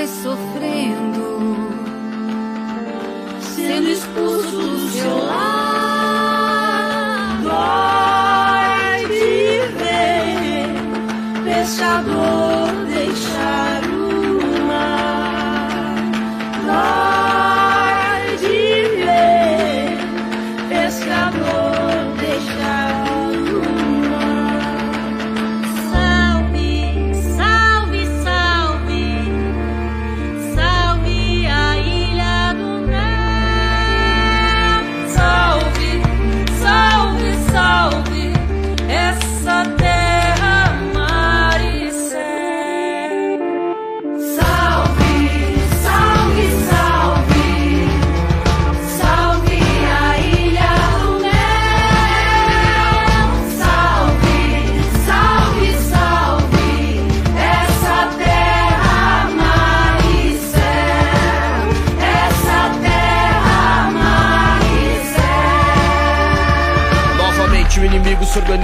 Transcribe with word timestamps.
vai 0.00 0.06
sofrendo, 0.06 1.56
sendo 3.42 3.88
expulso 3.90 4.56
do 4.56 4.78
seu 4.92 5.18
lar. 5.26 5.60
De 9.08 9.60
ver 9.76 10.68
pescador 11.44 12.68
deixar 12.88 13.82
o 13.84 14.66
mar. 14.66 15.96
Dói 16.64 18.22
de 18.38 18.62
ver 18.96 19.98
pescador 20.70 21.59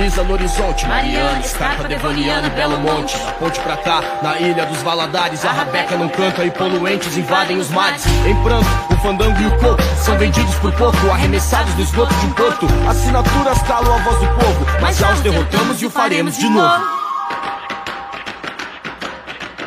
organiza 0.06 0.22
no 0.22 0.32
horizonte. 0.32 0.86
Mariana, 0.86 1.40
Escarpa, 1.40 1.84
Devoniano 1.84 2.46
e 2.46 2.50
Belo 2.50 2.78
Monte. 2.78 3.16
Da 3.18 3.32
ponte 3.32 3.60
pra 3.60 3.76
cá, 3.76 4.02
na 4.22 4.38
ilha 4.38 4.64
dos 4.66 4.78
Valadares 4.82 5.44
A 5.44 5.52
rabeca 5.52 5.96
não 5.96 6.08
canta 6.08 6.44
e 6.44 6.50
poluentes 6.50 7.16
invadem 7.16 7.58
os 7.58 7.68
mares. 7.70 8.04
Em 8.24 8.34
pranto, 8.42 8.66
o 8.90 8.96
fandango 8.98 9.40
e 9.40 9.46
o 9.46 9.58
coco 9.58 9.82
São 10.02 10.16
vendidos 10.16 10.54
por 10.56 10.72
pouco, 10.72 11.10
arremessados 11.10 11.74
no 11.74 11.82
esgoto 11.82 12.14
de 12.14 12.26
um 12.26 12.32
porto. 12.32 12.66
Assinaturas 12.88 13.62
calam 13.62 13.94
a 13.94 13.98
voz 13.98 14.18
do 14.18 14.26
povo 14.28 14.66
Mas 14.80 14.96
já 14.96 15.12
os 15.12 15.20
derrotamos 15.20 15.82
e 15.82 15.86
o 15.86 15.90
faremos 15.90 16.36
de 16.36 16.48
novo. 16.48 16.84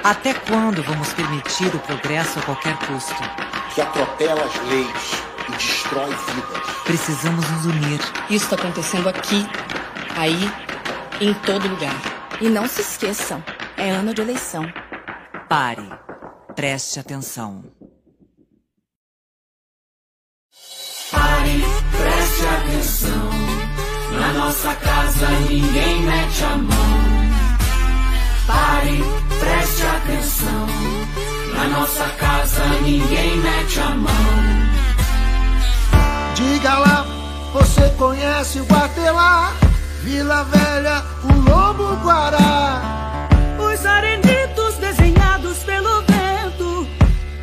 Até 0.03 0.33
quando 0.33 0.81
vamos 0.81 1.11
permitir 1.13 1.67
o 1.67 1.79
progresso 1.79 2.39
a 2.39 2.41
qualquer 2.41 2.75
custo? 2.77 3.15
Que 3.75 3.81
atropela 3.81 4.41
as 4.43 4.69
leis 4.69 5.23
e 5.49 5.51
destrói 5.51 6.09
vidas. 6.09 6.75
Precisamos 6.85 7.47
nos 7.49 7.65
unir. 7.65 7.99
Isso 8.29 8.45
está 8.45 8.55
acontecendo 8.55 9.09
aqui, 9.09 9.45
aí, 10.15 10.51
em 11.21 11.33
todo 11.33 11.67
lugar. 11.67 11.95
E 12.41 12.49
não 12.49 12.67
se 12.67 12.81
esqueçam, 12.81 13.43
é 13.77 13.89
ano 13.89 14.13
de 14.13 14.21
eleição. 14.21 14.63
Pare. 15.47 15.89
Preste 16.55 16.99
atenção. 16.99 17.63
Pare, 21.11 21.63
preste 21.91 22.45
atenção. 22.45 23.29
Na 24.19 24.33
nossa 24.33 24.75
casa 24.75 25.29
ninguém 25.49 26.01
mete 26.03 26.43
a 26.43 26.57
mão. 26.57 27.09
Pare, 28.45 29.03
preste 29.39 29.83
atenção. 29.85 30.67
Na 31.55 31.67
nossa 31.69 32.09
casa 32.09 32.65
ninguém 32.83 33.37
mete 33.37 33.79
a 33.79 33.89
mão. 33.91 34.09
Diga 36.35 36.77
lá, 36.79 37.05
você 37.53 37.89
conhece 37.97 38.59
o 38.59 38.65
Guatelá, 38.65 39.53
Vila 40.03 40.43
Velha, 40.45 41.03
o 41.23 41.49
Lobo 41.49 41.95
Guará. 42.03 42.81
Os 43.59 43.85
arenitos 43.85 44.75
desenhados 44.77 45.59
pelo 45.59 46.01
vento, 46.01 46.87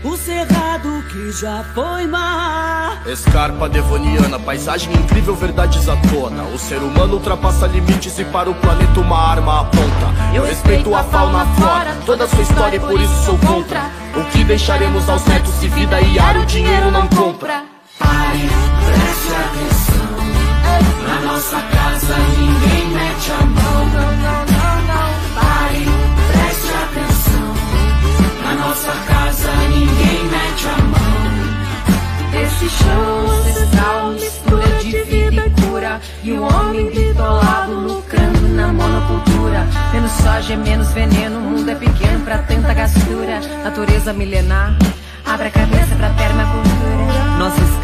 o 0.03 0.17
cerrado 0.17 1.05
que 1.11 1.32
já 1.32 1.64
foi 1.75 2.06
mar. 2.06 3.03
Escarpa 3.06 3.69
devoniana, 3.69 4.38
paisagem 4.38 4.93
incrível, 4.94 5.37
verdades 5.37 5.88
à 5.88 5.97
tona 5.97 6.43
O 6.43 6.58
ser 6.58 6.79
humano 6.79 7.14
ultrapassa 7.14 7.67
limites 7.69 8.19
e 8.19 8.25
para 8.25 8.50
o 8.50 8.55
planeta 8.55 8.99
uma 8.99 9.17
arma 9.17 9.61
aponta 9.61 10.35
Eu 10.35 10.44
respeito 10.44 10.93
a 10.93 11.05
fauna, 11.05 11.43
a 11.43 11.47
flora, 11.55 11.97
toda 12.05 12.25
a 12.25 12.29
sua 12.29 12.43
história 12.43 12.76
e 12.76 12.81
por 12.81 13.00
isso 13.00 13.25
sou 13.25 13.38
contra 13.38 13.91
O 14.17 14.25
que 14.32 14.43
deixaremos 14.43 15.08
aos 15.08 15.25
netos 15.26 15.55
se 15.55 15.69
vida 15.69 16.00
e 16.00 16.19
ar 16.19 16.37
o 16.37 16.47
dinheiro 16.47 16.91
não 16.91 17.06
compra 17.06 17.64
Pare, 17.97 18.49
preste 18.87 19.35
atenção. 19.35 19.95
Na 21.06 21.20
nossa 21.32 21.61
casa 21.61 22.17
ninguém 22.38 22.87
mete 22.90 23.32
a 23.32 23.44
mão. 23.44 23.87
Pare, 25.34 25.87
preste 26.32 26.73
atenção. 26.84 27.55
Na 28.43 28.55
nossa 28.55 28.93
casa 29.06 29.52
ninguém 29.69 30.25
mete 30.25 30.67
a 30.69 30.82
mão. 30.82 31.06
Esse 32.43 32.69
chão 32.69 33.31
ancestral, 33.31 34.11
mistura 34.12 34.69
de 34.82 35.02
vida 35.05 35.46
e 35.46 35.50
cura. 35.62 36.00
E 36.23 36.32
o 36.32 36.43
homem 36.43 36.90
bitolado 36.90 37.72
lucrando 37.72 38.49
na 38.49 38.69
monocultura. 38.72 39.67
Menos 39.93 40.12
soja, 40.12 40.56
menos 40.56 40.93
veneno, 40.93 41.38
o 41.38 41.43
mundo 41.43 41.70
é 41.70 41.75
pequeno 41.75 42.25
pra 42.25 42.38
tanta 42.38 42.75
gastura. 42.75 43.40
Natureza 43.64 44.12
milenar, 44.12 44.76
abre 45.25 45.49
a 45.49 45.50
cabeça 45.50 45.94
pra 45.96 46.11
permacultura. 46.11 46.75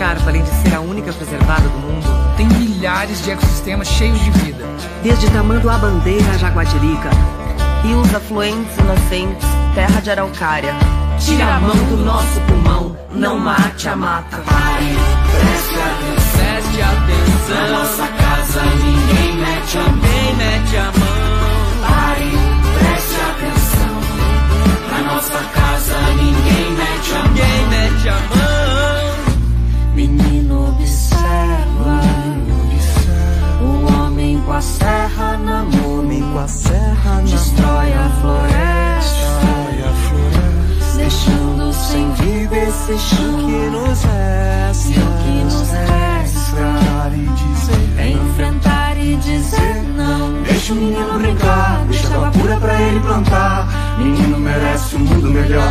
Escarpa, 0.03 0.31
além 0.31 0.43
de 0.43 0.51
ser 0.51 0.75
a 0.75 0.81
única 0.81 1.13
preservada 1.13 1.63
do 1.63 1.79
mundo, 1.79 2.35
Tem 2.37 2.49
milhares 2.49 3.23
de 3.23 3.31
ecossistemas 3.31 3.87
cheios 3.87 4.19
de 4.19 4.31
vida. 4.33 4.65
Desde 5.01 5.31
Tamanduá 5.31 5.79
Bandeira 5.79 6.29
a 6.33 6.39
Jaguatirica, 6.39 7.09
rios 7.85 8.13
afluentes 8.13 8.77
e 8.79 8.83
nascentes, 8.83 9.47
terra 9.77 10.01
de 10.01 10.11
araucária. 10.11 10.75
Tira 11.21 11.55
a 11.55 11.61
mão 11.61 11.77
do 11.77 11.99
nosso 11.99 12.41
pulmão, 12.49 12.97
não 13.13 13.39
mate 13.39 13.89
a 13.89 13.95
mata. 13.95 14.39
Pare, 14.39 14.97
preste 15.39 15.75
atenção. 15.79 16.43
Preste 16.43 16.83
atenção. 16.83 17.55
Na 17.55 17.79
nossa 17.79 18.07
casa 18.09 18.43
casa 18.43 18.63
ninguém 18.63 19.37
mete 19.37 19.79
a 19.79 19.83
mão. 19.83 19.95
Ninguém 19.95 20.35
mete 20.35 20.77
a 20.79 20.85
mão. 20.99 21.87
Pare, 21.87 22.33
preste 22.77 23.21
atenção. 23.31 24.01
Na 24.91 25.15
nossa 25.15 25.39
casa 25.55 26.01
ninguém 26.17 26.73
mete 26.73 27.13
a 27.13 27.19
mão. 27.19 27.29
Ninguém 27.29 27.67
mete 27.69 28.09
a 28.09 28.13
mão. 28.13 28.42
Serra 34.63 35.37
na 35.39 35.65
mão. 35.65 35.93
Com 36.33 36.39
a 36.39 36.49
serra 36.49 37.17
na 37.17 37.23
Destrói 37.23 37.93
a 37.93 38.09
floresta. 38.21 39.23
Destrói 39.23 39.83
a 39.83 39.93
floresta. 40.09 40.97
Deixando 40.97 41.73
sem 41.73 42.13
vida 42.13 42.57
esse 42.57 42.99
chão 42.99 43.37
que 43.39 43.71
nos 43.71 44.03
resta. 44.03 44.89
O 44.89 45.23
que 45.23 45.45
nos 45.45 45.71
resta 45.71 46.03
Enfrentar 46.53 47.13
e 47.15 47.29
dizer. 47.29 47.99
é 47.99 48.09
enfrentar 48.11 48.97
e 48.97 49.17
dizer 49.17 49.83
não. 49.97 50.43
Deixa 50.43 50.73
o 50.73 50.77
menino 50.77 51.19
brincar, 51.19 51.85
deixa 51.89 52.15
água 52.15 52.31
pura 52.31 52.57
pra 52.57 52.81
ele 52.81 53.01
plantar. 53.01 53.69
Menino 53.99 54.39
merece 54.39 54.97
um 54.97 55.01
mundo 55.01 55.29
melhor, 55.31 55.71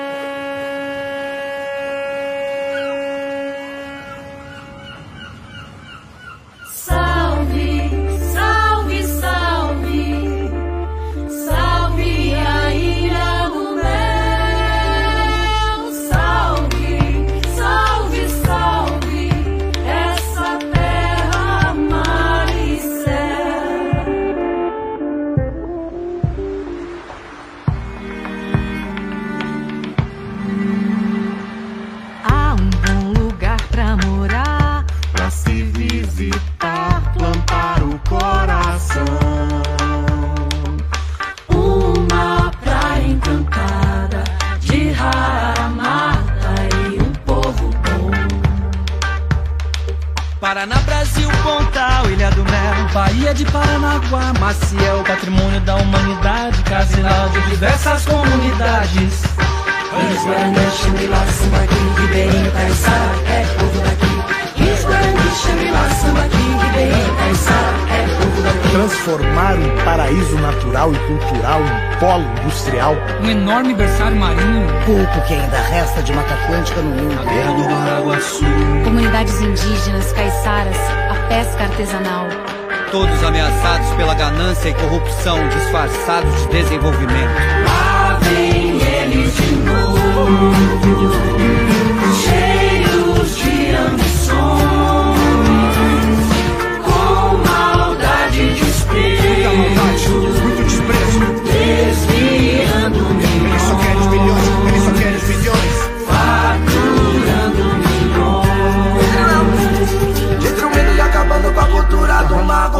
Bahia 52.93 53.33
de 53.33 53.45
Paranaguá, 53.45 54.33
Maciel, 54.39 55.03
patrimônio 55.07 55.61
da 55.61 55.75
humanidade, 55.77 56.61
Casilal 56.63 57.29
de 57.29 57.41
diversas 57.49 58.05
comunidades. 58.05 59.23
Rio 59.91 60.25
Grande, 60.25 60.59
Xangri-Lá, 60.77 61.25
Sambaqui, 61.27 62.01
Ribeirinho, 62.01 62.51
Caiçara, 62.51 63.15
é 63.29 63.45
povo 63.59 63.79
daqui. 63.79 64.61
Rio 64.61 64.87
Grande, 64.87 65.35
Xangri-Lá, 65.41 65.89
Sambaqui, 66.01 66.65
Ribeirinho, 66.65 67.15
Caiçara, 67.15 67.77
é 67.91 68.07
povo 68.21 68.41
daqui. 68.41 68.69
Transformar 68.71 69.53
um 69.55 69.85
paraíso 69.85 70.37
natural 70.39 70.93
e 70.93 70.97
cultural 70.99 71.61
em 71.61 71.99
polo 71.99 72.25
industrial. 72.41 72.95
Um 73.23 73.29
enorme 73.29 73.73
berçário 73.73 74.17
marinho, 74.17 74.67
Pouco 74.85 75.27
que 75.27 75.33
ainda 75.33 75.57
resta 75.61 76.01
de 76.01 76.13
Mata 76.13 76.33
Atlântica 76.33 76.81
no 76.81 76.89
mundo. 76.89 77.25
beira 77.29 77.51
do 77.53 77.63
Baraguaçu. 77.85 78.45
Comunidades 78.83 79.39
indígenas, 79.41 80.11
caiçaras, 80.13 80.77
a 81.09 81.27
pesca 81.29 81.63
artesanal. 81.63 82.27
Todos 82.91 83.23
ameaçados 83.23 83.89
pela 83.93 84.13
ganância 84.13 84.67
e 84.67 84.73
corrupção 84.73 85.47
disfarçados 85.47 86.41
de 86.41 86.47
desenvolvimento. 86.49 87.31
Lá 87.65 88.19
vem 88.21 88.81
eles 88.81 89.33
de 89.33 89.55
novo, 89.55 91.20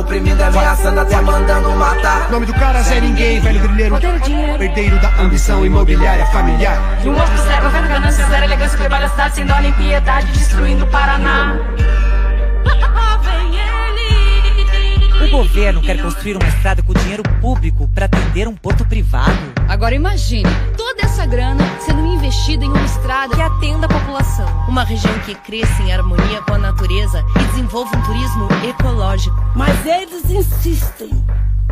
Oprimindo, 0.01 0.43
ameaçando, 0.43 0.99
até 0.99 1.21
mandando 1.21 1.69
matar 1.73 2.27
O 2.27 2.31
nome 2.31 2.47
do 2.47 2.53
cara 2.55 2.81
Zé 2.81 2.99
Ninguém, 2.99 3.39
velho 3.39 3.59
grileiro. 3.59 3.95
Herdeiro 4.59 4.99
da 4.99 5.21
ambição 5.21 5.63
imobiliária 5.63 6.25
familiar. 6.27 6.99
E 7.03 7.07
um 7.07 7.13
outro 7.13 7.37
zero, 7.37 7.65
governo 7.65 7.87
ganância, 7.87 8.25
zero 8.25 8.45
elegância, 8.45 8.77
trabalho 8.79 9.05
a 9.05 9.09
cidade 9.09 9.35
sem 9.35 9.45
dó 9.45 9.59
nem 9.59 9.71
piedade, 9.73 10.31
destruindo 10.31 10.85
o 10.85 10.87
Paraná. 10.87 11.55
O 15.23 15.29
governo 15.31 15.81
quer 15.81 16.01
construir 16.01 16.35
uma 16.35 16.47
estrada 16.47 16.81
com 16.81 16.93
dinheiro 16.93 17.23
público 17.39 17.87
para 17.95 18.05
atender 18.05 18.49
um 18.49 18.55
porto 18.55 18.83
privado. 18.83 19.31
Agora 19.69 19.95
imagine 19.95 20.49
essa 21.21 21.25
grana 21.27 21.63
sendo 21.79 22.03
investida 22.05 22.65
em 22.65 22.67
uma 22.67 22.83
estrada 22.83 23.35
que 23.35 23.41
atenda 23.41 23.85
a 23.85 23.89
população. 23.89 24.47
Uma 24.67 24.83
região 24.83 25.13
que 25.19 25.35
cresça 25.35 25.83
em 25.83 25.93
harmonia 25.93 26.41
com 26.41 26.55
a 26.55 26.57
natureza 26.57 27.23
e 27.35 27.43
desenvolva 27.51 27.95
um 27.95 28.01
turismo 28.01 28.47
ecológico. 28.67 29.35
Mas 29.55 29.85
eles 29.85 30.27
insistem. 30.29 31.11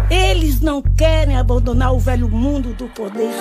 Eles 0.09 0.61
não 0.61 0.81
querem 0.83 1.35
abandonar 1.35 1.93
o 1.93 1.99
velho 1.99 2.29
mundo 2.29 2.75
do 2.75 2.87
poder. 2.89 3.33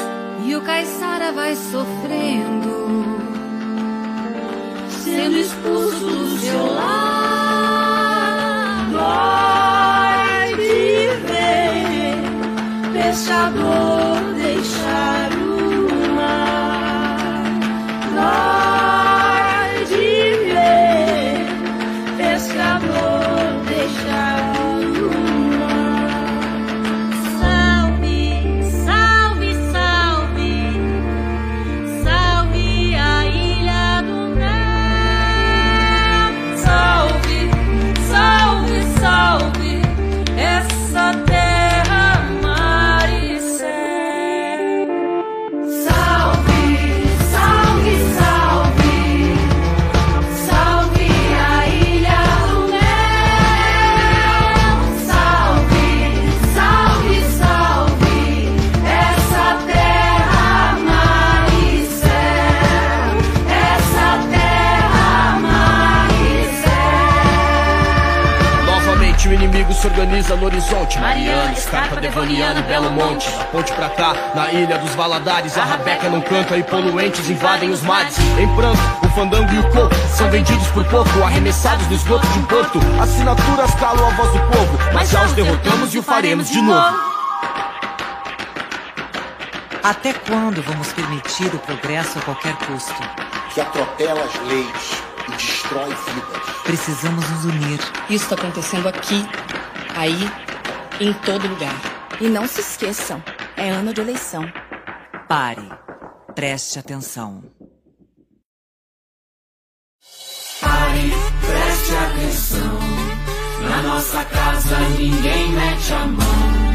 E 0.47 0.57
o 0.57 0.63
Caiçara 0.63 1.31
vai 1.33 1.55
sofrendo, 1.55 3.05
sendo 4.89 5.37
expulso 5.37 6.07
do 6.07 6.39
seu 6.39 6.75
lar. 6.75 7.69
Vai 8.93 10.55
viver, 10.55 12.17
pescador, 12.93 14.17
deixar 14.37 15.33
o. 15.45 15.48
Vai 18.19 18.98
organiza 70.29 70.37
no 70.37 70.47
horizonte. 70.47 70.99
Mariana, 70.99 71.53
Escarpa, 71.53 72.01
Devoniano, 72.01 72.63
Belo 72.63 72.91
Monte. 72.91 73.31
Da 73.31 73.45
ponte 73.45 73.73
pra 73.73 73.89
cá, 73.91 74.15
na 74.35 74.53
ilha 74.53 74.79
dos 74.79 74.95
Valadares, 74.95 75.57
a 75.57 75.65
rabeca 75.65 76.09
não 76.09 76.21
canta 76.21 76.57
e 76.57 76.63
poluentes 76.63 77.29
invadem 77.29 77.71
os 77.71 77.83
mares. 77.83 78.17
Em 78.39 78.55
pranto, 78.55 78.81
o 79.05 79.09
fandango 79.11 79.53
e 79.53 79.59
o 79.59 79.71
coco 79.71 79.95
são 80.17 80.31
vendidos 80.31 80.67
por 80.69 80.85
pouco, 80.85 81.23
arremessados 81.23 81.87
no 81.89 81.95
esgoto 81.95 82.27
de 82.29 82.39
um 82.39 82.45
porto. 82.45 82.79
Assinaturas 83.01 83.75
calam 83.75 84.07
a 84.07 84.11
voz 84.11 84.33
do 84.33 84.41
povo, 84.51 84.79
mas 84.93 85.11
já 85.11 85.25
os 85.25 85.33
derrotamos 85.33 85.95
e 85.95 85.99
o 85.99 86.03
faremos 86.03 86.51
de 86.51 86.61
novo. 86.61 86.97
Até 89.83 90.13
quando 90.13 90.63
vamos 90.63 90.93
permitir 90.93 91.55
o 91.55 91.59
progresso 91.61 92.19
a 92.19 92.23
qualquer 92.23 92.55
custo? 92.57 92.95
Que 93.55 93.61
atropela 93.61 94.21
as 94.23 94.49
leis 94.49 95.03
e 95.29 95.31
destrói 95.33 95.89
vidas. 95.89 96.49
Precisamos 96.65 97.27
nos 97.31 97.45
unir. 97.47 97.81
Isso 98.11 98.25
está 98.25 98.35
acontecendo 98.35 98.89
aqui, 98.89 99.27
aí, 99.99 100.31
em 101.01 101.13
todo 101.13 101.49
lugar. 101.49 101.75
E 102.21 102.29
não 102.29 102.47
se 102.47 102.61
esqueçam, 102.61 103.23
é 103.57 103.69
ano 103.71 103.93
de 103.93 104.01
eleição. 104.01 104.45
Pare. 105.29 105.69
Preste 106.35 106.79
atenção. 106.79 107.43
Pare, 110.61 111.13
preste 111.41 111.97
atenção. 111.97 112.79
Na 113.69 113.83
nossa 113.83 114.25
casa 114.25 114.79
ninguém 114.99 115.53
mete 115.53 115.93
a 115.93 116.07
mão. 116.07 116.69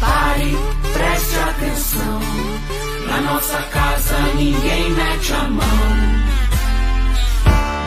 Pare, 0.00 0.56
preste 0.92 1.38
atenção. 1.38 2.20
Na 3.08 3.20
nossa 3.20 3.62
casa 3.62 4.18
ninguém 4.34 4.90
mete 4.90 5.32
a 5.32 5.44
mão. 5.44 6.22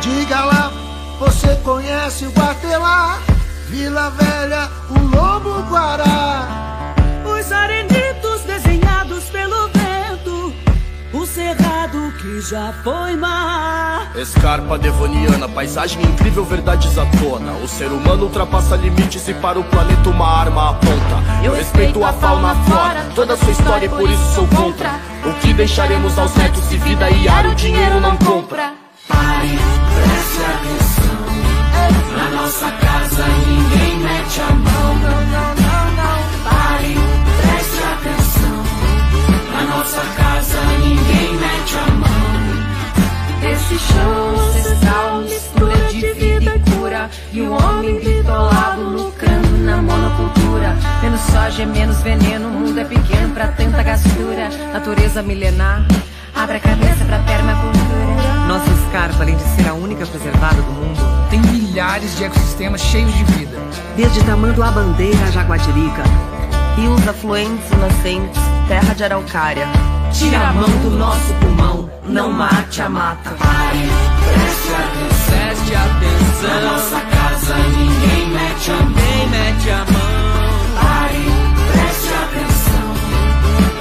Diga 0.01 0.45
lá, 0.45 0.71
você 1.19 1.55
conhece 1.63 2.25
o 2.25 2.31
Guatelá? 2.31 3.34
Vila 3.69 4.11
Velha, 4.11 4.69
o 4.89 4.99
Lobo 4.99 5.61
Guará. 5.69 6.95
Os 7.25 7.51
arenitos 7.51 8.41
desenhados 8.43 9.25
pelo 9.25 9.67
vento, 9.69 10.53
o 11.13 11.25
cerrado 11.25 12.13
que 12.19 12.41
já 12.41 12.73
foi 12.83 13.15
mar. 13.15 14.11
Escarpa 14.15 14.77
devoniana, 14.77 15.49
paisagem 15.49 16.01
incrível, 16.03 16.45
verdades 16.45 16.97
à 16.97 17.05
tona. 17.05 17.53
O 17.63 17.67
ser 17.67 17.87
humano 17.87 18.25
ultrapassa 18.25 18.75
limites 18.75 19.27
e 19.27 19.33
para 19.33 19.59
o 19.59 19.63
planeta 19.63 20.09
uma 20.09 20.27
arma 20.27 20.69
aponta. 20.69 21.43
Eu 21.43 21.53
respeito 21.53 22.03
a 22.03 22.13
fauna, 22.13 22.51
a 22.51 22.55
flora, 22.55 23.05
toda 23.15 23.33
a 23.33 23.37
sua 23.37 23.51
história 23.51 23.87
e 23.87 23.89
por 23.89 24.09
isso 24.09 24.35
sou 24.35 24.47
contra. 24.47 24.91
O 25.25 25.33
que 25.41 25.53
deixaremos 25.53 26.17
aos 26.19 26.35
netos 26.35 26.63
se 26.65 26.77
vida 26.77 27.09
e 27.09 27.27
ar 27.27 27.47
o 27.47 27.55
dinheiro 27.55 27.99
não 27.99 28.15
compra? 28.17 28.73
Pare, 29.07 29.59
preste 29.95 30.41
atenção. 30.41 31.04
Na 32.17 32.29
nossa 32.41 32.71
casa 32.71 33.25
ninguém 33.47 33.99
mete 33.99 34.41
a 34.41 34.51
mão. 34.53 34.95
Pare, 36.43 36.95
preste 37.41 37.83
atenção. 37.93 38.63
Na 39.53 39.77
nossa 39.77 40.01
casa 40.01 40.61
ninguém 40.79 41.33
mete 41.33 41.77
a 41.77 41.91
mão. 41.91 42.15
Esse 43.51 43.77
chão 43.77 44.35
ancestral, 44.47 45.21
mistura 45.21 45.77
de 45.91 46.13
vida 46.13 46.55
e 46.55 46.59
cura. 46.71 47.09
E 47.31 47.41
o 47.41 47.51
homem 47.51 47.99
bitolado 47.99 48.81
lucrando 48.81 49.57
na 49.59 49.81
monocultura. 49.81 50.75
Menos 51.01 51.21
soja, 51.21 51.65
menos 51.65 52.01
veneno. 52.01 52.47
O 52.47 52.51
mundo 52.51 52.79
é 52.79 52.85
pequeno 52.85 53.33
pra 53.33 53.49
tanta 53.49 53.83
gastura. 53.83 54.49
Natureza 54.73 55.21
milenar. 55.21 55.85
Abre 56.33 56.57
a 56.57 56.59
cabeça 56.59 57.05
pra 57.05 57.19
permacultura. 57.19 58.45
Nossa 58.47 58.69
escarpa, 58.71 59.23
além 59.23 59.37
de 59.37 59.43
ser 59.43 59.67
a 59.69 59.73
única 59.73 60.05
preservada 60.05 60.61
do 60.61 60.71
mundo, 60.71 61.29
tem 61.29 61.41
milhares 61.75 62.15
de 62.15 62.23
ecossistemas 62.23 62.79
cheios 62.79 63.13
de 63.13 63.23
vida. 63.25 63.57
Desde 63.97 64.23
Tamanduá 64.23 64.71
Bandeira 64.71 65.25
a 65.25 65.31
Jaguatirica, 65.31 66.03
rios 66.77 67.05
afluentes 67.05 67.69
e 67.69 67.75
nascentes, 67.75 68.41
terra 68.69 68.93
de 68.93 69.03
araucária. 69.03 69.67
Tira 70.13 70.39
a 70.39 70.53
mão 70.53 70.69
do 70.69 70.91
nosso 70.91 71.33
pulmão, 71.41 71.89
não 72.05 72.31
mate 72.31 72.81
a 72.81 72.87
mata. 72.87 73.31
Pare, 73.31 73.89
preste 74.23 74.71
atenção. 74.71 75.35
Preste 75.35 75.75
atenção. 75.75 76.49
Na 76.49 76.71
nossa 76.71 77.01
casa 77.01 77.55
ninguém 77.57 78.29
mete 78.29 78.71
a 78.71 78.75
mão. 78.75 78.87
Ninguém 78.87 79.27
mete 79.27 79.69
a 79.69 79.85
mão. 79.91 80.15
Pare, 80.79 81.25
preste 81.73 82.13
atenção. 82.23 82.87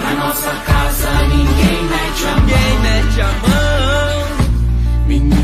Na 0.02 0.26
nossa 0.26 0.50
casa 0.50 1.10
ninguém 1.28 1.84
mete 1.84 2.24
a 2.24 2.30
mão. 2.30 2.40
Ninguém 2.40 2.74
mete 2.80 3.20
a 3.20 3.30
mão. 3.46 4.14
Menino 5.06 5.43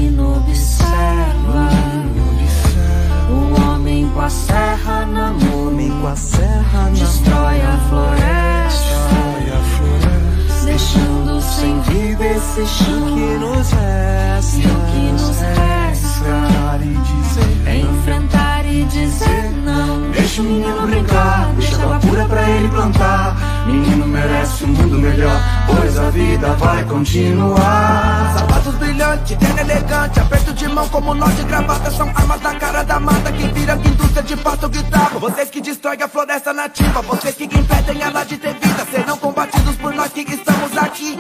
com 4.21 4.27
a 4.27 4.29
serra 4.29 5.07
na 5.07 5.33
mão. 5.33 5.71
Com 6.03 6.07
a 6.07 6.17
serra 6.17 6.85
na 6.85 6.91
Destrói 6.91 7.61
a 7.63 7.79
floresta, 7.89 8.91
Destrói 8.91 9.47
a 9.51 9.63
floresta. 9.77 10.65
deixando 10.67 11.41
sem 11.41 11.81
vida 11.81 12.25
esse 12.27 12.67
chão. 12.67 13.15
que 13.15 13.39
nos 13.39 13.71
resta, 13.71 14.57
E 14.59 14.67
o 14.67 14.81
que 14.91 15.13
nos 15.13 15.41
resta 15.41 16.19
Enfrentar 16.19 16.81
e 16.83 16.97
dizer 16.97 17.77
enfrentar 17.81 18.50
e 18.81 18.85
dizer 18.85 19.53
não. 19.65 20.11
Deixa 20.11 20.41
o 20.41 20.45
menino 20.45 20.87
brincar, 20.87 21.53
deixa 21.57 21.83
água 21.83 21.99
pura 22.01 22.25
pra 22.27 22.51
ele 22.51 22.69
plantar. 22.69 23.37
Menino 23.67 24.07
merece 24.07 24.65
um 24.65 24.69
mundo 24.69 24.99
melhor, 24.99 25.41
pois 25.67 25.99
a 25.99 26.11
vida 26.11 26.49
vai 26.55 26.85
continuar. 26.85 28.35
Sapatos 28.39 28.75
brilhantes, 28.77 29.37
terno 29.37 29.61
elegante, 29.61 30.21
aperto 30.21 30.53
de 30.53 30.69
mão 30.69 30.89
como 30.89 31.15
nó 31.15 31.27
de 31.29 31.45
gravata 31.45 31.91
São 31.91 32.09
armas 32.09 32.41
da 32.41 32.55
cara 32.55 32.83
da 32.83 33.01
mata 33.01 33.33
que 33.33 33.47
vira 33.49 33.75
indústria 33.75 34.23
de 34.23 34.37
pasto 34.37 34.69
guitarra 34.69 35.19
Vocês 35.19 35.51
que 35.51 35.61
destroem 35.61 36.03
a 36.03 36.09
floresta 36.09 36.53
nativa, 36.53 37.03
vocês 37.03 37.35
que 37.35 37.45
impedem 37.45 38.03
ela 38.03 38.25
de 38.25 38.37
ter 38.37 38.55
vida 38.55 38.87
Serão 38.91 39.17
combatidos 39.19 39.77
por 39.77 39.95
nós 39.95 40.13
que 40.13 40.21
estamos 40.21 40.77
aqui, 40.77 41.19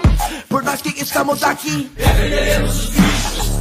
por 0.48 0.62
nós 0.62 0.82
que 0.82 1.00
estamos 1.00 1.42
aqui 1.42 1.90
Defenderemos 1.96 2.84
os 2.84 2.90
bichos, 2.90 3.60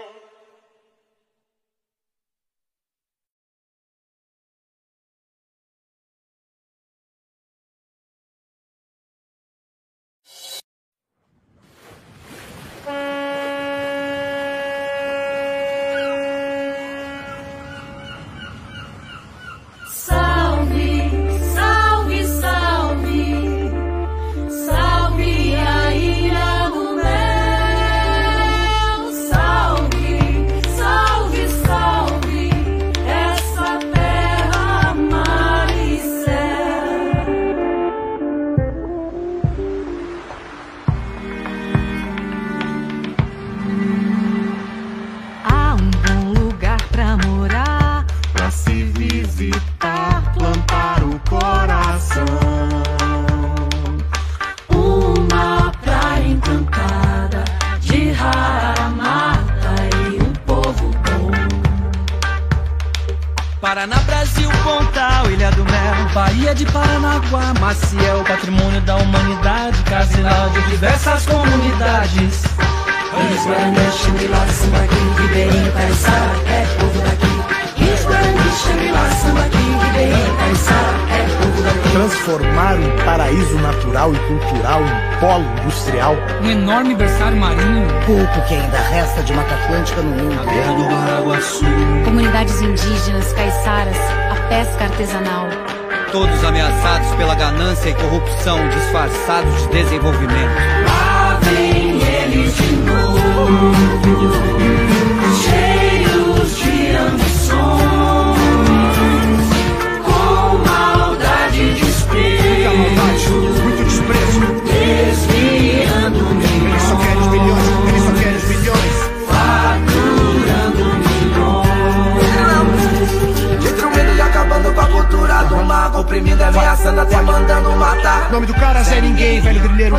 Ameaçando, 126.57 127.01
até 127.01 127.21
mandando 127.21 127.71
matar 127.71 128.29
O 128.29 128.33
nome 128.33 128.45
do 128.45 128.53
cara 128.53 128.83
Zé 128.83 129.01
Ninguém, 129.01 129.41
velho 129.41 129.61
grileiro. 129.61 129.95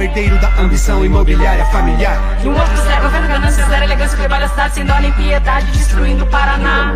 Herdeiro 0.00 0.38
da 0.38 0.48
ambição 0.60 1.04
imobiliária 1.04 1.64
familiar. 1.66 2.16
E 2.42 2.48
um 2.48 2.52
outro 2.52 2.76
Zé, 2.76 3.00
governo 3.00 3.28
ganância, 3.28 3.64
zero 3.66 3.84
elegância, 3.84 4.16
trabalha 4.16 4.46
a 4.46 4.48
cidade 4.48 4.74
sem 4.74 4.84
dó 4.84 4.98
nem 4.98 5.12
piedade, 5.12 5.66
destruindo 5.72 6.24
o 6.24 6.26
Paraná. 6.26 6.94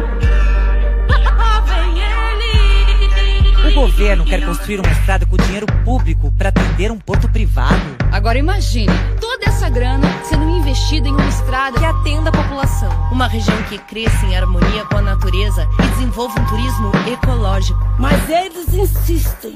O 3.66 3.74
governo 3.74 4.24
quer 4.24 4.44
construir 4.46 4.78
uma 4.78 4.90
estrada 4.92 5.26
com 5.26 5.36
dinheiro 5.36 5.66
público 5.84 6.32
para 6.38 6.50
atender 6.50 6.92
um 6.92 6.98
porto 6.98 7.28
privado. 7.28 7.96
Agora 8.12 8.38
imagine 8.38 8.92
toda 9.20 9.43
essa 9.64 9.70
grana 9.70 10.06
sendo 10.24 10.44
investida 10.44 11.08
em 11.08 11.12
uma 11.12 11.26
estrada 11.26 11.78
que 11.78 11.84
atenda 11.86 12.28
a 12.28 12.32
população. 12.32 12.90
Uma 13.10 13.26
região 13.26 13.56
que 13.64 13.78
cresça 13.78 14.26
em 14.26 14.36
harmonia 14.36 14.84
com 14.84 14.98
a 14.98 15.02
natureza 15.02 15.66
e 15.78 15.86
desenvolva 15.92 16.38
um 16.38 16.46
turismo 16.46 16.92
ecológico. 17.10 17.80
Mas 17.98 18.28
eles 18.28 18.74
insistem. 18.74 19.54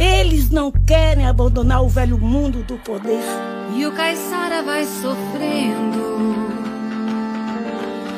Eles 0.00 0.50
não 0.50 0.72
querem 0.72 1.24
abandonar 1.26 1.84
o 1.84 1.88
velho 1.88 2.18
mundo 2.18 2.64
do 2.64 2.78
poder. 2.78 3.22
E 3.76 3.86
o 3.86 3.92
Caiçara 3.92 4.60
vai 4.62 4.84
sofrendo, 4.84 6.34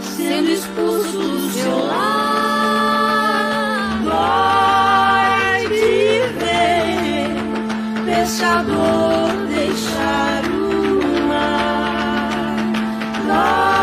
sendo 0.00 0.50
expulso 0.50 1.18
do 1.18 1.50
seu 1.52 1.86
lar. 1.86 2.80
Vai 4.04 5.68
de 5.68 6.20
ver, 6.38 7.34
pescador 8.06 9.28
deixar 9.48 10.39
Vai 13.40 13.79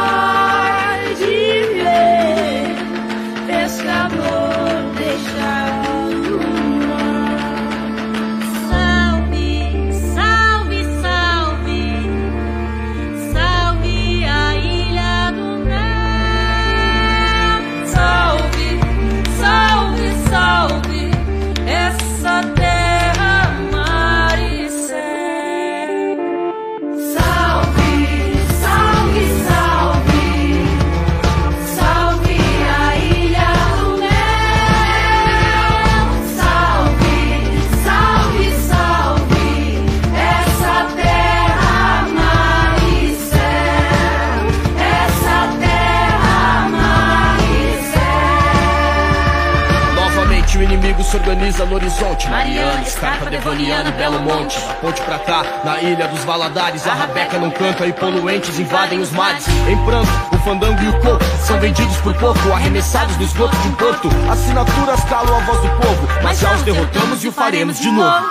organiza 51.57 51.65
no 51.65 51.75
horizonte. 51.75 52.29
Mariana, 52.29 52.85
Scarpa, 52.85 53.29
Devoniano, 53.29 53.91
Belo 53.93 54.19
Monte. 54.19 54.59
Da 54.59 54.73
ponte 54.75 55.01
pra 55.01 55.19
cá, 55.19 55.43
na 55.63 55.81
ilha 55.81 56.07
dos 56.07 56.23
Valadares, 56.23 56.85
a 56.87 56.93
rabeca 56.93 57.37
não 57.39 57.49
canta 57.51 57.85
e 57.85 57.93
poluentes 57.93 58.59
invadem 58.59 58.99
os 58.99 59.11
mares. 59.11 59.45
Em 59.67 59.77
pranto, 59.85 60.09
o 60.33 60.37
fandango 60.39 60.81
e 60.81 60.89
o 60.89 60.99
coco 60.99 61.23
são 61.45 61.59
vendidos 61.59 61.97
por 61.97 62.13
pouco, 62.15 62.51
arremessados 62.51 63.17
no 63.17 63.23
esgoto 63.23 63.55
de 63.57 63.67
um 63.67 63.75
porto. 63.75 64.09
Assinaturas 64.31 65.03
calam 65.05 65.37
a 65.37 65.39
voz 65.41 65.61
do 65.61 65.69
povo, 65.69 66.07
mas 66.23 66.39
já 66.39 66.53
os 66.53 66.61
derrotamos 66.61 67.23
e 67.23 67.27
o 67.27 67.31
faremos 67.31 67.79
de 67.79 67.89
novo. 67.89 68.25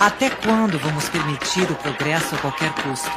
Até 0.00 0.28
quando 0.28 0.78
vamos 0.78 1.08
permitir 1.08 1.70
o 1.70 1.74
progresso 1.76 2.34
a 2.34 2.38
qualquer 2.38 2.70
custo? 2.82 3.10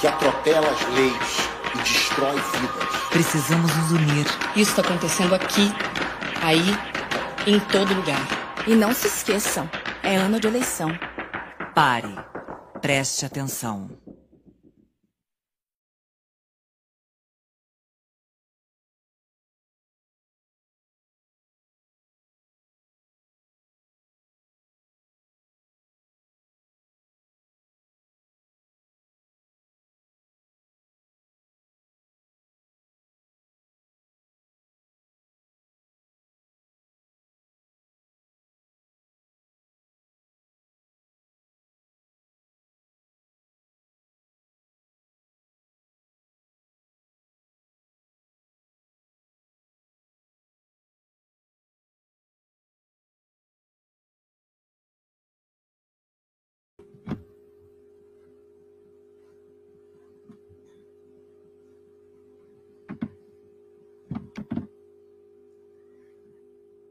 Que 0.00 0.08
atropela 0.08 0.68
as 0.68 0.94
leis 0.96 1.48
e 1.74 1.78
destrói 1.78 2.34
vidas. 2.34 2.94
Precisamos 3.10 3.74
nos 3.76 3.92
unir. 3.92 4.26
Isso 4.56 4.70
está 4.70 4.82
acontecendo 4.82 5.34
aqui, 5.34 5.72
aí, 6.44 6.62
em 7.46 7.58
todo 7.58 7.94
lugar. 7.94 8.20
E 8.66 8.74
não 8.74 8.92
se 8.92 9.06
esqueçam, 9.06 9.68
é 10.02 10.16
ano 10.16 10.38
de 10.38 10.46
eleição. 10.46 10.90
Pare. 11.74 12.14
Preste 12.80 13.24
atenção. 13.24 13.90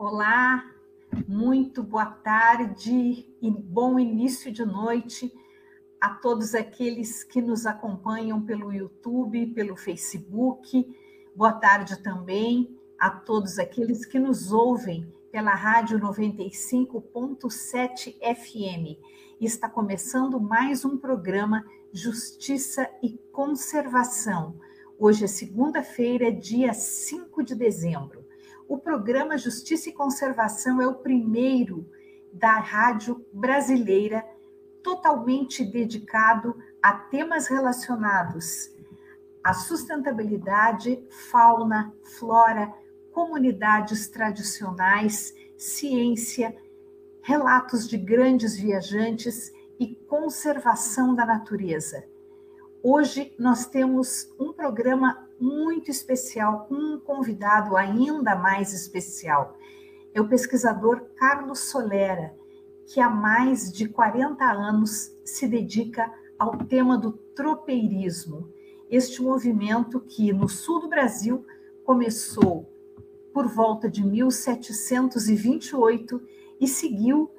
Olá, 0.06 0.70
muito 1.26 1.82
boa 1.82 2.06
tarde 2.06 3.26
e 3.42 3.50
bom 3.50 3.98
início 3.98 4.52
de 4.52 4.66
noite 4.66 5.34
a 6.02 6.10
todos 6.10 6.54
aqueles 6.54 7.24
que 7.24 7.42
nos 7.42 7.66
acompanham 7.66 8.42
pelo 8.42 8.74
YouTube, 8.74 9.54
pelo 9.54 9.78
Facebook. 9.78 10.94
Boa 11.34 11.54
tarde 11.54 12.04
também 12.04 12.78
a 13.00 13.10
todos 13.10 13.58
aqueles 13.58 14.06
que 14.06 14.20
nos 14.20 14.52
ouvem 14.52 15.08
pela 15.32 15.56
Rádio 15.56 15.98
95.7 15.98 18.18
FM. 18.20 19.00
Está 19.40 19.70
começando 19.70 20.38
mais 20.38 20.84
um 20.84 20.98
programa 20.98 21.64
Justiça 21.94 22.90
e 23.02 23.18
Conservação. 23.32 24.60
Hoje 25.00 25.24
é 25.24 25.28
segunda-feira, 25.28 26.30
dia 26.30 26.74
5 26.74 27.42
de 27.42 27.56
dezembro. 27.56 28.23
O 28.74 28.80
programa 28.80 29.38
Justiça 29.38 29.90
e 29.90 29.94
Conservação 29.94 30.82
é 30.82 30.88
o 30.88 30.96
primeiro 30.96 31.88
da 32.34 32.58
rádio 32.58 33.24
brasileira 33.32 34.26
totalmente 34.82 35.64
dedicado 35.64 36.58
a 36.82 36.92
temas 36.92 37.46
relacionados 37.46 38.76
à 39.44 39.54
sustentabilidade, 39.54 41.08
fauna, 41.30 41.94
flora, 42.18 42.74
comunidades 43.12 44.08
tradicionais, 44.08 45.36
ciência, 45.56 46.58
relatos 47.22 47.88
de 47.88 47.96
grandes 47.96 48.56
viajantes 48.56 49.54
e 49.80 49.94
conservação 50.08 51.14
da 51.14 51.28
natureza. 51.28 52.04
Hoje 52.82 53.36
nós 53.38 53.68
temos 53.68 54.34
um 54.40 54.52
programa 54.52 55.30
muito 55.44 55.92
especial, 55.92 56.66
com 56.68 56.76
um 56.76 57.00
convidado 57.00 57.76
ainda 57.76 58.34
mais 58.34 58.74
especial. 58.74 59.58
É 60.14 60.22
o 60.22 60.30
pesquisador 60.30 61.02
Carlos 61.16 61.60
Solera, 61.60 62.34
que 62.86 63.02
há 63.02 63.10
mais 63.10 63.70
de 63.72 63.90
40 63.90 64.46
anos 64.46 65.12
se 65.26 65.48
dedica 65.48 66.14
ao 66.40 66.58
tema 66.60 66.98
do 66.98 67.12
tropeirismo. 67.12 68.48
Este 68.90 69.22
movimento 69.22 70.00
que 70.00 70.32
no 70.32 70.48
sul 70.48 70.80
do 70.80 70.88
Brasil 70.88 71.46
começou 71.84 72.72
por 73.34 73.46
volta 73.48 73.90
de 73.90 74.06
1728 74.06 76.22
e 76.62 76.68
seguiu 76.68 77.30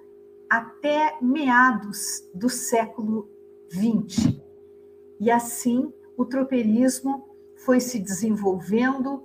até 0.51 1.17
meados 1.23 2.29
do 2.35 2.51
século 2.51 3.31
XX. 3.71 4.35
E 5.19 5.31
assim 5.31 5.91
o 6.17 6.25
tropeirismo 6.25 7.34
foi 7.65 7.81
se 7.81 7.99
desenvolvendo, 7.99 9.25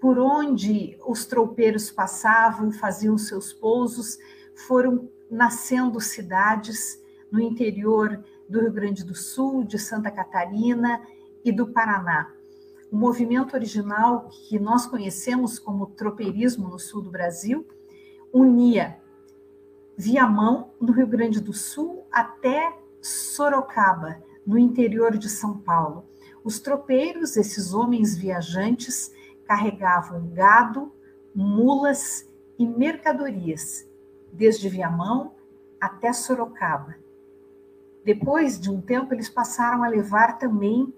por 0.00 0.18
onde 0.18 0.98
os 1.06 1.24
tropeiros 1.24 1.90
passavam, 1.90 2.72
faziam 2.72 3.16
seus 3.16 3.52
pousos, 3.52 4.18
foram 4.54 5.08
nascendo 5.30 6.00
cidades 6.00 7.00
no 7.30 7.40
interior 7.40 8.22
do 8.48 8.60
Rio 8.60 8.72
Grande 8.72 9.04
do 9.04 9.14
Sul, 9.14 9.64
de 9.64 9.78
Santa 9.78 10.10
Catarina 10.10 11.00
e 11.44 11.52
do 11.52 11.68
Paraná. 11.68 12.32
O 12.90 12.96
movimento 12.96 13.54
original 13.54 14.28
que 14.48 14.58
nós 14.58 14.86
conhecemos 14.86 15.58
como 15.58 15.86
tropeirismo 15.88 16.68
no 16.68 16.78
sul 16.78 17.02
do 17.02 17.10
Brasil 17.10 17.66
unia 18.32 18.98
Viamão, 19.96 20.70
no 20.80 20.92
Rio 20.92 21.06
Grande 21.06 21.40
do 21.40 21.52
Sul, 21.52 22.06
até 22.10 22.72
Sorocaba, 23.00 24.22
no 24.46 24.56
interior 24.56 25.18
de 25.18 25.28
São 25.28 25.58
Paulo. 25.58 26.04
Os 26.48 26.58
tropeiros, 26.58 27.36
esses 27.36 27.74
homens 27.74 28.16
viajantes, 28.16 29.12
carregavam 29.44 30.30
gado, 30.30 30.90
mulas 31.34 32.26
e 32.58 32.66
mercadorias, 32.66 33.86
desde 34.32 34.66
Viamão 34.66 35.34
até 35.78 36.10
Sorocaba. 36.10 36.96
Depois 38.02 38.58
de 38.58 38.70
um 38.70 38.80
tempo, 38.80 39.12
eles 39.12 39.28
passaram 39.28 39.82
a 39.84 39.88
levar 39.88 40.38
também 40.38 40.90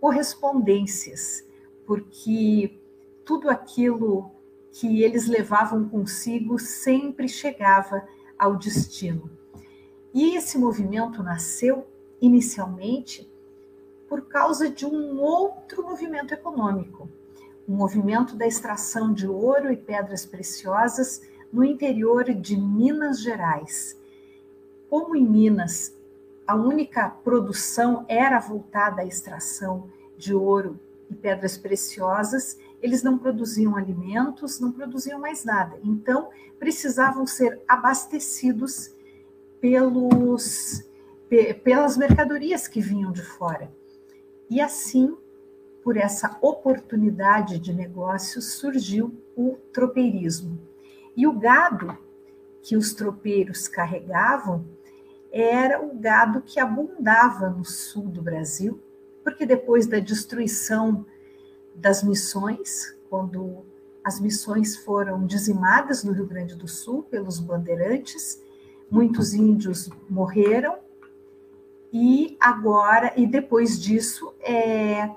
correspondências, 0.00 1.46
porque 1.86 2.76
tudo 3.24 3.48
aquilo 3.48 4.32
que 4.72 5.04
eles 5.04 5.28
levavam 5.28 5.88
consigo 5.88 6.58
sempre 6.58 7.28
chegava 7.28 8.04
ao 8.36 8.56
destino. 8.56 9.30
E 10.12 10.36
esse 10.36 10.58
movimento 10.58 11.22
nasceu 11.22 11.86
inicialmente 12.20 13.35
por 14.08 14.22
causa 14.28 14.68
de 14.68 14.86
um 14.86 15.20
outro 15.20 15.82
movimento 15.82 16.32
econômico, 16.32 17.08
o 17.66 17.72
um 17.72 17.76
movimento 17.76 18.36
da 18.36 18.46
extração 18.46 19.12
de 19.12 19.26
ouro 19.26 19.72
e 19.72 19.76
pedras 19.76 20.24
preciosas 20.24 21.22
no 21.52 21.64
interior 21.64 22.24
de 22.32 22.56
Minas 22.56 23.20
Gerais. 23.20 23.98
Como 24.88 25.16
em 25.16 25.26
Minas 25.26 25.96
a 26.46 26.54
única 26.54 27.08
produção 27.08 28.04
era 28.08 28.38
voltada 28.38 29.02
à 29.02 29.04
extração 29.04 29.90
de 30.16 30.32
ouro 30.32 30.78
e 31.10 31.14
pedras 31.14 31.58
preciosas, 31.58 32.58
eles 32.80 33.02
não 33.02 33.18
produziam 33.18 33.76
alimentos, 33.76 34.60
não 34.60 34.70
produziam 34.70 35.18
mais 35.18 35.44
nada. 35.44 35.78
Então, 35.82 36.28
precisavam 36.58 37.26
ser 37.26 37.60
abastecidos 37.66 38.94
pelos, 39.60 40.84
pelas 41.64 41.96
mercadorias 41.96 42.68
que 42.68 42.80
vinham 42.80 43.10
de 43.10 43.22
fora. 43.22 43.70
E 44.48 44.60
assim, 44.60 45.16
por 45.82 45.96
essa 45.96 46.36
oportunidade 46.40 47.58
de 47.58 47.72
negócios, 47.72 48.54
surgiu 48.54 49.14
o 49.36 49.56
tropeirismo. 49.72 50.58
E 51.16 51.26
o 51.26 51.32
gado 51.32 51.96
que 52.62 52.76
os 52.76 52.92
tropeiros 52.92 53.68
carregavam 53.68 54.64
era 55.30 55.80
o 55.80 55.96
gado 55.98 56.42
que 56.42 56.58
abundava 56.58 57.48
no 57.48 57.64
sul 57.64 58.08
do 58.08 58.22
Brasil, 58.22 58.80
porque 59.22 59.44
depois 59.44 59.86
da 59.86 59.98
destruição 59.98 61.04
das 61.74 62.02
missões, 62.02 62.96
quando 63.10 63.64
as 64.02 64.20
missões 64.20 64.76
foram 64.76 65.26
dizimadas 65.26 66.04
no 66.04 66.12
Rio 66.12 66.26
Grande 66.26 66.54
do 66.54 66.68
Sul 66.68 67.02
pelos 67.02 67.38
bandeirantes, 67.38 68.40
muitos 68.90 69.34
índios 69.34 69.90
morreram 70.08 70.78
e 71.92 72.36
agora 72.40 73.12
e 73.16 73.26
depois 73.26 73.80
disso 73.80 74.34
é, 74.40 75.10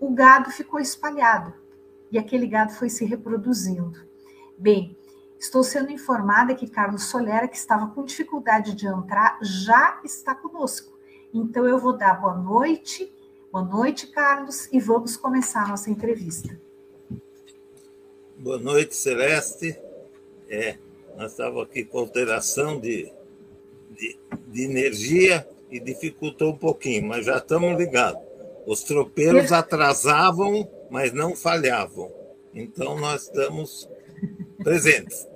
o 0.00 0.10
gado 0.10 0.50
ficou 0.50 0.80
espalhado 0.80 1.52
e 2.10 2.18
aquele 2.18 2.46
gado 2.46 2.72
foi 2.72 2.88
se 2.88 3.04
reproduzindo. 3.04 3.98
Bem, 4.56 4.96
Estou 5.44 5.62
sendo 5.62 5.92
informada 5.92 6.54
que 6.54 6.66
Carlos 6.66 7.04
Solera, 7.04 7.46
que 7.46 7.56
estava 7.58 7.88
com 7.88 8.02
dificuldade 8.02 8.74
de 8.74 8.86
entrar, 8.86 9.38
já 9.42 10.00
está 10.02 10.34
conosco. 10.34 10.98
Então 11.34 11.66
eu 11.66 11.78
vou 11.78 11.94
dar 11.94 12.14
boa 12.14 12.34
noite. 12.34 13.12
Boa 13.52 13.62
noite, 13.62 14.06
Carlos, 14.06 14.68
e 14.72 14.80
vamos 14.80 15.18
começar 15.18 15.64
a 15.64 15.68
nossa 15.68 15.90
entrevista. 15.90 16.58
Boa 18.38 18.58
noite, 18.58 18.96
Celeste. 18.96 19.78
É, 20.48 20.78
nós 21.14 21.32
estávamos 21.32 21.64
aqui 21.64 21.84
com 21.84 21.98
alteração 21.98 22.80
de, 22.80 23.12
de, 23.90 24.18
de 24.48 24.62
energia 24.62 25.46
e 25.70 25.80
dificultou 25.80 26.52
um 26.52 26.56
pouquinho, 26.56 27.08
mas 27.08 27.26
já 27.26 27.38
estamos 27.38 27.76
ligados. 27.78 28.20
Os 28.66 28.82
tropeiros 28.82 29.52
atrasavam, 29.52 30.68
mas 30.90 31.12
não 31.12 31.34
falhavam. 31.36 32.10
Então, 32.54 32.98
nós 32.98 33.22
estamos 33.22 33.88
presentes. 34.62 35.26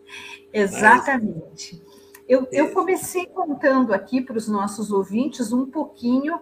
Exatamente. 0.52 1.82
Eu, 2.28 2.46
eu 2.52 2.70
comecei 2.72 3.26
contando 3.26 3.92
aqui 3.92 4.20
para 4.20 4.36
os 4.36 4.48
nossos 4.48 4.90
ouvintes 4.90 5.52
um 5.52 5.66
pouquinho 5.66 6.38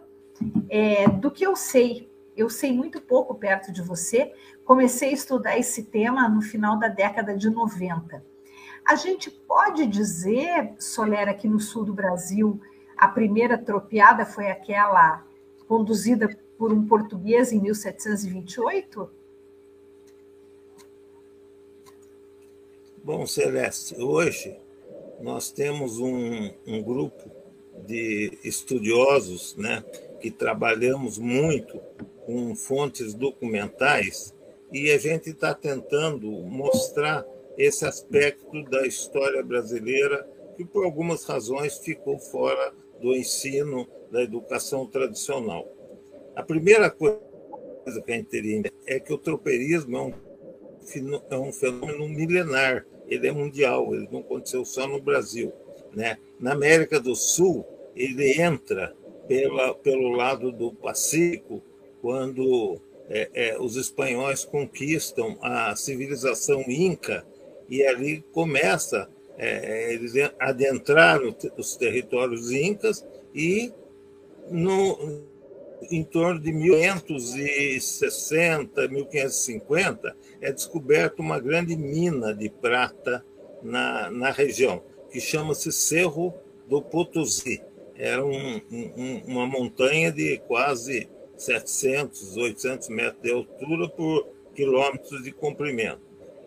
é, 0.69 1.09
do 1.09 1.31
que 1.31 1.45
eu 1.47 1.57
sei. 1.57 2.11
Eu 2.37 2.51
sei 2.51 2.73
muito 2.73 3.01
pouco 3.01 3.35
perto 3.35 3.73
de 3.73 3.83
você. 3.83 4.33
Comecei 4.65 5.11
a 5.11 5.13
estudar 5.13 5.59
esse 5.59 5.85
tema 5.85 6.29
no 6.29 6.43
final 6.43 6.79
da 6.79 6.89
década 6.89 7.37
de 7.37 7.49
90. 7.49 8.23
A 8.85 8.95
gente 8.95 9.31
pode 9.31 9.87
dizer, 9.87 10.75
Solera, 10.79 11.35
que 11.35 11.49
no 11.49 11.59
sul 11.59 11.85
do 11.85 11.95
Brasil, 11.95 12.61
a 12.97 13.09
primeira 13.09 13.59
tropiada 13.59 14.25
foi 14.25 14.49
aquela 14.49 15.25
conduzida 15.69 16.29
por 16.57 16.73
um 16.73 16.87
português 16.87 17.53
em 17.53 17.61
1728? 17.61 19.11
Bom, 23.03 23.27
Celeste, 23.27 23.95
hoje 24.01 24.57
nós 25.21 25.51
temos 25.51 25.99
um, 25.99 26.51
um 26.67 26.83
grupo 26.83 27.31
de 27.87 28.39
estudiosos 28.43 29.55
né, 29.57 29.85
que 30.21 30.31
trabalhamos 30.31 31.19
muito 31.19 31.79
com 32.25 32.55
fontes 32.57 33.15
documentais 33.15 34.35
e 34.73 34.91
a 34.91 34.99
gente 34.99 35.31
está 35.31 35.55
tentando 35.55 36.29
mostrar 36.43 37.25
esse 37.57 37.85
aspecto 37.85 38.63
da 38.65 38.87
história 38.87 39.43
brasileira 39.43 40.29
que, 40.57 40.65
por 40.65 40.85
algumas 40.85 41.25
razões, 41.25 41.79
ficou 41.79 42.19
fora 42.19 42.75
do 43.01 43.15
ensino 43.15 43.87
da 44.11 44.23
educação 44.23 44.87
tradicional. 44.87 45.67
A 46.35 46.43
primeira 46.43 46.91
coisa 46.91 47.21
que 48.05 48.13
a 48.13 48.17
gente 48.17 48.29
teria 48.29 48.71
é 48.87 49.01
que 49.01 49.13
o 49.13 49.19
tropeirismo 49.19 49.97
é 49.97 50.01
um, 50.01 50.13
é 51.31 51.37
um 51.39 51.53
fenômeno 51.53 52.09
milenar 52.09 52.85
ele 53.09 53.29
é 53.29 53.33
mundial, 53.33 53.95
ele 53.95 54.09
não 54.11 54.21
aconteceu 54.21 54.65
só 54.65 54.87
no 54.87 55.01
Brasil. 55.01 55.53
Né? 55.95 56.19
Na 56.39 56.53
América 56.53 57.01
do 57.01 57.15
Sul, 57.15 57.65
ele 57.95 58.41
entra 58.41 58.95
pela, 59.27 59.75
pelo 59.75 60.11
lado 60.11 60.53
do 60.53 60.73
Pacífico, 60.73 61.63
quando 62.03 62.81
é, 63.09 63.31
é, 63.33 63.59
os 63.59 63.77
espanhóis 63.77 64.45
conquistam 64.45 65.37
a 65.41 65.75
civilização 65.75 66.63
inca, 66.69 67.27
e 67.69 67.85
ali 67.85 68.23
começa, 68.33 69.09
é, 69.39 69.93
eles 69.93 70.15
adentraram 70.39 71.37
os 71.57 71.77
territórios 71.77 72.51
incas 72.51 73.07
e 73.35 73.71
no, 74.51 75.27
em 75.91 76.03
torno 76.03 76.41
de 76.41 76.51
1560, 76.53 78.89
1550, 78.89 80.17
é 80.41 80.51
descoberta 80.53 81.21
uma 81.21 81.39
grande 81.39 81.77
mina 81.77 82.35
de 82.35 82.49
prata 82.49 83.23
na, 83.63 84.11
na 84.11 84.31
região, 84.31 84.83
que 85.11 85.21
chama-se 85.21 85.71
Cerro 85.73 86.33
do 86.67 86.81
Potosí. 86.83 87.63
Era 87.95 88.25
um, 88.25 88.61
um, 88.71 89.23
uma 89.27 89.47
montanha 89.47 90.11
de 90.13 90.39
quase 90.47 91.09
700, 91.37 92.37
800 92.37 92.89
metros 92.89 93.23
de 93.23 93.33
altura 93.33 93.89
por 93.89 94.29
quilômetros 94.55 95.23
de 95.23 95.33
comprimento. 95.33 96.01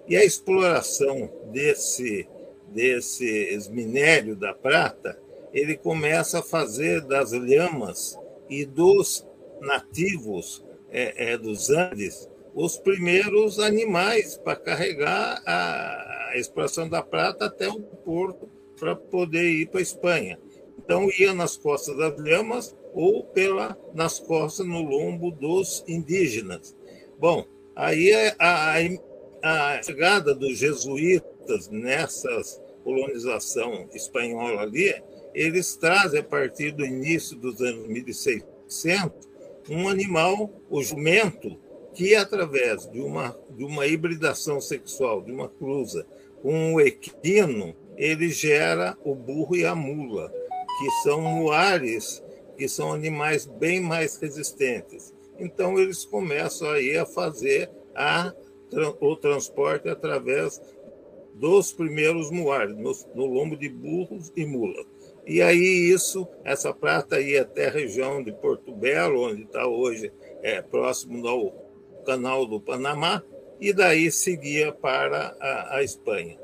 E 0.07 0.15
a 0.15 0.25
exploração 0.25 1.29
desse, 1.51 2.27
desses 2.73 3.67
minérios 3.67 4.37
da 4.37 4.53
prata, 4.53 5.19
ele 5.53 5.75
começa 5.75 6.39
a 6.39 6.43
fazer 6.43 7.01
das 7.01 7.31
lhamas 7.31 8.17
e 8.49 8.65
dos 8.65 9.25
nativos 9.61 10.63
é, 10.89 11.31
é, 11.31 11.37
dos 11.37 11.69
Andes 11.69 12.29
os 12.53 12.77
primeiros 12.77 13.59
animais 13.59 14.37
para 14.37 14.55
carregar 14.55 15.41
a, 15.45 16.29
a 16.31 16.37
exploração 16.37 16.89
da 16.89 17.01
prata 17.01 17.45
até 17.45 17.67
o 17.67 17.79
porto 17.79 18.49
para 18.79 18.95
poder 18.95 19.49
ir 19.49 19.67
para 19.67 19.79
a 19.79 19.83
Espanha. 19.83 20.39
Então 20.77 21.09
ia 21.17 21.33
nas 21.33 21.55
costas 21.55 21.95
das 21.97 22.17
lhamas 22.19 22.75
ou 22.93 23.23
pela 23.23 23.77
nas 23.93 24.19
costas 24.19 24.65
no 24.65 24.81
lombo 24.81 25.31
dos 25.31 25.83
indígenas. 25.87 26.75
Bom, 27.19 27.45
aí 27.75 28.11
a, 28.39 28.75
a, 29.39 29.77
a 29.77 29.83
chegada 29.83 30.33
dos 30.33 30.57
jesuítas 30.57 31.29
nessa 31.69 32.29
colonização 32.83 33.87
espanhola 33.93 34.61
ali, 34.61 34.93
eles 35.33 35.75
trazem 35.75 36.19
a 36.19 36.23
partir 36.23 36.71
do 36.71 36.85
início 36.85 37.37
dos 37.37 37.61
anos 37.61 37.87
1600 37.87 39.29
um 39.69 39.87
animal, 39.87 40.49
o 40.69 40.81
jumento, 40.81 41.57
que 41.93 42.15
através 42.15 42.89
de 42.89 42.99
uma, 42.99 43.37
de 43.51 43.63
uma 43.63 43.85
hibridação 43.85 44.59
sexual, 44.59 45.21
de 45.21 45.31
uma 45.31 45.47
cruza 45.47 46.05
com 46.41 46.73
o 46.73 46.81
equino, 46.81 47.75
ele 47.97 48.29
gera 48.29 48.97
o 49.03 49.13
burro 49.13 49.55
e 49.55 49.65
a 49.65 49.75
mula, 49.75 50.31
que 50.79 50.91
são 51.03 51.21
muares, 51.21 52.23
que 52.57 52.67
são 52.67 52.93
animais 52.93 53.45
bem 53.45 53.79
mais 53.79 54.17
resistentes. 54.17 55.13
Então, 55.37 55.77
eles 55.77 56.05
começam 56.05 56.69
aí 56.69 56.97
a 56.97 57.05
fazer 57.05 57.69
a, 57.95 58.33
o 58.99 59.15
transporte 59.15 59.89
através 59.89 60.61
dos 61.39 61.71
primeiros 61.71 62.29
muares, 62.29 62.75
no, 62.75 62.91
no 63.15 63.25
lombo 63.25 63.55
de 63.55 63.69
burros 63.69 64.31
e 64.35 64.45
mulas. 64.45 64.85
E 65.25 65.41
aí 65.41 65.89
isso, 65.91 66.27
essa 66.43 66.73
prata 66.73 67.21
ia 67.21 67.43
até 67.43 67.67
a 67.67 67.71
região 67.71 68.21
de 68.21 68.31
Porto 68.33 68.73
Belo, 68.73 69.21
onde 69.29 69.43
está 69.43 69.65
hoje, 69.65 70.11
é, 70.43 70.61
próximo 70.61 71.25
ao 71.25 71.51
canal 72.05 72.45
do 72.45 72.59
Panamá, 72.59 73.23
e 73.59 73.71
daí 73.71 74.11
seguia 74.11 74.71
para 74.71 75.35
a, 75.39 75.77
a 75.77 75.83
Espanha. 75.83 76.37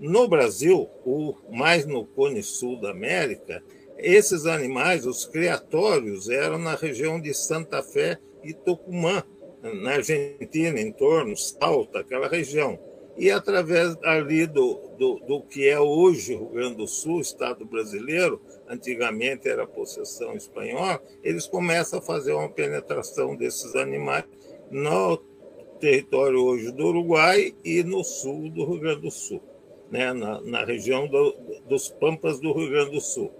No 0.00 0.26
Brasil, 0.26 0.88
o 1.04 1.34
mais 1.50 1.86
no 1.86 2.04
cone 2.04 2.42
sul 2.42 2.80
da 2.80 2.90
América, 2.90 3.62
esses 3.98 4.46
animais, 4.46 5.06
os 5.06 5.24
criatórios, 5.24 6.28
eram 6.28 6.58
na 6.58 6.74
região 6.74 7.20
de 7.20 7.32
Santa 7.32 7.82
Fé 7.82 8.18
e 8.42 8.52
Tucumã, 8.52 9.22
na 9.62 9.92
Argentina, 9.92 10.80
em 10.80 10.90
torno, 10.90 11.36
Salta, 11.36 12.00
aquela 12.00 12.26
região 12.26 12.78
e 13.22 13.30
através 13.30 13.96
ali 14.02 14.48
do, 14.48 14.80
do, 14.98 15.20
do, 15.20 15.42
que 15.42 15.68
é 15.68 15.78
hoje 15.78 16.34
o 16.34 16.38
Rio 16.38 16.48
Grande 16.48 16.74
do 16.78 16.88
Sul, 16.88 17.20
Estado 17.20 17.64
brasileiro, 17.64 18.42
antigamente 18.68 19.48
era 19.48 19.64
possessão 19.64 20.34
espanhola, 20.34 21.00
eles 21.22 21.46
começam 21.46 22.00
a 22.00 22.02
fazer 22.02 22.32
uma 22.32 22.48
penetração 22.48 23.36
desses 23.36 23.76
animais 23.76 24.24
no 24.72 25.18
território 25.78 26.42
hoje 26.42 26.72
do 26.72 26.88
Uruguai 26.88 27.54
e 27.64 27.84
no 27.84 28.02
sul 28.02 28.50
do 28.50 28.64
Rio 28.64 28.80
Grande 28.80 29.02
do 29.02 29.10
Sul, 29.12 29.40
né? 29.88 30.12
na, 30.12 30.40
na 30.40 30.64
região 30.64 31.06
do, 31.06 31.36
dos 31.68 31.88
Pampas 31.90 32.40
do 32.40 32.52
Rio 32.52 32.70
Grande 32.70 32.90
do 32.90 33.00
Sul. 33.00 33.30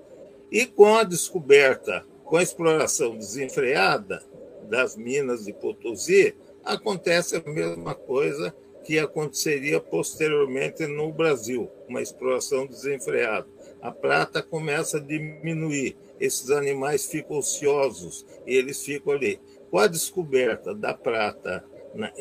E 0.49 0.65
com 0.65 0.95
a 0.95 1.03
descoberta, 1.03 2.07
com 2.23 2.37
a 2.37 2.43
exploração 2.45 3.17
desenfreada 3.17 4.23
das 4.71 4.97
minas 4.97 5.45
de 5.45 5.53
Potosí, 5.53 6.37
acontece 6.63 7.35
a 7.35 7.51
mesma 7.51 7.97
coisa 7.97 8.55
que 8.85 8.99
aconteceria 8.99 9.81
posteriormente 9.81 10.87
no 10.87 11.13
Brasil, 11.13 11.71
uma 11.89 12.03
exploração 12.03 12.67
desenfreada. 12.67 13.47
A 13.81 13.91
prata 13.91 14.43
começa 14.43 14.99
a 14.99 15.01
diminuir, 15.01 15.97
esses 16.21 16.51
animais 16.51 17.07
ficam 17.07 17.39
ociosos, 17.39 18.27
e 18.47 18.55
eles 18.55 18.83
ficam 18.85 19.13
ali. 19.13 19.41
Com 19.71 19.79
a 19.79 19.87
descoberta 19.87 20.75
da 20.75 20.95
prata 20.95 21.65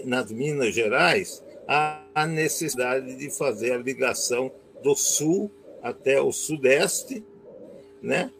nas 0.06 0.32
Minas 0.32 0.74
Gerais, 0.74 1.44
há 1.68 2.04
a 2.14 2.26
necessidade 2.26 3.16
de 3.16 3.30
fazer 3.30 3.74
a 3.74 3.78
ligação 3.78 4.52
do 4.84 4.96
sul 4.96 5.52
até 5.82 6.22
o 6.22 6.32
sudeste, 6.32 7.24
né? 8.02 8.32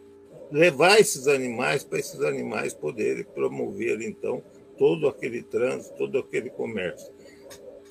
levar 0.52 1.00
esses 1.00 1.26
animais 1.26 1.82
para 1.82 1.98
esses 1.98 2.20
animais 2.20 2.74
poderem 2.74 3.24
promover, 3.24 4.02
então, 4.02 4.42
todo 4.76 5.08
aquele 5.08 5.42
trânsito, 5.42 5.96
todo 5.96 6.18
aquele 6.18 6.50
comércio. 6.50 7.12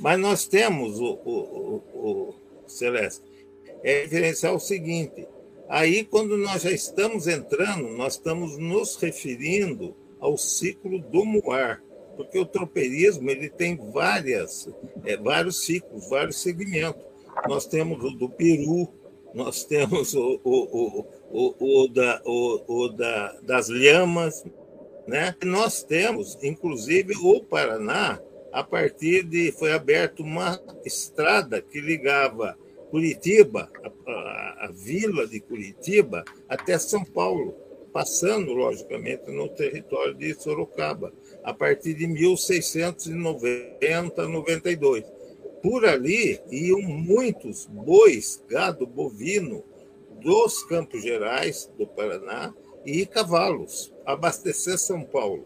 Mas 0.01 0.19
nós 0.19 0.47
temos, 0.47 0.99
o, 0.99 1.19
o, 1.23 1.83
o, 1.93 2.35
o 2.65 2.69
Celeste, 2.69 3.21
é 3.83 4.01
diferenciar 4.01 4.53
o 4.53 4.59
seguinte: 4.59 5.27
aí, 5.69 6.03
quando 6.03 6.35
nós 6.37 6.63
já 6.63 6.71
estamos 6.71 7.27
entrando, 7.27 7.87
nós 7.89 8.13
estamos 8.13 8.57
nos 8.57 8.95
referindo 8.95 9.95
ao 10.19 10.37
ciclo 10.39 10.97
do 10.97 11.23
muar, 11.23 11.83
porque 12.17 12.39
o 12.39 12.45
tropeirismo 12.45 13.29
ele 13.29 13.47
tem 13.47 13.77
várias, 13.91 14.67
é, 15.05 15.15
vários 15.17 15.63
ciclos, 15.63 16.09
vários 16.09 16.41
segmentos. 16.41 17.03
Nós 17.47 17.67
temos 17.67 18.03
o 18.03 18.09
do 18.09 18.27
Peru, 18.27 18.89
nós 19.35 19.63
temos 19.63 20.15
o, 20.15 20.41
o, 20.43 21.05
o, 21.31 21.83
o, 21.83 21.87
da, 21.87 22.21
o, 22.25 22.85
o 22.85 22.89
da, 22.89 23.39
das 23.43 23.69
lhamas, 23.69 24.43
né? 25.07 25.35
nós 25.43 25.83
temos, 25.83 26.37
inclusive, 26.43 27.13
o 27.21 27.39
Paraná, 27.41 28.19
a 28.51 28.63
partir 28.63 29.23
de 29.23 29.51
foi 29.51 29.71
aberta 29.71 30.21
uma 30.21 30.61
estrada 30.85 31.61
que 31.61 31.79
ligava 31.79 32.57
Curitiba, 32.89 33.71
a, 33.83 34.11
a, 34.11 34.65
a, 34.65 34.71
vila 34.73 35.25
de 35.25 35.39
Curitiba, 35.39 36.25
até 36.49 36.77
São 36.77 37.05
Paulo, 37.05 37.55
passando, 37.93 38.53
logicamente, 38.53 39.31
no 39.31 39.47
território 39.47 40.13
de 40.13 40.33
Sorocaba, 40.33 41.13
a 41.41 41.53
partir 41.53 41.93
de 41.93 42.05
1690, 42.05 44.27
92. 44.27 45.05
Por 45.63 45.85
ali 45.85 46.41
iam 46.51 46.81
muitos 46.81 47.65
bois, 47.65 48.43
gado 48.49 48.85
bovino 48.85 49.63
dos 50.21 50.63
Campos 50.63 51.01
Gerais, 51.01 51.69
do 51.77 51.87
Paraná, 51.87 52.53
e 52.85 53.05
cavalos, 53.05 53.93
abastecer 54.05 54.77
São 54.77 55.03
Paulo. 55.03 55.45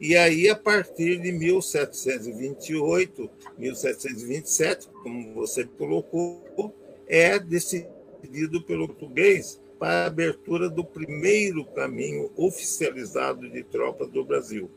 E 0.00 0.16
aí, 0.16 0.48
a 0.48 0.56
partir 0.56 1.20
de 1.20 1.30
1728, 1.30 3.30
1727, 3.58 4.88
como 5.02 5.34
você 5.34 5.66
colocou, 5.66 6.74
é 7.06 7.38
decidido 7.38 8.62
pelo 8.62 8.88
português 8.88 9.60
para 9.78 10.04
a 10.04 10.06
abertura 10.06 10.70
do 10.70 10.82
primeiro 10.82 11.66
caminho 11.66 12.30
oficializado 12.34 13.46
de 13.50 13.62
tropas 13.62 14.08
do 14.08 14.24
Brasil, 14.24 14.70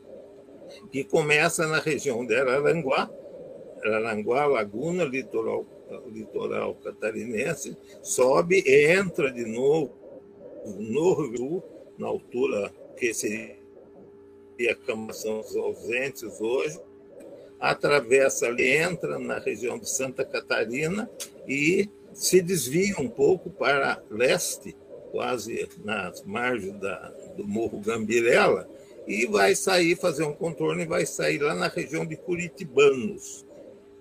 que 0.92 1.02
começa 1.02 1.66
na 1.66 1.78
região 1.78 2.26
de 2.26 2.36
Araranguá, 2.36 3.10
Araranguá, 3.82 4.44
Laguna, 4.44 5.04
litoral, 5.04 5.64
litoral 6.12 6.74
catarinense, 6.74 7.78
sobe 8.02 8.62
e 8.66 8.92
entra 8.92 9.32
de 9.32 9.46
novo 9.46 9.90
no 10.78 11.14
Rio, 11.14 11.62
na 11.96 12.08
altura 12.08 12.70
que 12.98 13.14
seria 13.14 13.63
e 14.58 14.68
a 14.68 14.74
Câmara 14.74 15.12
são 15.12 15.40
os 15.40 15.54
ausentes 15.56 16.40
hoje, 16.40 16.78
atravessa 17.58 18.46
ali, 18.46 18.76
entra 18.76 19.18
na 19.18 19.38
região 19.38 19.78
de 19.78 19.88
Santa 19.88 20.24
Catarina 20.24 21.10
e 21.48 21.88
se 22.12 22.40
desvia 22.40 22.94
um 22.98 23.08
pouco 23.08 23.50
para 23.50 24.02
leste, 24.10 24.76
quase 25.10 25.68
nas 25.84 26.22
margens 26.22 26.78
da, 26.78 27.12
do 27.36 27.46
Morro 27.46 27.80
Gambirela, 27.80 28.68
e 29.06 29.26
vai 29.26 29.54
sair, 29.54 29.96
fazer 29.96 30.24
um 30.24 30.32
contorno 30.32 30.82
e 30.82 30.86
vai 30.86 31.04
sair 31.06 31.38
lá 31.38 31.54
na 31.54 31.68
região 31.68 32.06
de 32.06 32.16
Curitibanos, 32.16 33.44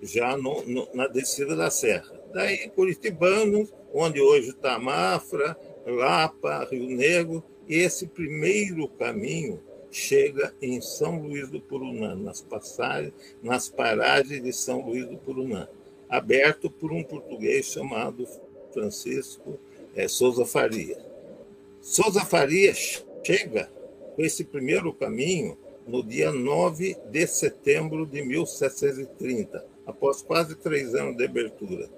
já 0.02 0.38
no, 0.38 0.64
no, 0.64 0.88
na 0.94 1.08
descida 1.08 1.56
da 1.56 1.70
serra. 1.70 2.12
Daí, 2.34 2.70
Curitibanos, 2.70 3.74
onde 3.94 4.20
hoje 4.20 4.50
está 4.50 4.80
Mafra, 4.80 5.58
Lapa, 5.86 6.68
Rio 6.70 6.96
Negro, 6.96 7.44
esse 7.68 8.08
primeiro 8.08 8.88
caminho 8.88 9.62
chega 9.96 10.54
em 10.62 10.82
São 10.82 11.22
Luís 11.22 11.50
do 11.50 11.62
Purunã, 11.62 12.16
nas, 12.16 12.42
passagens, 12.42 13.14
nas 13.42 13.70
paragens 13.70 14.42
de 14.42 14.52
São 14.52 14.82
Luís 14.82 15.08
do 15.08 15.18
Purunã, 15.18 15.68
aberto 16.10 16.70
por 16.70 16.92
um 16.92 17.04
português 17.04 17.66
chamado 17.66 18.28
Francisco 18.72 19.60
é, 19.96 20.08
Souza 20.08 20.46
Faria. 20.46 20.98
Souza 21.82 22.22
Faria 22.22 22.74
chega 22.74 23.70
com 24.16 24.22
esse 24.22 24.44
primeiro 24.44 24.94
caminho 24.94 25.58
no 25.88 26.04
dia 26.04 26.32
9 26.32 26.98
de 27.10 27.28
setembro 27.28 28.06
de 28.06 28.24
1730, 28.24 29.66
após 29.86 30.22
quase 30.22 30.56
três 30.56 30.96
anos 30.96 31.18
de 31.18 31.26
abertura. 31.26 31.90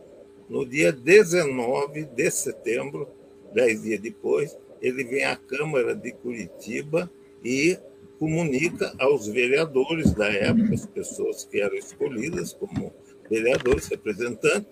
No 0.49 0.65
dia 0.65 0.91
19 0.91 2.05
de 2.05 2.31
setembro, 2.31 3.08
dez 3.53 3.81
dias 3.81 3.99
depois, 3.99 4.58
ele 4.81 5.03
vem 5.03 5.23
à 5.23 5.36
Câmara 5.36 5.95
de 5.95 6.12
Curitiba 6.12 7.10
e 7.45 7.77
comunica 8.17 8.95
aos 8.97 9.27
vereadores 9.27 10.12
da 10.13 10.27
época, 10.27 10.73
as 10.73 10.88
pessoas 10.88 11.45
que 11.45 11.62
eram 11.62 11.75
escolhidas 11.75 12.53
como 12.53 12.91
vereadores, 13.29 13.88
representantes, 13.88 14.67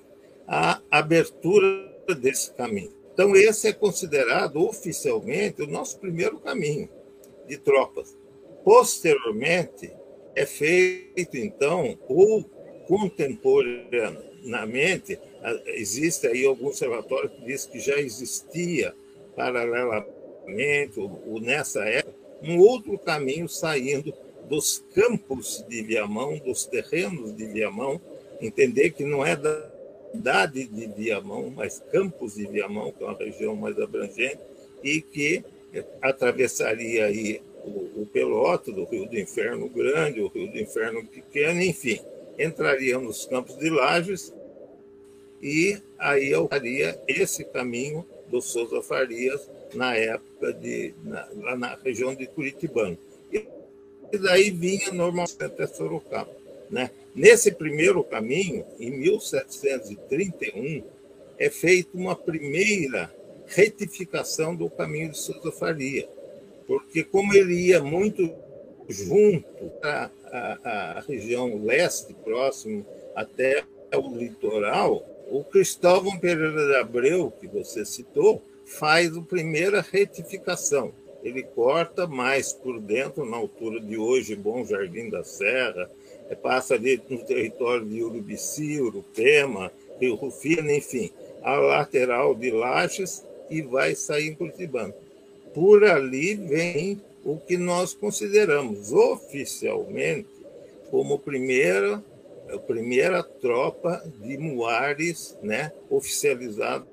a 0.47 0.81
abertura 0.89 1.93
desse 2.19 2.51
caminho. 2.53 2.91
Então, 3.13 3.35
esse 3.35 3.67
é 3.67 3.73
considerado 3.73 4.57
oficialmente 4.57 5.61
o 5.61 5.67
nosso 5.67 5.99
primeiro 5.99 6.39
caminho 6.39 6.89
de 7.47 7.57
tropas. 7.57 8.17
Posteriormente, 8.63 9.93
é 10.35 10.47
feito, 10.47 11.37
então, 11.37 11.95
ou 12.07 12.43
contemporaneamente, 12.87 15.19
existe 15.67 16.25
aí 16.25 16.43
algum 16.45 16.65
observatório 16.67 17.29
que 17.29 17.45
diz 17.45 17.67
que 17.67 17.79
já 17.79 17.99
existia 17.99 18.95
paralelamente, 19.35 20.99
ou 20.99 21.39
nessa 21.39 21.85
época, 21.85 22.22
um 22.43 22.59
outro 22.59 22.97
caminho 22.97 23.47
saindo 23.47 24.13
dos 24.49 24.83
campos 24.93 25.63
de 25.67 25.81
Viamão, 25.81 26.37
dos 26.39 26.65
terrenos 26.65 27.35
de 27.35 27.45
Viamão, 27.45 27.99
entender 28.41 28.91
que 28.91 29.05
não 29.05 29.25
é 29.25 29.35
da 29.35 29.71
cidade 30.11 30.65
de 30.67 30.87
Viamão, 30.87 31.49
mas 31.55 31.81
campos 31.91 32.35
de 32.35 32.45
Viamão, 32.45 32.91
que 32.91 33.03
é 33.03 33.07
uma 33.07 33.17
região 33.17 33.55
mais 33.55 33.79
abrangente, 33.79 34.39
e 34.83 35.01
que 35.01 35.43
atravessaria 36.01 37.05
aí 37.05 37.41
o, 37.63 38.01
o 38.01 38.05
Peloto, 38.11 38.71
do 38.71 38.83
Rio 38.83 39.07
do 39.07 39.17
Inferno 39.17 39.69
Grande, 39.69 40.21
o 40.21 40.27
Rio 40.27 40.51
do 40.51 40.59
Inferno 40.59 41.05
Pequeno, 41.05 41.61
enfim, 41.61 41.99
entraria 42.37 42.99
nos 42.99 43.25
campos 43.25 43.57
de 43.57 43.69
Lages 43.69 44.33
e 45.41 45.77
aí 45.99 46.29
eu 46.29 46.47
faria 46.47 46.97
esse 47.07 47.43
caminho 47.43 48.05
do 48.33 48.41
Souza 48.41 48.81
Farias 48.81 49.47
na 49.75 49.95
época 49.95 50.51
de 50.51 50.95
na, 51.03 51.27
lá 51.35 51.55
na 51.55 51.75
região 51.75 52.15
de 52.15 52.25
Curitibano. 52.25 52.97
E 53.31 54.17
daí 54.17 54.49
vinha 54.49 54.91
normalmente 54.91 55.43
até 55.43 55.67
Sorocaba. 55.67 56.31
Né? 56.67 56.89
Nesse 57.13 57.51
primeiro 57.51 58.03
caminho, 58.03 58.65
em 58.79 58.89
1731, 58.89 60.83
é 61.37 61.49
feita 61.51 61.95
uma 61.95 62.15
primeira 62.15 63.13
retificação 63.45 64.55
do 64.55 64.67
caminho 64.67 65.11
de 65.11 65.19
Souza 65.19 65.51
Faria, 65.51 66.09
porque 66.65 67.03
como 67.03 67.35
ele 67.35 67.53
ia 67.53 67.83
muito 67.83 68.33
junto 68.89 69.71
à, 69.83 70.09
à, 70.31 70.97
à 70.97 70.99
região 71.01 71.63
leste, 71.63 72.15
próximo 72.15 72.83
até 73.15 73.63
o 73.95 74.15
litoral, 74.17 75.05
o 75.29 75.43
Cristóvão 75.43 76.17
Pereira 76.19 76.67
de 76.67 76.75
Abreu, 76.75 77.31
que 77.39 77.47
você 77.47 77.85
citou, 77.85 78.41
faz 78.65 79.15
a 79.15 79.21
primeira 79.21 79.81
retificação. 79.81 80.91
Ele 81.23 81.43
corta 81.43 82.05
mais 82.05 82.51
por 82.51 82.79
dentro, 82.79 83.25
na 83.25 83.37
altura 83.37 83.79
de 83.79 83.97
hoje, 83.97 84.35
Bom 84.35 84.65
Jardim 84.65 85.09
da 85.09 85.23
Serra, 85.23 85.89
é, 86.29 86.35
passa 86.35 86.73
ali 86.73 87.01
no 87.09 87.19
território 87.19 87.85
de 87.85 88.03
Urubici, 88.03 88.79
Urupema, 88.81 89.71
Rio 89.99 90.15
Rufino, 90.15 90.69
enfim, 90.71 91.11
a 91.41 91.55
lateral 91.55 92.35
de 92.35 92.51
Lages 92.51 93.23
e 93.49 93.61
vai 93.61 93.95
sair 93.95 94.29
em 94.29 94.35
Curitibano. 94.35 94.93
Por 95.53 95.83
ali 95.83 96.35
vem 96.35 97.01
o 97.23 97.37
que 97.37 97.57
nós 97.57 97.93
consideramos 97.93 98.91
oficialmente 98.91 100.27
como 100.89 101.19
primeira 101.19 102.03
a 102.53 102.59
primeira 102.59 103.23
tropa 103.23 104.03
de 104.19 104.37
muares 104.37 105.35
né, 105.41 105.71
oficializada 105.89 106.85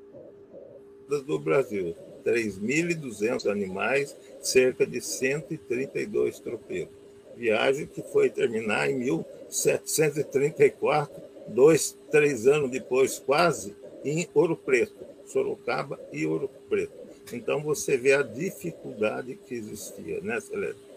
do 1.27 1.38
Brasil. 1.38 1.94
3.200 2.25 3.51
animais, 3.51 4.16
cerca 4.40 4.87
de 4.87 5.01
132 5.01 6.38
tropeiros. 6.38 6.92
Viagem 7.37 7.87
que 7.87 8.03
foi 8.03 8.29
terminar 8.29 8.90
em 8.90 8.99
1734, 8.99 11.23
dois, 11.49 11.96
três 12.11 12.46
anos 12.46 12.70
depois, 12.70 13.18
quase, 13.18 13.75
em 14.05 14.29
Ouro 14.35 14.55
Preto, 14.57 15.07
Sorocaba 15.27 15.99
e 16.12 16.27
Ouro 16.27 16.51
Preto. 16.68 16.92
Então 17.33 17.62
você 17.62 17.96
vê 17.96 18.12
a 18.12 18.23
dificuldade 18.23 19.38
que 19.46 19.55
existia, 19.55 20.20
né, 20.20 20.38
Celeste? 20.40 20.90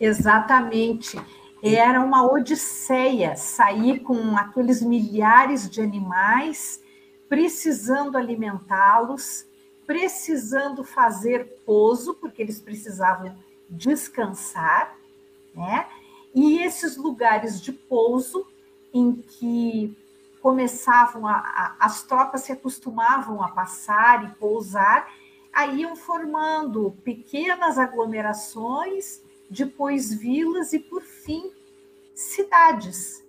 Exatamente. 0.00 1.16
Era 1.62 2.00
uma 2.00 2.28
odisseia 2.28 3.36
sair 3.36 4.00
com 4.00 4.36
aqueles 4.36 4.82
milhares 4.82 5.70
de 5.70 5.80
animais, 5.80 6.82
precisando 7.28 8.18
alimentá-los, 8.18 9.46
precisando 9.86 10.82
fazer 10.82 11.62
pouso, 11.64 12.14
porque 12.14 12.42
eles 12.42 12.60
precisavam 12.60 13.36
descansar, 13.70 14.96
né? 15.54 15.86
E 16.34 16.58
esses 16.58 16.96
lugares 16.96 17.60
de 17.60 17.72
pouso 17.72 18.44
em 18.92 19.12
que 19.12 19.96
começavam 20.40 21.28
a, 21.28 21.36
a, 21.36 21.76
as 21.78 22.02
tropas 22.02 22.40
se 22.40 22.50
acostumavam 22.50 23.40
a 23.40 23.48
passar 23.48 24.24
e 24.24 24.34
pousar, 24.34 25.08
aí 25.52 25.82
iam 25.82 25.94
formando 25.94 26.96
pequenas 27.04 27.78
aglomerações 27.78 29.22
depois 29.52 30.12
vilas 30.12 30.72
e, 30.72 30.78
por 30.78 31.02
fim, 31.02 31.52
cidades. 32.14 33.22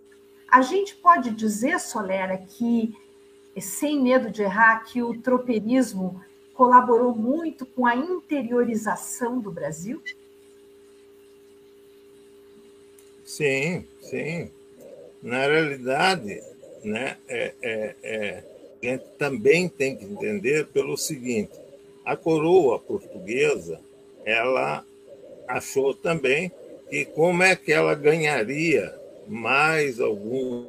A 0.47 0.61
gente 0.61 0.95
pode 0.95 1.32
dizer, 1.32 1.80
Solera, 1.80 2.38
que, 2.38 2.95
sem 3.59 4.01
medo 4.01 4.32
de 4.32 4.43
errar, 4.43 4.84
que 4.86 5.01
o 5.01 5.19
tropeirismo 5.19 6.24
colaborou 6.53 7.15
muito 7.15 7.65
com 7.65 7.86
a 7.86 7.95
interiorização 7.95 9.39
do 9.39 9.51
Brasil? 9.51 10.01
Sim, 13.26 13.86
sim. 14.01 14.51
Na 15.21 15.39
realidade, 15.47 16.41
né, 16.84 17.17
é, 17.28 17.53
é, 17.61 17.95
é, 18.03 18.43
a 18.82 18.86
gente 18.86 19.05
também 19.17 19.67
tem 19.67 19.95
que 19.95 20.05
entender 20.05 20.67
pelo 20.67 20.97
seguinte: 20.97 21.53
a 22.05 22.15
coroa 22.15 22.78
portuguesa 22.78 23.80
ela 24.26 24.86
achou 25.47 25.93
também 25.93 26.51
que 26.89 27.05
como 27.05 27.43
é 27.43 27.55
que 27.55 27.71
ela 27.71 27.95
ganharia 27.95 28.93
mais 29.27 29.99
alguns 29.99 30.67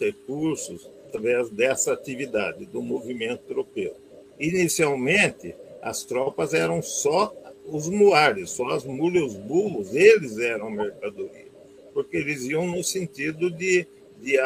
recursos 0.00 0.88
através 1.08 1.50
dessa 1.50 1.92
atividade 1.92 2.64
do 2.66 2.82
movimento 2.82 3.42
tropeiro. 3.46 3.94
Inicialmente, 4.38 5.54
as 5.82 6.04
tropas 6.04 6.54
eram 6.54 6.82
só 6.82 7.32
os 7.66 7.88
muares, 7.88 8.50
só 8.50 8.68
as 8.68 8.84
mulas 8.84 9.32
os 9.32 9.36
burros, 9.36 9.94
eles 9.94 10.38
eram 10.38 10.70
mercadoria, 10.70 11.46
porque 11.92 12.16
eles 12.16 12.44
iam 12.44 12.66
no 12.66 12.82
sentido 12.82 13.50
de, 13.50 13.86
de 14.20 14.38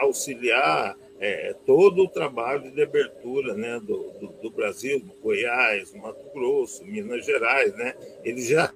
auxiliar 0.00 0.96
é, 1.20 1.54
todo 1.66 2.04
o 2.04 2.08
trabalho 2.08 2.70
de 2.70 2.82
abertura 2.82 3.54
né, 3.54 3.78
do, 3.80 4.10
do, 4.12 4.28
do 4.42 4.50
Brasil, 4.50 5.02
Goiás, 5.22 5.92
Mato 5.92 6.24
Grosso, 6.32 6.84
Minas 6.84 7.26
Gerais. 7.26 7.74
Né? 7.74 7.94
Eles 8.24 8.46
já 8.48 8.72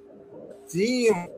tinham 0.69 1.31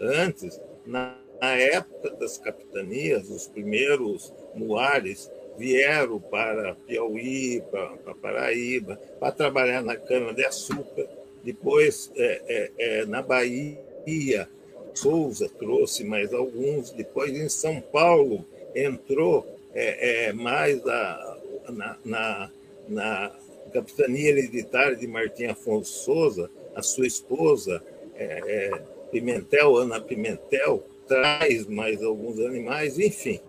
antes, 0.00 0.60
na, 0.84 1.18
na 1.40 1.52
época 1.52 2.10
das 2.10 2.38
capitanias, 2.38 3.30
os 3.30 3.46
primeiros 3.46 4.32
muares 4.54 5.30
vieram 5.58 6.20
para 6.20 6.74
Piauí, 6.74 7.62
para, 7.70 7.96
para 7.96 8.14
Paraíba, 8.14 9.00
para 9.18 9.32
trabalhar 9.32 9.82
na 9.82 9.96
cana-de-açúcar. 9.96 11.08
Depois, 11.42 12.10
é, 12.16 12.42
é, 12.46 13.00
é, 13.00 13.06
na 13.06 13.22
Bahia, 13.22 14.48
Souza 14.94 15.48
trouxe 15.48 16.04
mais 16.04 16.32
alguns. 16.32 16.90
Depois, 16.90 17.32
em 17.32 17.48
São 17.48 17.80
Paulo, 17.80 18.44
entrou 18.74 19.46
é, 19.74 20.26
é, 20.28 20.32
mais 20.32 20.84
a, 20.86 21.38
na, 21.68 21.98
na, 22.04 22.50
na 22.88 23.32
capitania 23.72 24.30
hereditária 24.30 24.96
de 24.96 25.06
Martim 25.06 25.44
Afonso 25.44 26.04
Souza, 26.04 26.50
a 26.74 26.82
sua 26.82 27.06
esposa, 27.06 27.82
é, 28.18 28.42
é, 28.46 28.82
Pimentel, 29.10 29.76
Ana 29.76 30.00
Pimentel, 30.00 30.84
traz 31.06 31.66
mais 31.66 32.02
alguns 32.02 32.40
animais, 32.40 32.98
enfim. 32.98 33.40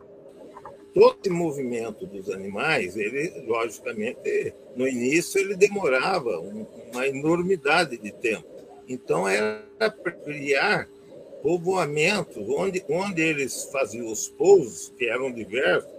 Todo 0.94 1.18
esse 1.22 1.30
movimento 1.30 2.06
dos 2.06 2.30
animais, 2.30 2.96
ele, 2.96 3.46
logicamente, 3.46 4.54
no 4.76 4.88
início 4.88 5.40
ele 5.40 5.56
demorava 5.56 6.40
uma 6.40 7.08
enormidade 7.08 7.98
de 7.98 8.12
tempo. 8.12 8.48
Então, 8.88 9.28
era 9.28 9.62
para 9.80 10.12
criar 10.12 10.88
povoamentos, 11.44 12.48
onde, 12.50 12.84
onde 12.90 13.22
eles 13.22 13.66
faziam 13.72 14.12
os 14.12 14.28
pousos, 14.28 14.92
que 14.98 15.08
eram 15.08 15.32
diversos, 15.32 15.92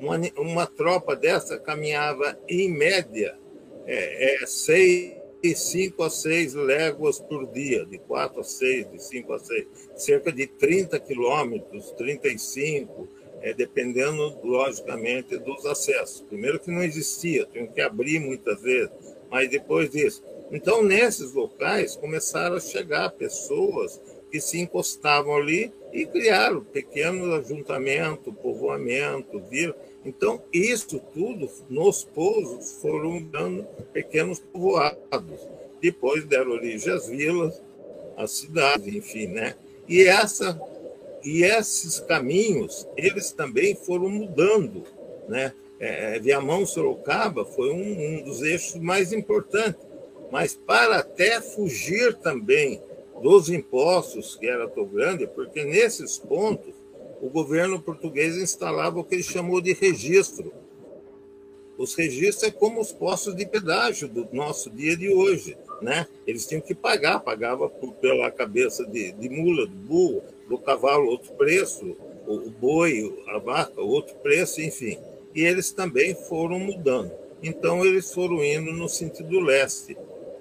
uma, 0.00 0.18
uma 0.36 0.66
tropa 0.66 1.14
dessa 1.14 1.58
caminhava, 1.58 2.38
em 2.48 2.70
média, 2.70 3.36
é, 3.86 4.42
é, 4.42 4.46
seis 4.46 5.17
de 5.42 5.54
5 5.54 6.02
a 6.02 6.10
6 6.10 6.54
léguas 6.54 7.18
por 7.20 7.46
dia, 7.52 7.84
de 7.84 7.98
4 7.98 8.40
a 8.40 8.44
6, 8.44 8.90
de 8.90 9.02
5 9.02 9.32
a 9.32 9.38
6, 9.38 9.66
cerca 9.96 10.32
de 10.32 10.46
30 10.46 10.98
quilômetros, 11.00 11.92
35, 11.92 13.08
é, 13.40 13.54
dependendo, 13.54 14.38
logicamente, 14.42 15.38
dos 15.38 15.64
acessos. 15.64 16.22
Primeiro 16.22 16.58
que 16.58 16.70
não 16.70 16.82
existia, 16.82 17.46
tinham 17.52 17.68
que 17.68 17.80
abrir 17.80 18.18
muitas 18.18 18.60
vezes, 18.60 18.90
mas 19.30 19.48
depois 19.48 19.90
disso. 19.90 20.22
Então, 20.50 20.82
nesses 20.82 21.32
locais, 21.32 21.94
começaram 21.94 22.56
a 22.56 22.60
chegar 22.60 23.10
pessoas 23.10 24.00
que 24.30 24.40
se 24.40 24.58
encostavam 24.58 25.36
ali 25.36 25.72
e 25.92 26.04
criaram 26.06 26.62
pequenos 26.64 27.32
ajuntamentos, 27.34 28.34
povoamento, 28.42 29.40
vila. 29.40 29.76
Então, 30.04 30.42
isso 30.52 31.00
tudo 31.12 31.50
nos 31.68 32.04
pousos 32.04 32.80
foram 32.80 33.22
dando 33.22 33.64
pequenos 33.92 34.38
povoados. 34.38 35.40
Depois 35.80 36.24
deram 36.24 36.52
origem 36.52 36.92
às 36.92 37.06
vilas, 37.06 37.60
às 38.16 38.32
cidades, 38.32 38.86
enfim, 38.94 39.26
né? 39.26 39.54
E 39.88 40.02
essa 40.02 40.58
e 41.24 41.42
esses 41.42 41.98
caminhos, 42.00 42.86
eles 42.96 43.32
também 43.32 43.74
foram 43.74 44.08
mudando, 44.08 44.84
né? 45.28 45.52
É, 45.80 46.16
é 46.16 46.18
Viamão 46.18 46.64
Sorocaba 46.66 47.44
foi 47.44 47.70
um, 47.70 48.20
um 48.20 48.22
dos 48.22 48.42
eixos 48.42 48.80
mais 48.80 49.12
importantes, 49.12 49.80
mas 50.30 50.54
para 50.54 50.98
até 50.98 51.40
fugir 51.40 52.14
também 52.18 52.80
dos 53.22 53.48
impostos, 53.48 54.36
que 54.36 54.46
era 54.46 54.68
tão 54.68 54.86
grande, 54.86 55.26
porque 55.26 55.64
nesses 55.64 56.18
pontos 56.18 56.74
o 57.20 57.28
governo 57.28 57.80
português 57.80 58.36
instalava 58.36 58.98
o 58.98 59.04
que 59.04 59.16
ele 59.16 59.22
chamou 59.22 59.60
de 59.60 59.72
registro. 59.72 60.52
Os 61.76 61.94
registros 61.94 62.48
é 62.48 62.50
como 62.50 62.80
os 62.80 62.92
postos 62.92 63.36
de 63.36 63.46
pedágio 63.46 64.08
do 64.08 64.28
nosso 64.32 64.68
dia 64.70 64.96
de 64.96 65.08
hoje, 65.08 65.56
né? 65.80 66.08
Eles 66.26 66.46
tinham 66.46 66.60
que 66.60 66.74
pagar, 66.74 67.20
pagava 67.20 67.68
por, 67.68 67.92
pela 67.94 68.30
cabeça 68.30 68.84
de, 68.84 69.12
de 69.12 69.28
mula, 69.28 69.66
do 69.66 69.76
burro, 69.76 70.22
do 70.48 70.58
cavalo 70.58 71.08
outro 71.08 71.32
preço, 71.34 71.96
o, 72.26 72.34
o 72.34 72.50
boi, 72.50 73.22
a 73.28 73.38
vaca 73.38 73.80
outro 73.80 74.14
preço, 74.16 74.60
enfim. 74.60 74.98
E 75.34 75.42
eles 75.42 75.70
também 75.70 76.14
foram 76.14 76.58
mudando. 76.58 77.12
Então 77.42 77.84
eles 77.84 78.12
foram 78.12 78.44
indo 78.44 78.72
no 78.72 78.88
sentido 78.88 79.38
leste. 79.38 79.96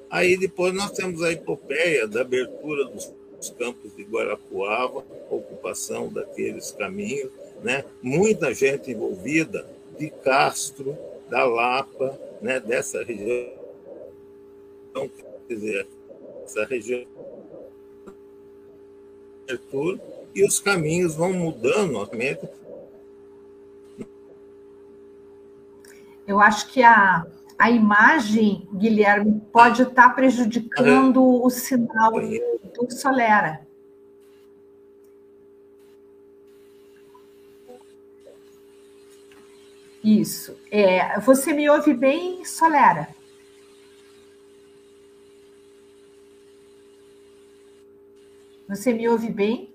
Aí 0.10 0.38
depois 0.38 0.74
nós 0.74 0.92
temos 0.92 1.22
a 1.22 1.32
epopeia 1.32 2.08
da 2.08 2.22
abertura 2.22 2.86
dos 2.86 3.06
campos 3.50 3.96
de 3.96 4.04
Guarapuava, 4.04 5.06
ocupação 5.30 6.12
daqueles 6.12 6.72
caminhos, 6.72 7.32
né? 7.64 7.84
muita 8.02 8.54
gente 8.54 8.92
envolvida 8.92 9.68
de 9.98 10.10
Castro, 10.10 10.98
da 11.30 11.44
Lapa, 11.46 12.18
né? 12.42 12.60
dessa 12.60 13.04
região, 13.04 13.52
quer 15.48 15.56
dizer, 15.56 15.88
essa 16.44 16.66
região 16.66 17.06
e 20.36 20.46
os 20.46 20.60
caminhos 20.60 21.16
vão 21.16 21.32
mudando, 21.32 21.96
obviamente. 21.96 22.48
Eu 26.28 26.42
acho 26.42 26.68
que 26.72 26.84
a, 26.84 27.26
a 27.58 27.72
imagem, 27.72 28.68
Guilherme, 28.74 29.42
pode 29.52 29.82
estar 29.82 30.10
prejudicando 30.10 31.24
o 31.24 31.50
sinal 31.50 32.12
do 32.12 32.92
Solera. 32.92 33.66
Isso. 40.04 40.58
É, 40.72 41.20
você 41.20 41.52
me 41.52 41.70
ouve 41.70 41.94
bem, 41.94 42.46
Solera? 42.46 43.10
Você 48.70 48.94
me 48.94 49.10
ouve 49.10 49.30
bem? 49.30 49.74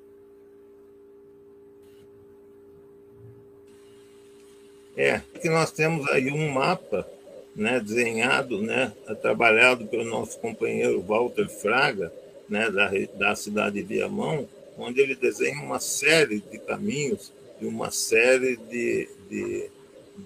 É, 4.96 5.20
que 5.40 5.48
nós 5.48 5.72
temos 5.72 6.06
aí 6.08 6.30
um 6.30 6.52
mapa 6.52 7.06
né, 7.54 7.80
desenhado, 7.80 8.62
né, 8.62 8.92
trabalhado 9.20 9.86
pelo 9.86 10.04
nosso 10.04 10.38
companheiro 10.38 11.02
Walter 11.02 11.48
Fraga, 11.48 12.12
né, 12.48 12.70
da, 12.70 12.90
da 13.14 13.36
cidade 13.36 13.76
de 13.76 13.82
Viamão, 13.82 14.48
onde 14.78 15.00
ele 15.00 15.14
desenha 15.14 15.60
uma 15.60 15.80
série 15.80 16.40
de 16.40 16.58
caminhos 16.58 17.32
e 17.60 17.66
uma 17.66 17.90
série 17.90 18.56
de, 18.56 19.08
de, 19.28 19.70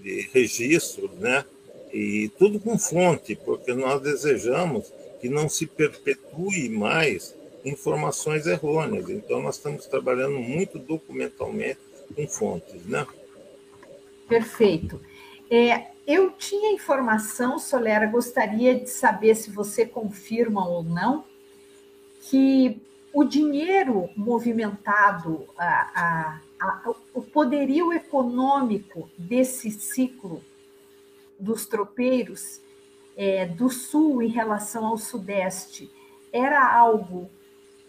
de 0.03 0.31
registros, 0.33 1.11
né, 1.19 1.45
e 1.93 2.31
tudo 2.39 2.61
com 2.61 2.79
fonte, 2.79 3.35
porque 3.35 3.73
nós 3.73 4.01
desejamos 4.03 4.93
que 5.21 5.29
não 5.29 5.49
se 5.49 5.67
perpetue 5.67 6.69
mais 6.69 7.35
informações 7.65 8.47
errôneas. 8.47 9.09
Então, 9.09 9.43
nós 9.43 9.57
estamos 9.57 9.87
trabalhando 9.87 10.39
muito 10.39 10.79
documentalmente 10.79 11.81
com 12.15 12.29
fontes, 12.29 12.85
né? 12.87 13.07
Perfeito. 14.29 15.01
É, 15.51 15.87
eu 16.07 16.31
tinha 16.31 16.73
informação, 16.73 17.59
Solera, 17.59 18.07
gostaria 18.07 18.79
de 18.79 18.89
saber 18.89 19.35
se 19.35 19.51
você 19.51 19.85
confirma 19.85 20.67
ou 20.67 20.83
não, 20.83 21.25
que 22.23 22.81
o 23.13 23.25
dinheiro 23.25 24.09
movimentado, 24.17 25.49
a, 25.57 25.91
a, 25.95 26.41
a, 26.61 26.95
o 27.15 27.23
poderio 27.23 27.93
econômico 27.93 29.11
desse 29.19 29.71
ciclo 29.71 30.45
dos 31.39 31.67
tropeiros 31.67 32.61
é, 33.17 33.47
do 33.47 33.69
sul 33.71 34.23
em 34.23 34.29
relação 34.29 34.87
ao 34.87 34.99
sudeste 34.99 35.91
era 36.33 36.71
algo 36.73 37.31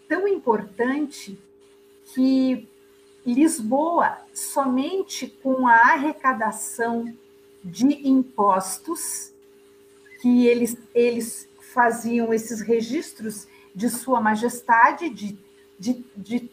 tão 0.08 0.26
importante 0.26 1.38
que 2.14 2.66
Lisboa, 3.26 4.16
somente 4.32 5.26
com 5.26 5.66
a 5.66 5.92
arrecadação 5.92 7.14
de 7.62 8.08
impostos, 8.08 9.32
que 10.20 10.46
eles, 10.46 10.76
eles 10.94 11.48
faziam 11.60 12.32
esses 12.32 12.60
registros 12.60 13.46
de 13.74 13.88
Sua 13.88 14.20
Majestade, 14.20 15.08
de, 15.08 15.38
de, 15.78 16.04
de, 16.16 16.50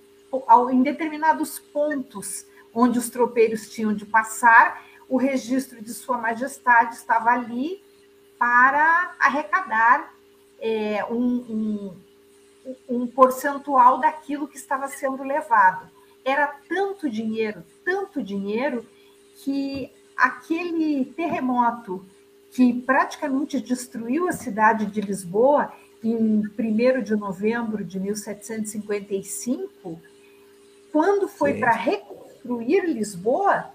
em 0.72 0.84
determinados 0.84 1.60
pontos 1.60 2.46
onde 2.74 3.00
os 3.00 3.10
tropeiros 3.10 3.70
tinham 3.70 3.94
de 3.94 4.06
passar, 4.06 4.86
o 5.08 5.18
registro 5.18 5.82
de 5.82 5.94
Sua 5.94 6.18
Majestade 6.18 6.96
estava 6.96 7.30
ali 7.30 7.82
para 8.38 9.16
arrecadar 9.20 10.14
é, 10.60 11.06
um, 11.10 11.96
um, 12.68 12.76
um 12.90 13.08
percentual 13.08 14.00
daquilo 14.00 14.48
que 14.48 14.58
estava 14.58 14.88
sendo 14.88 15.24
levado. 15.24 15.90
Era 16.24 16.48
tanto 16.68 17.10
dinheiro, 17.10 17.64
tanto 17.84 18.22
dinheiro, 18.22 18.86
que 19.36 19.92
aquele 20.16 21.06
terremoto 21.06 22.06
que 22.52 22.72
praticamente 22.74 23.60
destruiu 23.60 24.30
a 24.30 24.32
cidade 24.32 24.86
de 24.86 25.02
Lisboa 25.02 25.74
em 26.04 26.40
1 26.40 26.44
de 27.04 27.16
novembro 27.16 27.84
de 27.84 28.00
1755, 28.00 30.00
quando 30.92 31.28
foi 31.28 31.56
para 31.56 31.72
reconstruir 31.72 32.86
Lisboa, 32.86 33.72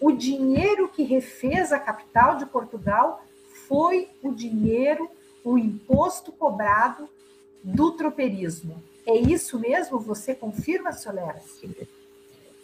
o 0.00 0.12
dinheiro 0.12 0.88
que 0.88 1.02
refez 1.02 1.72
a 1.72 1.80
capital 1.80 2.36
de 2.36 2.46
Portugal 2.46 3.24
foi 3.66 4.08
o 4.22 4.32
dinheiro, 4.32 5.10
o 5.42 5.58
imposto 5.58 6.30
cobrado 6.30 7.08
do 7.62 7.92
tropeirismo. 7.92 8.82
É 9.06 9.16
isso 9.16 9.58
mesmo? 9.58 9.98
Você 9.98 10.34
confirma, 10.34 10.92
Solera? 10.92 11.40
Sim. 11.40 11.74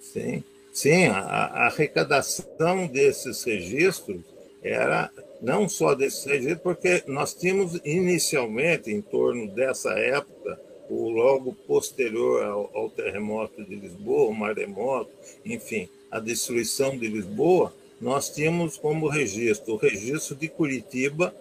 Sim. 0.01 0.45
Sim, 0.77 1.07
a, 1.07 1.21
a 1.21 1.67
arrecadação 1.69 2.87
desses 2.87 3.43
registros 3.45 4.21
era 4.63 5.11
não 5.41 5.67
só 5.71 5.95
desses 5.95 6.23
registros, 6.27 6.61
porque 6.61 7.03
nós 7.07 7.33
tínhamos 7.33 7.81
inicialmente, 7.83 8.91
em 8.91 9.01
torno 9.01 9.49
dessa 9.49 9.93
época, 9.93 10.61
o 10.91 11.09
logo 11.09 11.55
posterior 11.67 12.45
ao, 12.45 12.71
ao 12.75 12.91
terremoto 12.91 13.65
de 13.65 13.75
Lisboa, 13.75 14.29
o 14.29 14.35
maremoto, 14.35 15.11
enfim, 15.47 15.89
a 16.11 16.21
destruição 16.21 16.95
de 16.95 17.09
Lisboa, 17.09 17.73
nós 17.99 18.29
tínhamos 18.29 18.77
como 18.77 19.09
registro 19.09 19.73
o 19.73 19.79
registro 19.79 20.37
de 20.37 20.47
Curitiba, 20.47 21.35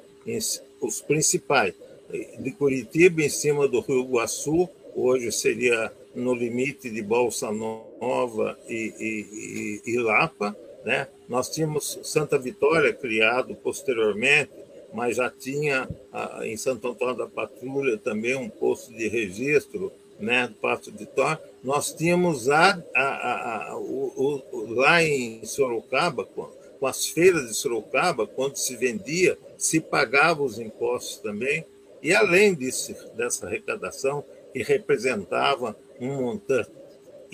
os 0.79 1.01
principais, 1.01 1.73
de 2.39 2.51
Curitiba 2.51 3.21
em 3.21 3.27
cima 3.27 3.67
do 3.67 3.81
Rio 3.81 3.99
Iguaçu, 3.99 4.69
hoje 4.95 5.29
seria 5.33 5.91
no 6.15 6.33
limite 6.33 6.89
de 6.89 7.01
Bolsa 7.01 7.51
Nova 7.51 7.84
e, 8.67 8.93
e, 8.99 9.81
e, 9.85 9.93
e 9.93 9.99
Lapa. 9.99 10.55
Né? 10.83 11.07
Nós 11.27 11.49
tínhamos 11.49 11.99
Santa 12.03 12.37
Vitória 12.37 12.93
criado 12.93 13.55
posteriormente, 13.55 14.51
mas 14.93 15.17
já 15.17 15.29
tinha 15.29 15.89
em 16.43 16.55
Santo 16.55 16.87
Antônio 16.87 17.15
da 17.15 17.27
Patrulha 17.27 17.97
também 17.97 18.35
um 18.35 18.49
posto 18.49 18.93
de 18.93 19.07
registro 19.07 19.91
né, 20.19 20.47
do 20.47 20.55
Passo 20.55 20.91
de. 20.91 21.07
Nós 21.63 21.93
tínhamos 21.93 22.49
a, 22.49 22.81
a, 22.95 23.71
a, 23.71 23.77
o, 23.77 24.43
o, 24.51 24.73
lá 24.73 25.03
em 25.03 25.43
Sorocaba, 25.45 26.25
com, 26.25 26.47
com 26.79 26.87
as 26.87 27.07
feiras 27.07 27.47
de 27.47 27.53
Sorocaba, 27.55 28.27
quando 28.27 28.55
se 28.55 28.75
vendia, 28.75 29.37
se 29.57 29.79
pagava 29.79 30.43
os 30.43 30.59
impostos 30.59 31.17
também. 31.17 31.65
E 32.01 32.13
além 32.13 32.53
disso, 32.53 32.93
dessa 33.15 33.47
arrecadação, 33.47 34.23
que 34.53 34.61
representava 34.61 35.75
um 35.99 36.21
montante 36.21 36.69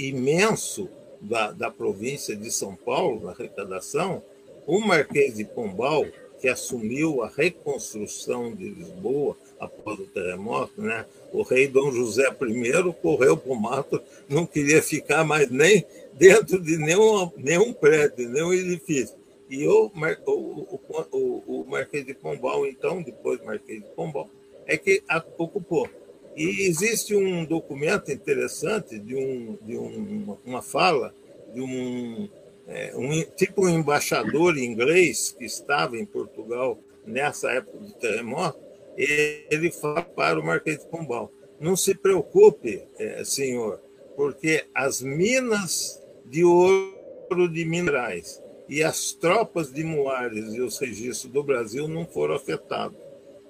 imenso 0.09 0.89
da, 1.19 1.51
da 1.51 1.69
província 1.69 2.35
de 2.35 2.51
São 2.51 2.75
Paulo, 2.75 3.25
na 3.25 3.31
arrecadação, 3.31 4.23
o 4.65 4.79
Marquês 4.79 5.35
de 5.35 5.45
Pombal 5.45 6.05
que 6.41 6.47
assumiu 6.47 7.21
a 7.21 7.29
reconstrução 7.29 8.53
de 8.55 8.67
Lisboa 8.67 9.37
após 9.59 9.99
o 9.99 10.07
terremoto, 10.07 10.81
né? 10.81 11.05
O 11.31 11.43
rei 11.43 11.67
Dom 11.67 11.91
José 11.91 12.27
I 12.27 12.93
correu 12.99 13.37
para 13.37 13.51
o 13.51 13.55
mato, 13.55 14.01
não 14.27 14.45
queria 14.45 14.81
ficar 14.81 15.23
mais 15.23 15.51
nem 15.51 15.85
dentro 16.13 16.59
de 16.59 16.77
nenhum, 16.77 17.31
nenhum 17.37 17.71
prédio, 17.71 18.27
nenhum 18.27 18.51
edifício. 18.51 19.15
E 19.47 19.67
o, 19.67 19.91
o, 20.25 20.79
o, 21.11 21.43
o 21.45 21.65
Marquês 21.69 22.05
de 22.05 22.15
Pombal, 22.15 22.65
então, 22.65 23.03
depois 23.03 23.39
Marquês 23.43 23.79
de 23.79 23.89
Pombal, 23.89 24.27
é 24.65 24.75
que 24.77 25.03
ocupou. 25.37 25.87
E 26.35 26.67
existe 26.67 27.15
um 27.15 27.45
documento 27.45 28.11
interessante 28.11 28.97
de, 28.97 29.15
um, 29.15 29.57
de 29.61 29.77
um, 29.77 30.37
uma 30.45 30.61
fala 30.61 31.13
de 31.53 31.61
um, 31.61 32.29
é, 32.67 32.93
um 32.95 33.21
tipo 33.35 33.65
um 33.65 33.69
embaixador 33.69 34.57
inglês 34.57 35.35
que 35.37 35.45
estava 35.45 35.97
em 35.97 36.05
Portugal 36.05 36.79
nessa 37.05 37.51
época 37.51 37.77
do 37.77 37.93
terremoto. 37.93 38.59
Ele 38.97 39.71
fala 39.71 40.03
para 40.03 40.39
o 40.39 40.43
Marquês 40.43 40.79
de 40.79 40.85
Pombal: 40.85 41.31
não 41.59 41.75
se 41.75 41.95
preocupe, 41.95 42.83
é, 42.97 43.23
senhor, 43.23 43.79
porque 44.15 44.65
as 44.73 45.01
minas 45.01 46.01
de 46.25 46.43
ouro 46.43 47.49
de 47.51 47.65
minerais 47.65 48.41
e 48.69 48.81
as 48.81 49.11
tropas 49.11 49.71
de 49.71 49.83
Moares 49.83 50.53
e 50.53 50.61
os 50.61 50.77
registros 50.79 51.31
do 51.31 51.43
Brasil 51.43 51.87
não 51.89 52.05
foram 52.05 52.35
afetados. 52.35 52.97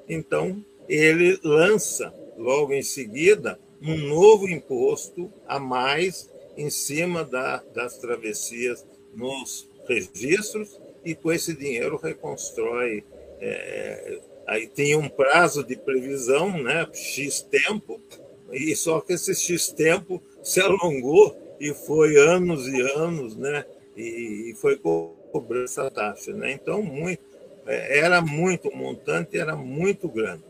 Então, 0.09 0.63
ele 0.89 1.39
lança, 1.43 2.13
logo 2.41 2.73
em 2.73 2.81
seguida, 2.81 3.59
um 3.81 3.95
novo 3.97 4.49
imposto 4.49 5.31
a 5.47 5.59
mais 5.59 6.29
em 6.57 6.69
cima 6.69 7.23
da, 7.23 7.63
das 7.73 7.97
travessias 7.97 8.85
nos 9.15 9.67
registros 9.87 10.79
e 11.03 11.15
com 11.15 11.31
esse 11.31 11.53
dinheiro 11.55 11.97
reconstrói. 11.97 13.03
É, 13.39 14.19
aí 14.47 14.67
tem 14.67 14.95
um 14.95 15.09
prazo 15.09 15.63
de 15.63 15.75
previsão, 15.75 16.61
né, 16.61 16.87
X 16.93 17.41
tempo, 17.41 17.99
e 18.51 18.75
só 18.75 18.99
que 18.99 19.13
esse 19.13 19.33
X 19.33 19.69
tempo 19.71 20.21
se 20.43 20.59
alongou 20.59 21.35
e 21.59 21.73
foi 21.73 22.17
anos 22.17 22.67
e 22.67 22.81
anos, 22.81 23.35
né? 23.35 23.65
e, 23.95 24.53
foi 24.55 24.77
cobrando 24.77 25.65
essa 25.65 25.89
taxa. 25.89 26.33
Né? 26.33 26.51
Então, 26.51 26.81
muito, 26.81 27.21
é, 27.65 27.99
era 27.99 28.21
muito, 28.21 28.69
o 28.69 28.75
montante 28.75 29.37
era 29.37 29.55
muito 29.55 30.07
grande. 30.07 30.43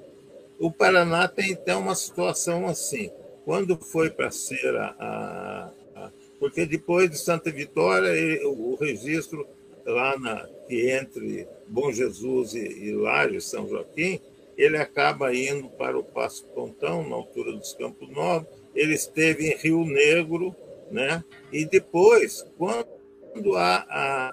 O 0.62 0.72
Paraná 0.72 1.28
tem, 1.28 1.53
então, 1.53 1.82
uma 1.82 1.95
situação 1.95 2.68
assim. 2.68 3.09
Quando 3.43 3.76
foi 3.78 4.12
para 4.12 4.30
ser 4.30 4.76
a, 4.76 4.95
a, 4.99 5.72
a, 5.95 6.12
Porque 6.39 6.68
depois 6.68 7.09
de 7.09 7.18
Santa 7.18 7.51
Vitória, 7.51 8.12
o, 8.47 8.74
o 8.74 8.76
registro 8.76 9.47
lá 9.84 10.16
na, 10.20 10.47
que 10.68 10.91
entre 10.91 11.47
Bom 11.68 11.91
Jesus 11.91 12.53
e, 12.53 12.59
e 12.59 12.93
Laje, 12.93 13.41
São 13.41 13.68
Joaquim, 13.68 14.22
ele 14.55 14.78
acaba 14.78 15.34
indo 15.34 15.68
para 15.70 15.97
o 15.97 16.03
Passo 16.03 16.45
Pontão, 16.53 17.09
na 17.09 17.16
altura 17.16 17.53
dos 17.53 17.74
Campos 17.74 18.07
Novos. 18.12 18.47
Ele 18.76 18.93
esteve 18.93 19.47
em 19.47 19.57
Rio 19.57 19.84
Negro, 19.84 20.55
né? 20.91 21.24
e 21.51 21.66
depois, 21.66 22.45
quando 22.55 23.57
a, 23.57 24.32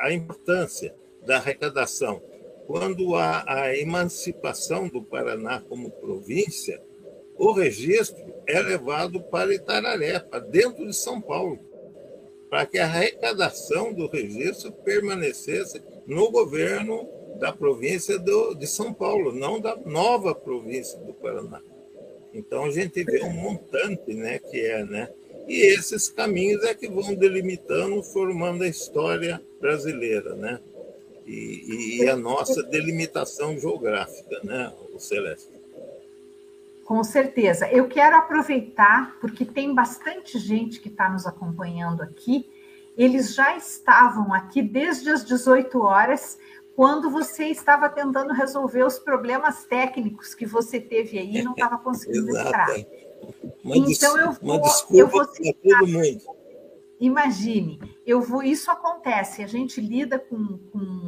a 0.00 0.12
importância 0.12 0.92
da 1.24 1.36
arrecadação, 1.36 2.20
quando 2.68 3.16
há 3.16 3.44
a 3.46 3.74
emancipação 3.78 4.88
do 4.88 5.02
Paraná 5.02 5.62
como 5.70 5.90
província, 5.90 6.78
o 7.34 7.50
registro 7.50 8.22
é 8.46 8.60
levado 8.60 9.22
para 9.22 9.54
Itararé, 9.54 10.18
para 10.18 10.40
dentro 10.40 10.86
de 10.86 10.94
São 10.94 11.18
Paulo, 11.18 11.58
para 12.50 12.66
que 12.66 12.78
a 12.78 12.84
arrecadação 12.84 13.94
do 13.94 14.06
registro 14.06 14.70
permanecesse 14.70 15.80
no 16.06 16.30
governo 16.30 17.08
da 17.40 17.54
província 17.54 18.18
do, 18.18 18.52
de 18.52 18.66
São 18.66 18.92
Paulo, 18.92 19.32
não 19.32 19.58
da 19.58 19.74
nova 19.74 20.34
província 20.34 20.98
do 20.98 21.14
Paraná. 21.14 21.62
Então 22.34 22.66
a 22.66 22.70
gente 22.70 23.02
vê 23.02 23.24
um 23.24 23.32
montante, 23.32 24.12
né, 24.12 24.38
que 24.38 24.60
é, 24.60 24.84
né, 24.84 25.08
e 25.48 25.72
esses 25.72 26.10
caminhos 26.10 26.62
é 26.64 26.74
que 26.74 26.86
vão 26.86 27.14
delimitando, 27.14 28.02
formando 28.02 28.62
a 28.62 28.68
história 28.68 29.40
brasileira, 29.58 30.34
né? 30.34 30.60
E, 31.28 32.00
e 32.00 32.08
a 32.08 32.16
nossa 32.16 32.62
delimitação 32.62 33.58
geográfica, 33.58 34.40
né, 34.42 34.72
o 34.94 34.98
Celeste? 34.98 35.52
Com 36.86 37.04
certeza. 37.04 37.68
Eu 37.70 37.86
quero 37.86 38.16
aproveitar, 38.16 39.14
porque 39.20 39.44
tem 39.44 39.74
bastante 39.74 40.38
gente 40.38 40.80
que 40.80 40.88
está 40.88 41.10
nos 41.10 41.26
acompanhando 41.26 42.02
aqui. 42.02 42.48
Eles 42.96 43.34
já 43.34 43.54
estavam 43.54 44.32
aqui 44.32 44.62
desde 44.62 45.10
as 45.10 45.22
18 45.22 45.78
horas, 45.82 46.38
quando 46.74 47.10
você 47.10 47.44
estava 47.44 47.90
tentando 47.90 48.32
resolver 48.32 48.84
os 48.84 48.98
problemas 48.98 49.66
técnicos 49.66 50.34
que 50.34 50.46
você 50.46 50.80
teve 50.80 51.18
aí 51.18 51.36
e 51.36 51.42
não 51.42 51.52
estava 51.52 51.76
conseguindo 51.84 52.30
entrar. 52.30 52.68
Uma 53.62 53.76
então 53.76 54.16
eu 54.16 54.32
vou, 54.32 54.62
eu 54.92 55.08
vou 55.08 55.24
citar, 55.26 55.80
todo 55.80 55.88
mundo. 55.88 56.38
Imagine, 57.00 57.78
eu 58.04 58.20
vou. 58.20 58.42
Isso 58.42 58.70
acontece. 58.70 59.42
A 59.42 59.46
gente 59.46 59.80
lida 59.80 60.18
com, 60.18 60.58
com, 60.72 61.07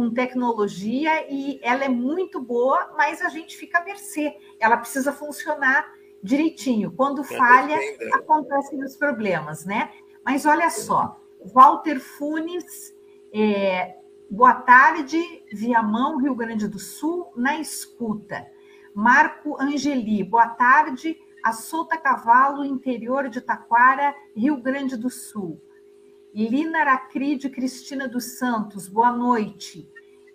com 0.00 0.08
tecnologia 0.08 1.30
e 1.30 1.60
ela 1.62 1.84
é 1.84 1.88
muito 1.90 2.40
boa, 2.40 2.94
mas 2.96 3.20
a 3.20 3.28
gente 3.28 3.54
fica 3.54 3.80
à 3.80 3.84
mercê. 3.84 4.34
Ela 4.58 4.78
precisa 4.78 5.12
funcionar 5.12 5.92
direitinho. 6.22 6.90
Quando 6.90 7.22
falha, 7.22 7.76
acontecem 8.14 8.82
os 8.82 8.96
problemas, 8.96 9.66
né? 9.66 9.90
Mas 10.24 10.46
olha 10.46 10.70
só, 10.70 11.20
Walter 11.52 12.00
Funes, 12.00 12.96
é, 13.30 13.98
boa 14.30 14.54
tarde, 14.54 15.22
Viamão, 15.52 16.16
Rio 16.16 16.34
Grande 16.34 16.66
do 16.66 16.78
Sul, 16.78 17.30
na 17.36 17.60
escuta. 17.60 18.46
Marco 18.94 19.60
Angeli, 19.60 20.24
boa 20.24 20.48
tarde, 20.48 21.14
a 21.44 21.52
Solta 21.52 21.98
Cavalo, 21.98 22.64
interior 22.64 23.28
de 23.28 23.42
Taquara, 23.42 24.14
Rio 24.34 24.56
Grande 24.62 24.96
do 24.96 25.10
Sul. 25.10 25.60
Lina 26.32 26.80
Aracride 26.80 27.50
Cristina 27.50 28.06
dos 28.06 28.38
Santos, 28.38 28.88
boa 28.88 29.12
noite. 29.12 29.90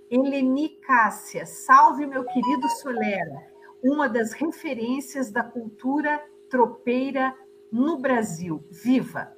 Eleni 0.09 0.69
Cássia, 0.69 1.45
salve 1.45 2.05
meu 2.05 2.23
querido 2.25 2.69
Solera, 2.69 3.47
uma 3.83 4.07
das 4.07 4.33
referências 4.33 5.31
da 5.31 5.43
cultura 5.43 6.21
tropeira 6.49 7.33
no 7.71 7.97
Brasil. 7.97 8.63
Viva! 8.69 9.35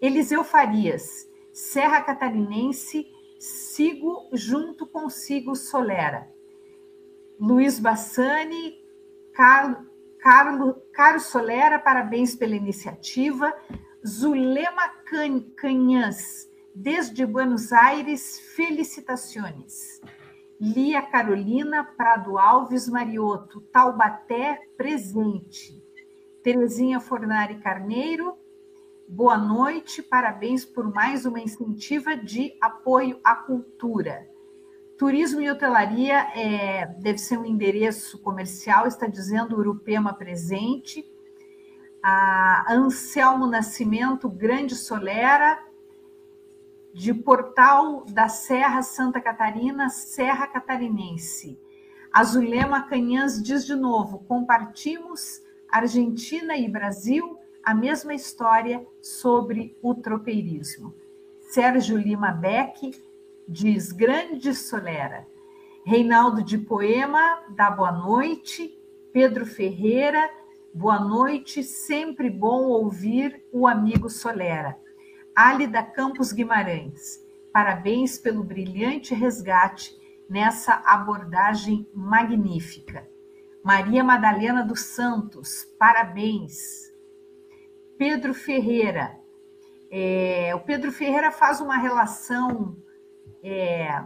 Eliseu 0.00 0.42
Farias, 0.42 1.28
Serra 1.52 2.00
Catarinense, 2.00 3.06
sigo 3.38 4.28
junto 4.32 4.86
consigo 4.86 5.54
Solera. 5.54 6.28
Luiz 7.38 7.78
Bassani, 7.78 8.76
Carlos 9.32 9.92
Carlos, 10.22 10.76
Carlos 10.92 11.24
Solera, 11.24 11.80
parabéns 11.80 12.36
pela 12.36 12.54
iniciativa. 12.54 13.52
Zulema 14.04 14.88
Canhãs, 15.56 16.48
desde 16.74 17.24
Buenos 17.24 17.72
Aires, 17.72 18.40
felicitações. 18.56 20.00
Lia 20.60 21.00
Carolina 21.02 21.84
Prado 21.84 22.36
Alves 22.36 22.88
Marioto, 22.88 23.60
Taubaté, 23.60 24.58
presente. 24.76 25.80
Terezinha 26.42 26.98
Fornari 26.98 27.60
Carneiro, 27.60 28.36
boa 29.08 29.38
noite, 29.38 30.02
parabéns 30.02 30.64
por 30.64 30.92
mais 30.92 31.24
uma 31.24 31.38
incentiva 31.38 32.16
de 32.16 32.56
apoio 32.60 33.20
à 33.22 33.36
cultura. 33.36 34.28
Turismo 34.98 35.40
e 35.40 35.48
hotelaria 35.48 36.26
é, 36.34 36.86
deve 37.00 37.18
ser 37.18 37.38
um 37.38 37.44
endereço 37.44 38.18
comercial, 38.18 38.88
está 38.88 39.06
dizendo 39.06 39.56
Urupema 39.56 40.12
presente. 40.12 41.11
A 42.02 42.64
Anselmo 42.72 43.46
Nascimento, 43.46 44.28
Grande 44.28 44.74
Solera, 44.74 45.58
de 46.92 47.14
Portal 47.14 48.04
da 48.08 48.28
Serra 48.28 48.82
Santa 48.82 49.20
Catarina, 49.20 49.88
Serra 49.88 50.46
Catarinense. 50.46 51.58
Azulema 52.12 52.82
Canhãs 52.88 53.42
diz 53.42 53.64
de 53.64 53.74
novo: 53.74 54.24
compartimos 54.26 55.42
Argentina 55.70 56.56
e 56.56 56.68
Brasil 56.68 57.38
a 57.64 57.74
mesma 57.74 58.12
história 58.12 58.86
sobre 59.00 59.78
o 59.80 59.94
tropeirismo. 59.94 60.94
Sérgio 61.50 61.96
Lima 61.96 62.32
Beck, 62.32 62.92
diz 63.46 63.92
Grande 63.92 64.54
Solera. 64.54 65.26
Reinaldo 65.84 66.42
de 66.42 66.58
Poema 66.58 67.42
dá 67.50 67.70
boa 67.70 67.92
noite. 67.92 68.78
Pedro 69.12 69.44
Ferreira, 69.44 70.30
boa 70.74 70.98
noite. 70.98 71.62
Sempre 71.62 72.30
bom 72.30 72.64
ouvir 72.64 73.44
o 73.52 73.66
amigo 73.66 74.08
Solera. 74.08 74.78
Álida 75.34 75.82
Campos 75.82 76.32
Guimarães, 76.32 77.20
parabéns 77.52 78.18
pelo 78.18 78.42
brilhante 78.42 79.14
resgate 79.14 79.96
nessa 80.28 80.74
abordagem 80.84 81.88
magnífica. 81.94 83.08
Maria 83.62 84.02
Madalena 84.02 84.64
dos 84.64 84.80
Santos, 84.80 85.64
parabéns. 85.78 86.92
Pedro 87.96 88.34
Ferreira, 88.34 89.18
é, 89.90 90.54
o 90.54 90.60
Pedro 90.60 90.90
Ferreira 90.90 91.30
faz 91.30 91.60
uma 91.60 91.76
relação 91.76 92.76
é, 93.42 94.02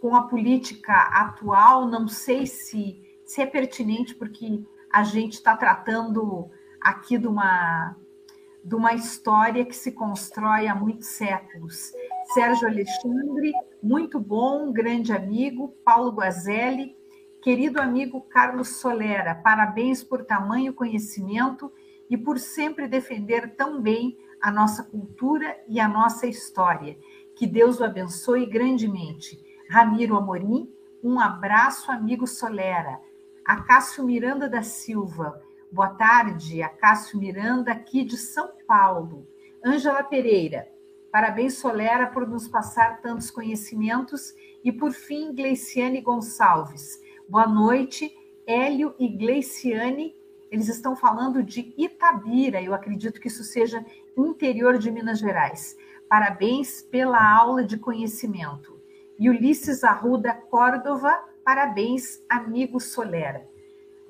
com 0.00 0.14
a 0.14 0.28
política 0.28 0.94
atual, 0.94 1.86
não 1.86 2.06
sei 2.06 2.46
se, 2.46 3.00
se 3.24 3.40
é 3.40 3.46
pertinente, 3.46 4.14
porque 4.14 4.62
a 4.92 5.02
gente 5.02 5.34
está 5.34 5.56
tratando 5.56 6.50
aqui 6.80 7.18
de 7.18 7.26
uma, 7.26 7.96
de 8.64 8.74
uma 8.74 8.94
história 8.94 9.64
que 9.64 9.74
se 9.74 9.92
constrói 9.92 10.66
há 10.66 10.74
muitos 10.74 11.08
séculos. 11.08 11.92
Sérgio 12.34 12.68
Alexandre, 12.68 13.52
muito 13.82 14.18
bom, 14.18 14.72
grande 14.72 15.12
amigo, 15.12 15.74
Paulo 15.84 16.10
Guazelli, 16.12 16.96
querido 17.42 17.80
amigo 17.80 18.20
Carlos 18.22 18.80
Solera, 18.80 19.34
parabéns 19.34 20.02
por 20.02 20.24
tamanho 20.24 20.74
conhecimento 20.74 21.72
e 22.10 22.16
por 22.16 22.38
sempre 22.38 22.88
defender 22.88 23.54
tão 23.54 23.80
bem 23.80 24.18
a 24.40 24.50
nossa 24.50 24.82
cultura 24.82 25.56
e 25.68 25.80
a 25.80 25.88
nossa 25.88 26.26
história. 26.26 26.98
Que 27.36 27.46
Deus 27.46 27.80
o 27.80 27.84
abençoe 27.84 28.46
grandemente. 28.46 29.38
Ramiro 29.70 30.16
Amorim, 30.16 30.72
um 31.02 31.20
abraço, 31.20 31.90
amigo 31.90 32.26
Solera. 32.26 33.00
Acácio 33.48 34.04
Miranda 34.04 34.46
da 34.46 34.62
Silva, 34.62 35.42
boa 35.72 35.88
tarde. 35.88 36.60
Acácio 36.60 37.18
Miranda, 37.18 37.72
aqui 37.72 38.04
de 38.04 38.18
São 38.18 38.50
Paulo. 38.66 39.26
Ângela 39.64 40.02
Pereira, 40.02 40.68
parabéns, 41.10 41.54
Solera, 41.54 42.08
por 42.08 42.28
nos 42.28 42.46
passar 42.46 43.00
tantos 43.00 43.30
conhecimentos. 43.30 44.34
E, 44.62 44.70
por 44.70 44.92
fim, 44.92 45.34
Gleiciane 45.34 46.02
Gonçalves. 46.02 47.00
Boa 47.26 47.46
noite, 47.46 48.14
Hélio 48.46 48.94
e 48.98 49.08
Gleiciane. 49.08 50.14
Eles 50.50 50.68
estão 50.68 50.94
falando 50.94 51.42
de 51.42 51.72
Itabira, 51.78 52.60
eu 52.60 52.74
acredito 52.74 53.18
que 53.18 53.28
isso 53.28 53.44
seja 53.44 53.82
interior 54.14 54.76
de 54.76 54.90
Minas 54.90 55.20
Gerais. 55.20 55.74
Parabéns 56.06 56.82
pela 56.82 57.34
aula 57.34 57.64
de 57.64 57.78
conhecimento. 57.78 58.78
E 59.18 59.30
Ulisses 59.30 59.84
Arruda 59.84 60.34
Córdova, 60.34 61.18
parabéns, 61.48 62.22
amigo 62.28 62.78
Solera. 62.78 63.48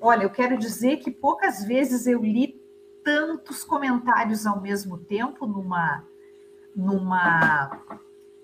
Olha, 0.01 0.23
eu 0.23 0.29
quero 0.29 0.57
dizer 0.57 0.97
que 0.97 1.09
poucas 1.09 1.63
vezes 1.63 2.05
eu 2.05 2.21
li 2.21 2.61
tantos 3.01 3.63
comentários 3.63 4.45
ao 4.45 4.59
mesmo 4.59 4.97
tempo 4.97 5.47
numa 5.47 6.05
numa 6.75 7.81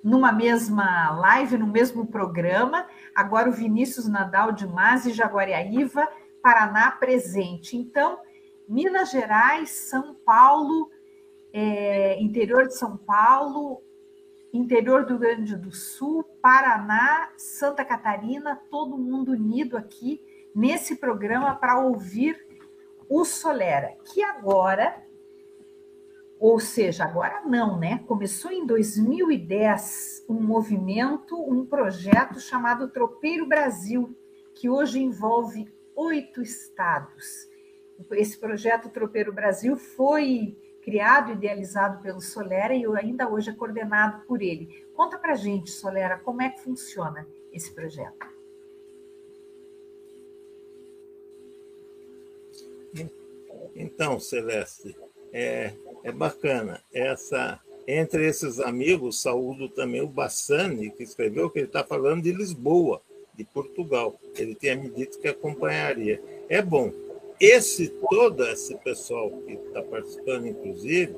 numa 0.01 0.31
mesma 0.31 1.11
live, 1.11 1.57
no 1.57 1.67
mesmo 1.67 2.07
programa. 2.07 2.87
Agora 3.13 3.49
o 3.49 3.51
Vinícius 3.51 4.07
Nadal 4.07 4.53
de 4.53 4.65
Mas 4.65 5.05
e 5.05 5.11
Jaguariaíva, 5.11 6.07
Paraná 6.41 6.89
presente. 6.91 7.75
Então, 7.75 8.17
Minas 8.65 9.11
Gerais, 9.11 9.71
São 9.71 10.15
Paulo, 10.25 10.89
é, 11.51 12.17
interior 12.21 12.65
de 12.65 12.77
São 12.77 12.95
Paulo, 12.95 13.83
interior 14.57 15.05
do 15.05 15.11
Rio 15.11 15.19
Grande 15.19 15.55
do 15.55 15.71
Sul, 15.71 16.23
Paraná, 16.41 17.31
Santa 17.37 17.83
Catarina, 17.83 18.61
todo 18.69 18.97
mundo 18.97 19.31
unido 19.31 19.77
aqui 19.77 20.21
nesse 20.55 20.95
programa 20.95 21.55
para 21.55 21.79
ouvir 21.79 22.45
o 23.09 23.23
Solera, 23.23 23.97
que 24.05 24.23
agora, 24.23 25.03
ou 26.39 26.59
seja, 26.59 27.03
agora 27.03 27.41
não, 27.45 27.77
né? 27.77 28.03
Começou 28.07 28.51
em 28.51 28.65
2010 28.65 30.25
um 30.29 30.41
movimento, 30.41 31.37
um 31.37 31.65
projeto 31.65 32.39
chamado 32.39 32.89
Tropeiro 32.89 33.45
Brasil, 33.45 34.15
que 34.53 34.69
hoje 34.69 35.01
envolve 35.01 35.67
oito 35.95 36.41
estados. 36.41 37.47
Esse 38.11 38.37
projeto 38.37 38.89
Tropeiro 38.89 39.31
Brasil 39.31 39.77
foi 39.77 40.57
criado 40.85 41.31
e 41.31 41.33
idealizado 41.33 42.01
pelo 42.03 42.21
Solera 42.21 42.73
e 42.73 42.85
ainda 42.85 43.27
hoje 43.27 43.49
é 43.49 43.53
coordenado 43.53 44.23
por 44.27 44.41
ele. 44.41 44.85
Conta 44.95 45.17
para 45.17 45.33
gente, 45.33 45.71
Solera, 45.71 46.19
como 46.19 46.43
é 46.43 46.49
que 46.49 46.61
funciona 46.61 47.27
esse 47.51 47.73
projeto? 47.73 48.35
Então, 53.75 54.19
Celeste, 54.19 54.95
é, 55.33 55.73
é 56.03 56.11
bacana. 56.11 56.81
Essa, 56.93 57.59
entre 57.87 58.25
esses 58.25 58.59
amigos, 58.59 59.21
saúdo 59.21 59.67
também 59.67 60.01
o 60.01 60.07
Bassani, 60.07 60.91
que 60.91 61.03
escreveu 61.03 61.49
que 61.49 61.59
ele 61.59 61.67
está 61.67 61.83
falando 61.83 62.23
de 62.23 62.31
Lisboa, 62.31 63.01
de 63.33 63.43
Portugal. 63.43 64.17
Ele 64.37 64.55
tinha 64.55 64.75
me 64.75 64.89
dito 64.89 65.19
que 65.19 65.27
acompanharia. 65.27 66.21
É 66.47 66.61
bom, 66.61 66.93
esse 67.39 67.89
todo 68.09 68.45
esse 68.45 68.75
pessoal 68.75 69.29
que 69.45 69.53
está 69.53 69.81
participando, 69.81 70.47
inclusive, 70.47 71.15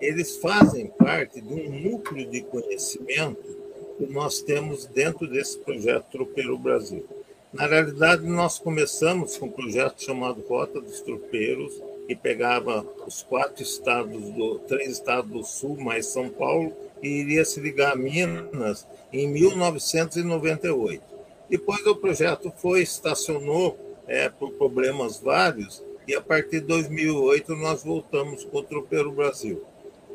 eles 0.00 0.36
fazem 0.38 0.86
parte 0.88 1.40
de 1.40 1.52
um 1.52 1.90
núcleo 1.90 2.28
de 2.28 2.42
conhecimento 2.42 3.58
que 3.98 4.06
nós 4.06 4.40
temos 4.40 4.86
dentro 4.86 5.26
desse 5.26 5.58
projeto 5.58 6.10
Tropeiro 6.10 6.58
Brasil. 6.58 7.04
Na 7.52 7.66
realidade, 7.66 8.26
nós 8.26 8.58
começamos 8.58 9.36
com 9.36 9.46
um 9.46 9.50
projeto 9.50 10.02
chamado 10.02 10.40
Rota 10.48 10.80
dos 10.80 11.00
Tropeiros, 11.00 11.82
que 12.06 12.14
pegava 12.14 12.86
os 13.06 13.22
quatro 13.22 13.62
estados, 13.62 14.30
do, 14.30 14.58
três 14.60 14.92
estados 14.92 15.30
do 15.30 15.44
sul, 15.44 15.76
mais 15.76 16.06
São 16.06 16.28
Paulo, 16.28 16.72
e 17.02 17.08
iria 17.08 17.44
se 17.44 17.60
ligar 17.60 17.92
a 17.92 17.96
Minas 17.96 18.86
em 19.12 19.28
1998. 19.28 21.02
Depois 21.48 21.84
o 21.86 21.96
projeto 21.96 22.52
foi, 22.56 22.82
estacionou 22.82 23.76
é, 24.10 24.28
por 24.28 24.50
problemas 24.54 25.20
vários, 25.20 25.84
e 26.06 26.14
a 26.16 26.20
partir 26.20 26.60
de 26.60 26.66
2008 26.66 27.54
nós 27.54 27.84
voltamos 27.84 28.44
com 28.44 28.58
o 28.58 28.62
Tropeiro 28.62 29.12
Brasil. 29.12 29.62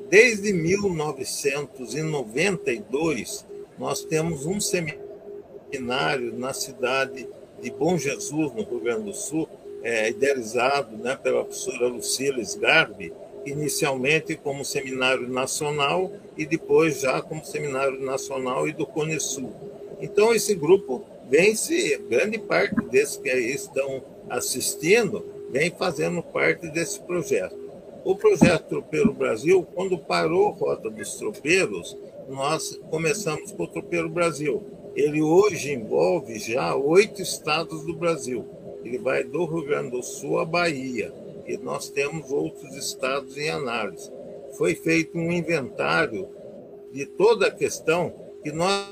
Desde 0.09 0.51
1992, 0.51 3.45
nós 3.79 4.03
temos 4.03 4.45
um 4.45 4.59
seminário 4.59 6.37
na 6.37 6.51
cidade 6.53 7.25
de 7.61 7.71
Bom 7.71 7.97
Jesus, 7.97 8.53
no 8.53 8.63
Rio 8.63 8.81
Grande 8.81 9.05
do 9.05 9.13
Sul, 9.13 9.47
é, 9.81 10.09
idealizado 10.09 10.97
né, 10.97 11.15
pela 11.15 11.45
professora 11.45 11.87
Lucila 11.87 12.41
Sgarbi, 12.41 13.13
inicialmente 13.45 14.35
como 14.35 14.65
seminário 14.65 15.29
nacional 15.29 16.11
e 16.35 16.45
depois 16.45 16.99
já 16.99 17.21
como 17.21 17.45
seminário 17.45 18.01
nacional 18.01 18.67
e 18.67 18.73
do 18.73 18.85
Cone 18.85 19.21
Sul. 19.21 19.53
Então, 20.01 20.33
esse 20.33 20.53
grupo 20.53 21.05
vem-se, 21.29 21.97
grande 22.09 22.37
parte 22.37 22.75
desses 22.85 23.17
que 23.17 23.29
estão 23.29 24.03
assistindo, 24.29 25.25
vem 25.51 25.71
fazendo 25.71 26.21
parte 26.21 26.67
desse 26.69 26.99
projeto. 27.01 27.57
O 28.03 28.15
projeto 28.15 28.67
Tropeiro 28.67 29.13
Brasil, 29.13 29.65
quando 29.73 29.97
parou 29.97 30.49
a 30.49 30.51
Rota 30.51 30.89
dos 30.89 31.15
Tropeiros, 31.15 31.97
nós 32.29 32.79
começamos 32.89 33.51
com 33.51 33.63
o 33.63 33.67
Tropeiro 33.67 34.09
Brasil. 34.09 34.63
Ele 34.95 35.21
hoje 35.21 35.73
envolve 35.73 36.37
já 36.39 36.75
oito 36.75 37.21
estados 37.21 37.83
do 37.83 37.95
Brasil. 37.95 38.45
Ele 38.83 38.99
vai 38.99 39.23
do 39.23 39.45
Rio 39.45 39.65
Grande 39.65 39.91
do 39.91 40.03
Sul 40.03 40.39
à 40.39 40.45
Bahia. 40.45 41.11
E 41.47 41.57
nós 41.57 41.89
temos 41.89 42.31
outros 42.31 42.75
estados 42.75 43.37
em 43.37 43.49
análise. 43.49 44.11
Foi 44.57 44.75
feito 44.75 45.17
um 45.17 45.31
inventário 45.31 46.29
de 46.91 47.05
toda 47.05 47.47
a 47.47 47.51
questão 47.51 48.13
que 48.43 48.51
nós 48.51 48.87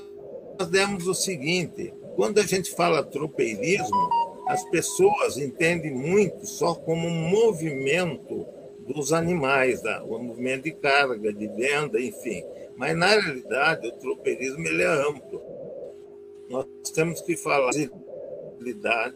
demos 0.70 1.08
o 1.08 1.14
seguinte: 1.14 1.94
quando 2.16 2.40
a 2.40 2.44
gente 2.44 2.72
fala 2.72 3.04
tropeirismo, 3.04 4.10
as 4.48 4.64
pessoas 4.70 5.38
entendem 5.38 5.94
muito 5.94 6.46
só 6.46 6.76
como 6.76 7.08
um 7.08 7.30
movimento 7.30 8.46
dos 8.80 9.14
animais, 9.14 9.82
tá? 9.82 10.04
o 10.04 10.20
movimento 10.20 10.64
de 10.64 10.72
carga, 10.72 11.32
de 11.32 11.48
venda, 11.48 12.00
enfim. 12.00 12.44
Mas, 12.76 12.98
na 12.98 13.08
realidade, 13.08 13.88
o 13.88 13.92
tropeirismo 13.94 14.66
ele 14.68 14.84
é 14.84 15.08
amplo. 15.08 15.42
Nós 16.50 16.68
temos 16.94 17.22
que 17.22 17.38
falar 17.38 17.72
da 17.72 19.14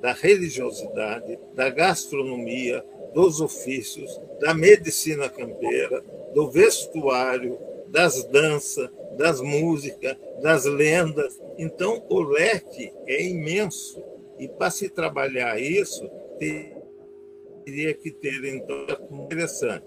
da 0.00 0.12
religiosidade, 0.12 1.38
da 1.54 1.68
gastronomia, 1.68 2.84
dos 3.12 3.40
ofícios, 3.40 4.20
da 4.40 4.54
medicina 4.54 5.28
campeira, 5.28 6.02
do 6.32 6.50
vestuário, 6.50 7.58
das 7.88 8.24
danças, 8.24 8.88
das 9.16 9.40
músicas, 9.40 10.16
das 10.42 10.64
lendas. 10.64 11.38
Então, 11.60 12.02
o 12.08 12.20
leque 12.20 12.90
é 13.06 13.22
imenso. 13.22 14.02
E 14.38 14.48
para 14.48 14.70
se 14.70 14.88
trabalhar 14.88 15.60
isso, 15.60 16.10
teria 16.38 17.92
que 17.92 18.10
ter, 18.10 18.42
então, 18.46 18.86
interessante. 19.10 19.84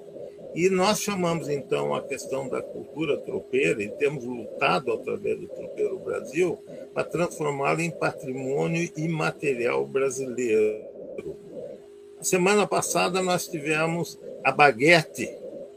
E 0.53 0.69
nós 0.69 1.01
chamamos, 1.01 1.49
então, 1.49 1.95
a 1.95 2.03
questão 2.03 2.47
da 2.47 2.61
cultura 2.61 3.17
tropeira, 3.17 3.81
e 3.81 3.89
temos 3.89 4.23
lutado 4.23 4.93
através 4.93 5.39
do 5.39 5.47
Tropeiro 5.47 5.97
Brasil, 5.97 6.59
para 6.93 7.05
transformá-la 7.05 7.81
em 7.81 7.89
patrimônio 7.89 8.87
imaterial 8.95 9.83
brasileiro. 9.83 10.85
Semana 12.21 12.67
passada 12.67 13.19
nós 13.23 13.47
tivemos 13.47 14.19
a 14.43 14.51
baguete, 14.51 15.27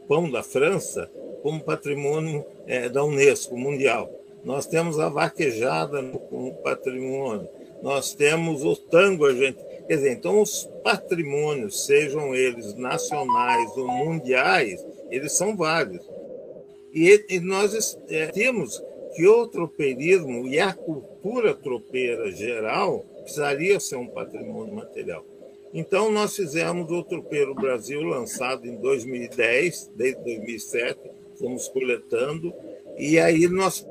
pão 0.07 0.29
da 0.29 0.43
França, 0.43 1.09
como 1.41 1.63
patrimônio 1.63 2.45
é, 2.67 2.87
da 2.87 3.03
Unesco 3.03 3.57
mundial. 3.57 4.16
Nós 4.43 4.65
temos 4.65 4.99
a 4.99 5.09
vaquejada 5.09 6.01
como 6.29 6.55
patrimônio. 6.55 7.49
Nós 7.81 8.13
temos 8.13 8.63
o 8.63 8.75
tango 8.75 9.25
argentino. 9.25 9.65
Quer 9.87 9.95
dizer, 9.95 10.11
então 10.11 10.41
os 10.41 10.69
patrimônios, 10.83 11.85
sejam 11.85 12.33
eles 12.35 12.73
nacionais 12.75 13.75
ou 13.77 13.87
mundiais, 13.87 14.85
eles 15.09 15.33
são 15.33 15.55
vários. 15.55 16.03
E, 16.93 17.25
e 17.29 17.39
nós 17.39 17.97
é, 18.09 18.27
temos 18.27 18.81
que 19.15 19.27
o 19.27 19.47
tropeirismo 19.47 20.47
e 20.47 20.59
a 20.59 20.73
cultura 20.73 21.53
tropeira 21.53 22.31
geral 22.31 23.05
precisaria 23.21 23.79
ser 23.79 23.95
um 23.95 24.07
patrimônio 24.07 24.73
material. 24.73 25.23
Então, 25.73 26.09
nós 26.11 26.35
fizemos 26.35 26.89
o 26.89 27.03
Tropeiro 27.03 27.53
Brasil, 27.53 28.01
lançado 28.01 28.65
em 28.65 28.77
2010, 28.77 29.91
desde 29.95 30.23
2007, 30.23 30.99
fomos 31.37 31.67
coletando, 31.67 32.53
e 32.97 33.19
aí 33.19 33.47
nós 33.47 33.85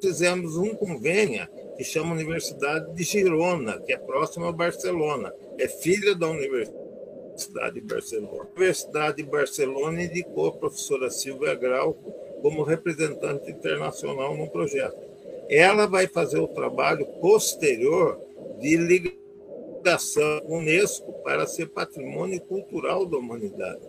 fizemos 0.00 0.56
um 0.56 0.74
convênio 0.74 1.46
que 1.76 1.84
chama 1.84 2.14
Universidade 2.14 2.92
de 2.94 3.04
Girona, 3.04 3.80
que 3.80 3.92
é 3.92 3.98
próxima 3.98 4.48
a 4.48 4.52
Barcelona, 4.52 5.32
é 5.58 5.68
filha 5.68 6.14
da 6.14 6.28
Universidade 6.28 7.74
de 7.74 7.80
Barcelona. 7.80 8.48
Universidade 8.56 9.16
de 9.18 9.22
Barcelona 9.22 10.02
indicou 10.02 10.48
a 10.48 10.52
professora 10.52 11.10
Silvia 11.10 11.54
Grau 11.54 11.94
como 12.42 12.62
representante 12.62 13.50
internacional 13.50 14.36
no 14.36 14.48
projeto. 14.50 14.98
Ela 15.48 15.86
vai 15.86 16.06
fazer 16.06 16.38
o 16.38 16.48
trabalho 16.48 17.06
posterior 17.20 18.20
de 18.60 18.76
ligação 18.76 20.42
Unesco 20.46 21.12
para 21.22 21.46
ser 21.46 21.68
patrimônio 21.68 22.40
cultural 22.40 23.06
da 23.06 23.16
humanidade. 23.16 23.80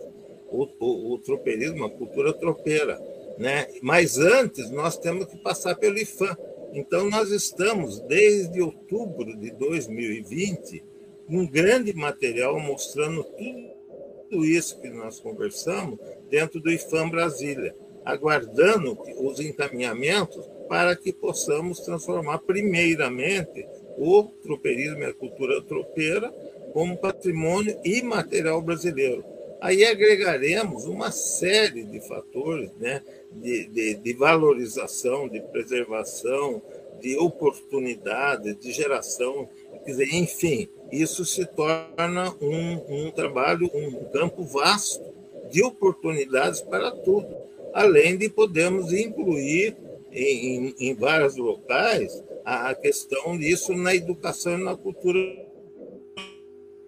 O, 0.48 0.66
o, 0.80 1.14
o 1.14 1.18
tropeirismo, 1.18 1.84
a 1.84 1.90
cultura 1.90 2.32
tropeira. 2.32 3.00
Né? 3.40 3.66
Mas 3.80 4.18
antes, 4.18 4.70
nós 4.70 4.98
temos 4.98 5.24
que 5.24 5.38
passar 5.38 5.74
pelo 5.74 5.98
IFAM. 5.98 6.36
Então, 6.74 7.08
nós 7.08 7.30
estamos, 7.30 7.98
desde 8.00 8.60
outubro 8.60 9.34
de 9.34 9.50
2020, 9.52 10.84
um 11.26 11.46
grande 11.46 11.94
material 11.94 12.60
mostrando 12.60 13.24
tudo 13.24 14.44
isso 14.44 14.78
que 14.78 14.90
nós 14.90 15.18
conversamos 15.18 15.98
dentro 16.28 16.60
do 16.60 16.70
IFAM 16.70 17.08
Brasília 17.08 17.74
aguardando 18.04 18.98
os 19.18 19.40
encaminhamentos 19.40 20.46
para 20.68 20.94
que 20.94 21.12
possamos 21.12 21.80
transformar, 21.80 22.38
primeiramente, 22.38 23.66
o 23.96 24.24
tropeirismo 24.42 25.00
e 25.00 25.06
a 25.06 25.14
cultura 25.14 25.62
tropeira 25.62 26.30
como 26.72 26.96
patrimônio 26.96 27.78
imaterial 27.84 28.60
brasileiro. 28.62 29.24
Aí 29.60 29.84
agregaremos 29.84 30.86
uma 30.86 31.10
série 31.10 31.84
de 31.84 32.00
fatores 32.06 32.70
né, 32.78 33.02
de, 33.32 33.66
de, 33.66 33.94
de 33.94 34.12
valorização, 34.12 35.28
de 35.28 35.40
preservação, 35.40 36.62
de 37.00 37.16
oportunidade, 37.16 38.54
de 38.54 38.72
geração. 38.72 39.48
Quer 39.84 39.92
dizer, 39.92 40.14
enfim, 40.14 40.68
isso 40.92 41.24
se 41.24 41.46
torna 41.46 42.34
um, 42.40 43.06
um 43.06 43.10
trabalho, 43.10 43.70
um 43.72 44.04
campo 44.10 44.44
vasto 44.44 45.02
de 45.50 45.62
oportunidades 45.62 46.60
para 46.60 46.90
tudo 46.90 47.50
além 47.72 48.16
de 48.16 48.28
podermos 48.28 48.92
incluir 48.92 49.76
em, 50.12 50.74
em, 50.78 50.94
vários 50.94 51.36
locais 51.36 52.22
a 52.44 52.74
questão 52.74 53.38
disso 53.38 53.72
na 53.74 53.94
educação 53.94 54.58
e 54.58 54.64
na 54.64 54.76
cultura 54.76 55.20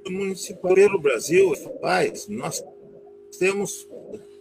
municipal. 0.09 0.75
Pelo 0.75 1.01
Brasil, 1.01 1.55
faz, 1.81 2.27
nós 2.27 2.65
temos, 3.39 3.89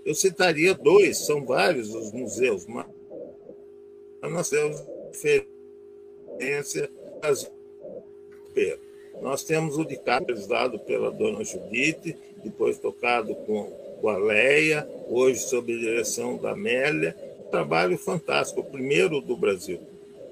eu 0.05 0.15
citaria 0.15 0.73
dois, 0.73 1.17
são 1.19 1.45
vários 1.45 1.93
os 1.93 2.11
museus, 2.11 2.65
mas 2.65 2.85
nós 4.23 4.49
temos 4.49 4.81
referência 5.11 6.89
nós 9.21 9.43
temos 9.43 9.77
o 9.77 9.85
de 9.85 9.97
Capres, 9.97 10.47
dado 10.47 10.79
pela 10.79 11.11
dona 11.11 11.43
Judite, 11.43 12.17
depois 12.43 12.77
tocado 12.79 13.35
com 13.35 13.81
com 14.01 14.09
a 14.09 14.17
Leia, 14.17 14.89
hoje 15.07 15.39
sob 15.41 15.71
a 15.71 15.77
direção 15.77 16.35
da 16.35 16.51
Amélia. 16.51 17.15
trabalho 17.51 17.97
fantástico, 17.97 18.61
o 18.61 18.63
primeiro 18.63 19.21
do 19.21 19.37
Brasil. 19.37 19.79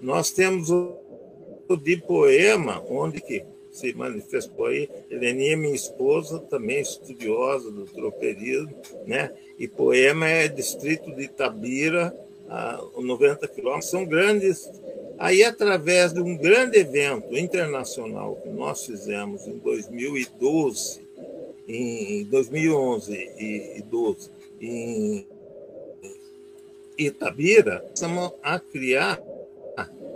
Nós 0.01 0.32
temos 0.32 0.70
o 0.70 1.78
de 1.78 1.97
poema, 1.97 2.82
onde 2.89 3.22
que 3.22 3.43
se 3.72 3.93
manifestou 3.93 4.65
aí, 4.65 4.89
Heleninha, 5.09 5.57
minha 5.57 5.76
esposa, 5.76 6.39
também 6.39 6.82
estudiosa 6.82 7.72
do 7.72 7.86
tropeirismo, 7.86 8.76
né? 9.05 9.32
e 9.57 9.67
poema 9.67 10.28
é 10.28 10.47
distrito 10.47 11.13
de 11.13 11.24
Itabira, 11.24 12.15
a 12.49 12.82
90 12.97 13.47
quilômetros, 13.49 13.89
são 13.89 14.05
grandes. 14.05 14.70
Aí, 15.20 15.43
através 15.43 16.13
de 16.13 16.22
um 16.22 16.36
grande 16.36 16.80
evento 16.80 17.38
internacional 17.38 18.38
que 18.38 18.49
nós 18.49 18.86
fizemos 18.86 19.45
em 19.45 19.57
2012, 19.57 21.01
em 21.67 22.24
2011 22.26 23.13
e 23.13 23.84
12 23.84 24.32
em 24.59 25.28
Itabira, 26.97 27.82
começamos 27.82 28.34
a 28.41 28.59
criar 28.59 29.22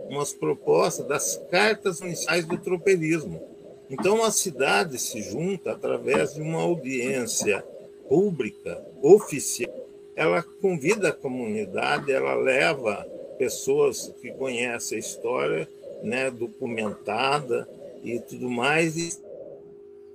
umas 0.10 0.34
propostas 0.34 1.08
das 1.08 1.41
cartas 1.49 2.01
municipais 2.01 2.45
do 2.45 2.58
tropeirismo. 2.58 3.41
Então, 3.89 4.24
a 4.24 4.32
cidade 4.32 4.97
se 4.97 5.22
junta 5.22 5.72
através 5.72 6.34
de 6.34 6.41
uma 6.41 6.62
audiência 6.62 7.64
pública, 8.08 8.84
oficial. 9.01 9.74
Ela 10.16 10.43
convida 10.62 11.10
a 11.10 11.14
comunidade, 11.14 12.12
ela 12.12 12.36
leva 12.36 13.06
pessoas 13.38 14.14
que 14.22 14.32
conhecem 14.32 14.97
a 14.97 14.99
história, 14.99 15.68
né, 16.01 16.30
documentada 16.30 17.68
e 18.04 18.20
tudo 18.20 18.49
mais, 18.49 19.22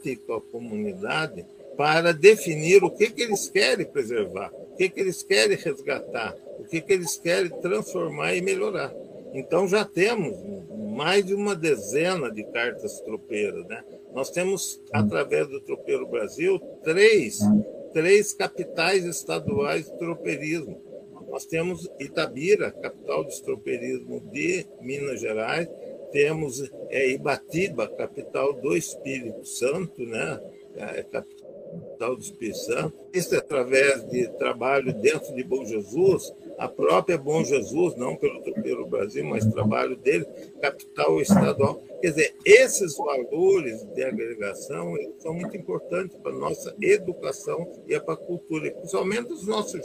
e 0.05 0.17
com 0.17 0.35
a 0.35 0.41
comunidade 0.41 1.45
para 1.77 2.13
definir 2.13 2.83
o 2.83 2.91
que, 2.91 3.11
que 3.11 3.23
eles 3.23 3.49
querem 3.49 3.87
preservar, 3.87 4.51
o 4.53 4.77
que, 4.77 4.89
que 4.89 5.01
eles 5.01 5.23
querem 5.23 5.57
resgatar, 5.57 6.35
o 6.59 6.65
que, 6.65 6.81
que 6.81 6.93
eles 6.93 7.17
querem 7.17 7.51
transformar 7.61 8.35
e 8.35 8.41
melhorar. 8.41 8.93
Então 9.33 9.69
já 9.69 9.85
temos 9.85 10.37
mais 10.97 11.25
de 11.25 11.35
uma 11.35 11.55
dezena 11.55 12.31
de 12.31 12.45
cartas 12.45 13.01
tropeiras. 13.01 13.65
Né? 13.67 13.85
Nós 14.13 14.31
temos, 14.31 14.81
através 14.93 15.47
do 15.49 15.61
Tropeiro 15.61 16.07
Brasil, 16.07 16.59
três, 16.83 17.39
três 17.93 18.33
capitais 18.33 19.05
estaduais 19.05 19.87
de 19.87 19.99
tropeirismo. 19.99 20.83
Nós 21.29 21.45
temos 21.45 21.89
Itabira, 22.01 22.71
capital 22.71 23.23
do 23.23 23.43
tropeirismo 23.43 24.21
de 24.33 24.67
Minas 24.81 25.21
Gerais, 25.21 25.69
temos 26.11 26.71
é, 26.89 27.11
Ibatiba, 27.11 27.87
capital 27.87 28.55
do 28.55 28.77
Espírito 28.77 29.45
Santo, 29.45 30.03
né? 30.05 30.41
É, 30.75 31.03
capital 31.03 32.17
do 32.17 32.23
Espírito 32.23 32.59
Santo. 32.59 32.95
Isso 33.13 33.35
é 33.35 33.39
através 33.39 34.09
de 34.09 34.27
trabalho 34.39 34.93
dentro 34.95 35.35
de 35.35 35.45
Bom 35.45 35.65
Jesus, 35.67 36.33
a 36.59 36.69
própria 36.69 37.17
Bom 37.17 37.45
Jesus, 37.45 37.97
não 37.97 38.17
pelo 38.17 38.43
Tropeiro 38.43 38.87
Brasil, 38.87 39.25
mas 39.25 39.47
trabalho 39.47 39.97
dele, 39.97 40.27
capital 40.61 41.21
estadual. 41.21 41.81
Quer 42.01 42.09
dizer, 42.11 42.35
esses 42.45 42.97
valores 42.97 43.85
de 43.95 44.03
agregação 44.03 44.95
são 45.19 45.33
muito 45.35 45.57
importantes 45.57 46.17
para 46.23 46.33
a 46.33 46.39
nossa 46.39 46.75
educação 46.81 47.71
e 47.87 47.99
para 48.01 48.15
a 48.15 48.17
cultura, 48.17 48.71
principalmente 48.73 49.33
os 49.33 49.47
nossos 49.47 49.81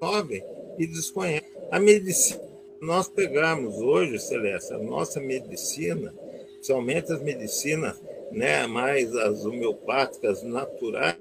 jovens 0.00 0.44
que 0.76 0.86
desconhecem. 0.86 1.48
A 1.70 1.78
medicina 1.80 2.50
nós 2.80 3.08
pegamos 3.08 3.76
hoje, 3.76 4.18
Celeste, 4.18 4.72
a 4.72 4.78
nossa 4.78 5.20
medicina, 5.20 6.14
principalmente 6.54 7.12
as 7.12 7.22
medicinas 7.22 8.00
né, 8.32 8.66
mais 8.66 9.14
as 9.14 9.44
homeopáticas 9.44 10.42
naturais, 10.42 11.16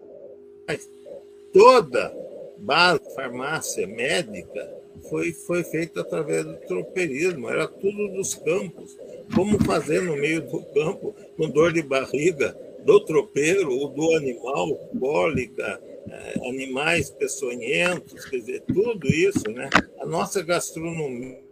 toda 1.51 2.15
base, 2.59 3.01
farmácia 3.15 3.87
médica 3.87 4.69
foi, 5.09 5.31
foi 5.31 5.63
feita 5.63 6.01
através 6.01 6.45
do 6.45 6.55
tropeirismo, 6.67 7.49
era 7.49 7.67
tudo 7.67 8.09
dos 8.09 8.35
campos. 8.35 8.97
Como 9.33 9.63
fazer 9.63 10.01
no 10.01 10.15
meio 10.15 10.41
do 10.41 10.61
campo, 10.73 11.15
com 11.37 11.49
dor 11.49 11.71
de 11.71 11.81
barriga, 11.81 12.55
do 12.83 12.99
tropeiro 12.99 13.71
ou 13.71 13.89
do 13.89 14.15
animal, 14.15 14.75
cólica, 14.99 15.81
eh, 16.09 16.49
animais 16.49 17.09
peçonhentos, 17.09 18.25
quer 18.25 18.37
dizer, 18.37 18.61
tudo 18.61 19.07
isso, 19.07 19.49
né? 19.51 19.69
A 19.99 20.05
nossa 20.05 20.41
gastronomia 20.41 21.49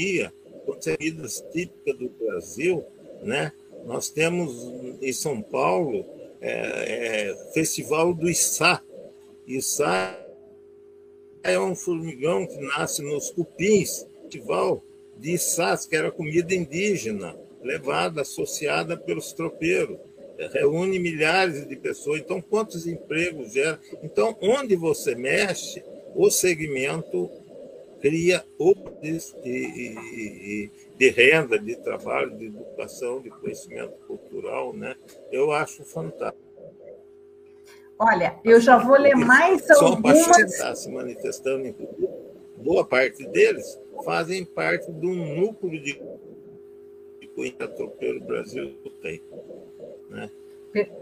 gastronomia, 0.00 0.32
comidas 0.64 1.44
típicas 1.52 1.98
do 1.98 2.08
Brasil, 2.10 2.84
né? 3.22 3.52
Nós 3.86 4.10
temos 4.10 4.52
em 5.00 5.12
São 5.12 5.40
Paulo 5.40 6.04
é, 6.40 7.30
é, 7.30 7.52
Festival 7.52 8.14
do 8.14 8.28
Içá. 8.28 8.82
Içá 9.46 10.18
é 11.42 11.58
um 11.58 11.74
formigão 11.74 12.46
que 12.46 12.58
nasce 12.58 13.02
nos 13.02 13.30
cupins, 13.30 14.06
festival 14.22 14.82
de 15.16 15.34
Içás, 15.34 15.86
que 15.86 15.96
era 15.96 16.10
comida 16.10 16.54
indígena, 16.54 17.36
levada, 17.62 18.22
associada 18.22 18.96
pelos 18.96 19.32
tropeiros. 19.32 19.98
Reúne 20.52 20.98
milhares 20.98 21.68
de 21.68 21.76
pessoas. 21.76 22.20
Então, 22.20 22.40
quantos 22.40 22.86
empregos 22.86 23.52
gera? 23.52 23.78
Então, 24.02 24.36
onde 24.40 24.74
você 24.74 25.14
mexe, 25.14 25.84
o 26.14 26.30
segmento 26.30 27.30
cria 28.00 28.44
oportunidades 28.58 29.34
de, 29.44 30.70
de, 30.98 31.10
renda, 31.10 31.58
de 31.58 31.76
trabalho, 31.76 32.36
de 32.36 32.46
educação, 32.46 33.20
de 33.20 33.28
conhecimento 33.28 33.92
cultural, 34.06 34.72
né? 34.72 34.96
Eu 35.30 35.52
acho 35.52 35.84
fantástico. 35.84 36.49
Olha, 38.02 38.40
eu 38.42 38.58
já 38.58 38.78
vou 38.78 38.98
ler 38.98 39.14
mais 39.14 39.62
Só 39.66 39.88
algumas... 39.88 40.56
Só 40.56 40.74
se 40.74 40.90
manifestando 40.90 41.66
em 41.66 41.76
boa 42.56 42.82
parte 42.82 43.26
deles 43.26 43.78
fazem 44.02 44.42
parte 44.42 44.90
de 44.90 45.06
um 45.06 45.36
núcleo 45.36 45.78
de 45.82 46.00
Cunha 47.34 47.68
Tropeiro 47.68 48.20
Brasil 48.20 48.74
tem. 49.02 49.22
Né? 50.08 50.30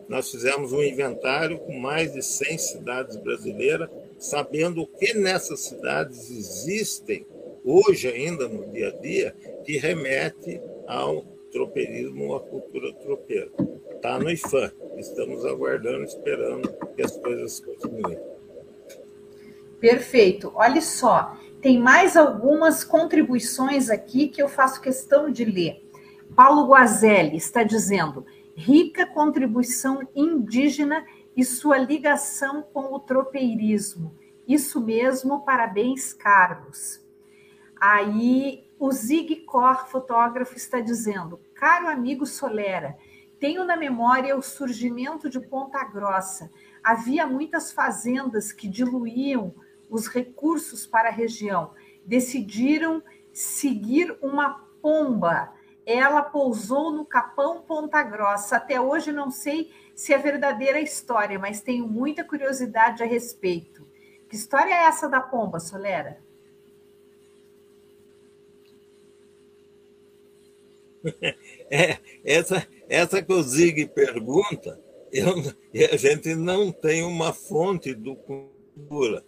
Nós 0.08 0.28
fizemos 0.28 0.72
um 0.72 0.82
inventário 0.82 1.58
com 1.58 1.78
mais 1.78 2.12
de 2.12 2.22
100 2.22 2.58
cidades 2.58 3.16
brasileiras, 3.16 3.88
sabendo 4.18 4.82
o 4.82 4.86
que 4.86 5.14
nessas 5.14 5.60
cidades 5.60 6.30
existem, 6.30 7.24
hoje 7.64 8.08
ainda 8.08 8.48
no 8.48 8.66
dia 8.72 8.88
a 8.88 9.00
dia, 9.00 9.36
que 9.64 9.78
remete 9.78 10.60
ao 10.86 11.24
tropeirismo, 11.52 12.34
à 12.34 12.40
cultura 12.40 12.92
tropeira. 12.94 13.50
Está 13.94 14.18
no 14.18 14.30
IFAM. 14.30 14.72
Estamos 14.98 15.44
aguardando, 15.46 16.02
esperando 16.02 16.74
que 16.96 17.02
as 17.02 17.16
coisas 17.16 17.60
continuem. 17.60 18.18
Perfeito. 19.80 20.50
Olha 20.56 20.80
só, 20.80 21.36
tem 21.62 21.78
mais 21.78 22.16
algumas 22.16 22.82
contribuições 22.82 23.90
aqui 23.90 24.26
que 24.28 24.42
eu 24.42 24.48
faço 24.48 24.80
questão 24.80 25.30
de 25.30 25.44
ler. 25.44 25.88
Paulo 26.34 26.66
Guazelli 26.66 27.36
está 27.36 27.62
dizendo: 27.62 28.26
rica 28.56 29.06
contribuição 29.06 30.00
indígena 30.16 31.06
e 31.36 31.44
sua 31.44 31.78
ligação 31.78 32.62
com 32.62 32.92
o 32.92 32.98
tropeirismo. 32.98 34.12
Isso 34.48 34.80
mesmo, 34.80 35.44
parabéns, 35.44 36.12
Carlos. 36.12 37.00
Aí 37.80 38.68
o 38.80 38.90
Zig 38.90 39.36
Cor, 39.42 39.86
fotógrafo, 39.86 40.56
está 40.56 40.80
dizendo: 40.80 41.38
caro 41.54 41.86
amigo 41.86 42.26
Solera, 42.26 42.96
tenho 43.40 43.64
na 43.64 43.76
memória 43.76 44.36
o 44.36 44.42
surgimento 44.42 45.28
de 45.30 45.40
Ponta 45.40 45.82
Grossa. 45.84 46.50
Havia 46.82 47.26
muitas 47.26 47.72
fazendas 47.72 48.52
que 48.52 48.68
diluíam 48.68 49.54
os 49.88 50.06
recursos 50.06 50.86
para 50.86 51.08
a 51.08 51.12
região. 51.12 51.72
Decidiram 52.04 53.02
seguir 53.32 54.16
uma 54.20 54.66
pomba. 54.82 55.52
Ela 55.86 56.22
pousou 56.22 56.90
no 56.90 57.04
Capão 57.04 57.62
Ponta 57.62 58.02
Grossa. 58.02 58.56
Até 58.56 58.80
hoje 58.80 59.12
não 59.12 59.30
sei 59.30 59.72
se 59.94 60.12
é 60.12 60.18
verdadeira 60.18 60.78
a 60.78 60.82
história, 60.82 61.38
mas 61.38 61.60
tenho 61.60 61.88
muita 61.88 62.24
curiosidade 62.24 63.02
a 63.02 63.06
respeito. 63.06 63.86
Que 64.28 64.36
história 64.36 64.72
é 64.72 64.84
essa 64.84 65.08
da 65.08 65.20
pomba, 65.20 65.60
Solera? 65.60 66.18
É, 71.70 71.98
essa, 72.24 72.66
essa 72.88 73.22
que 73.22 73.32
o 73.32 73.42
Zig 73.42 73.86
pergunta, 73.88 74.80
eu, 75.12 75.34
a 75.92 75.96
gente 75.96 76.34
não 76.34 76.72
tem 76.72 77.02
uma 77.02 77.32
fonte 77.32 77.94
do 77.94 78.16
cultura. 78.16 79.24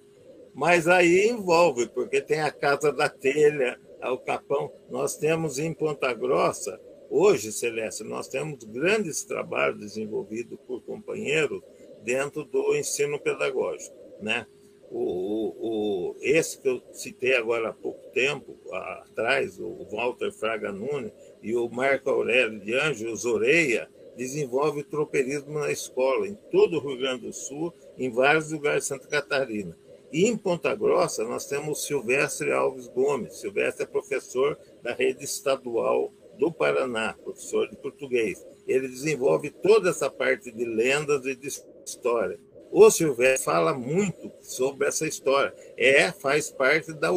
Mas 0.54 0.88
aí 0.88 1.28
envolve, 1.28 1.88
porque 1.88 2.20
tem 2.20 2.40
a 2.40 2.50
Casa 2.50 2.92
da 2.92 3.08
Telha, 3.08 3.78
o 4.02 4.18
Capão. 4.18 4.72
Nós 4.88 5.16
temos 5.16 5.58
em 5.58 5.72
Ponta 5.72 6.12
Grossa, 6.12 6.80
hoje, 7.08 7.52
Celeste, 7.52 8.02
nós 8.04 8.28
temos 8.28 8.64
grandes 8.64 9.24
trabalhos 9.24 9.78
desenvolvidos 9.78 10.58
por 10.66 10.82
companheiros 10.82 11.62
dentro 12.02 12.44
do 12.44 12.74
ensino 12.74 13.18
pedagógico. 13.18 13.94
Né? 14.20 14.46
O, 14.90 14.98
o, 14.98 16.10
o, 16.10 16.16
esse 16.20 16.58
que 16.58 16.68
eu 16.68 16.82
citei 16.92 17.36
agora 17.36 17.68
há 17.68 17.72
pouco 17.72 18.10
tempo, 18.10 18.56
atrás, 18.72 19.58
o 19.58 19.86
Walter 19.90 20.32
Fraga 20.32 20.72
Nunes 20.72 21.12
e 21.42 21.54
o 21.54 21.68
Marco 21.68 22.10
Aurélio 22.10 22.60
de 22.60 22.74
Anjos 22.74 23.24
Oreia, 23.24 23.88
desenvolve 24.16 24.82
tropeirismo 24.82 25.58
na 25.58 25.70
escola, 25.70 26.26
em 26.28 26.34
todo 26.50 26.76
o 26.76 26.80
Rio 26.80 26.98
Grande 26.98 27.26
do 27.26 27.32
Sul, 27.32 27.72
em 27.96 28.10
vários 28.10 28.52
lugares 28.52 28.82
de 28.82 28.88
Santa 28.88 29.08
Catarina. 29.08 29.76
E 30.12 30.26
em 30.26 30.36
Ponta 30.36 30.74
Grossa, 30.74 31.24
nós 31.24 31.46
temos 31.46 31.86
Silvestre 31.86 32.52
Alves 32.52 32.88
Gomes. 32.88 33.36
Silvestre 33.36 33.84
é 33.84 33.86
professor 33.86 34.58
da 34.82 34.92
rede 34.92 35.24
estadual 35.24 36.12
do 36.38 36.50
Paraná, 36.52 37.14
professor 37.22 37.68
de 37.68 37.76
português. 37.76 38.44
Ele 38.66 38.88
desenvolve 38.88 39.50
toda 39.50 39.90
essa 39.90 40.10
parte 40.10 40.50
de 40.50 40.64
lendas 40.64 41.24
e 41.26 41.36
de 41.36 41.48
história. 41.86 42.40
O 42.72 42.90
Silvestre 42.90 43.44
fala 43.44 43.72
muito 43.72 44.30
sobre 44.40 44.86
essa 44.86 45.06
história. 45.06 45.54
É, 45.76 46.10
faz 46.12 46.50
parte 46.50 46.92
da 46.92 47.10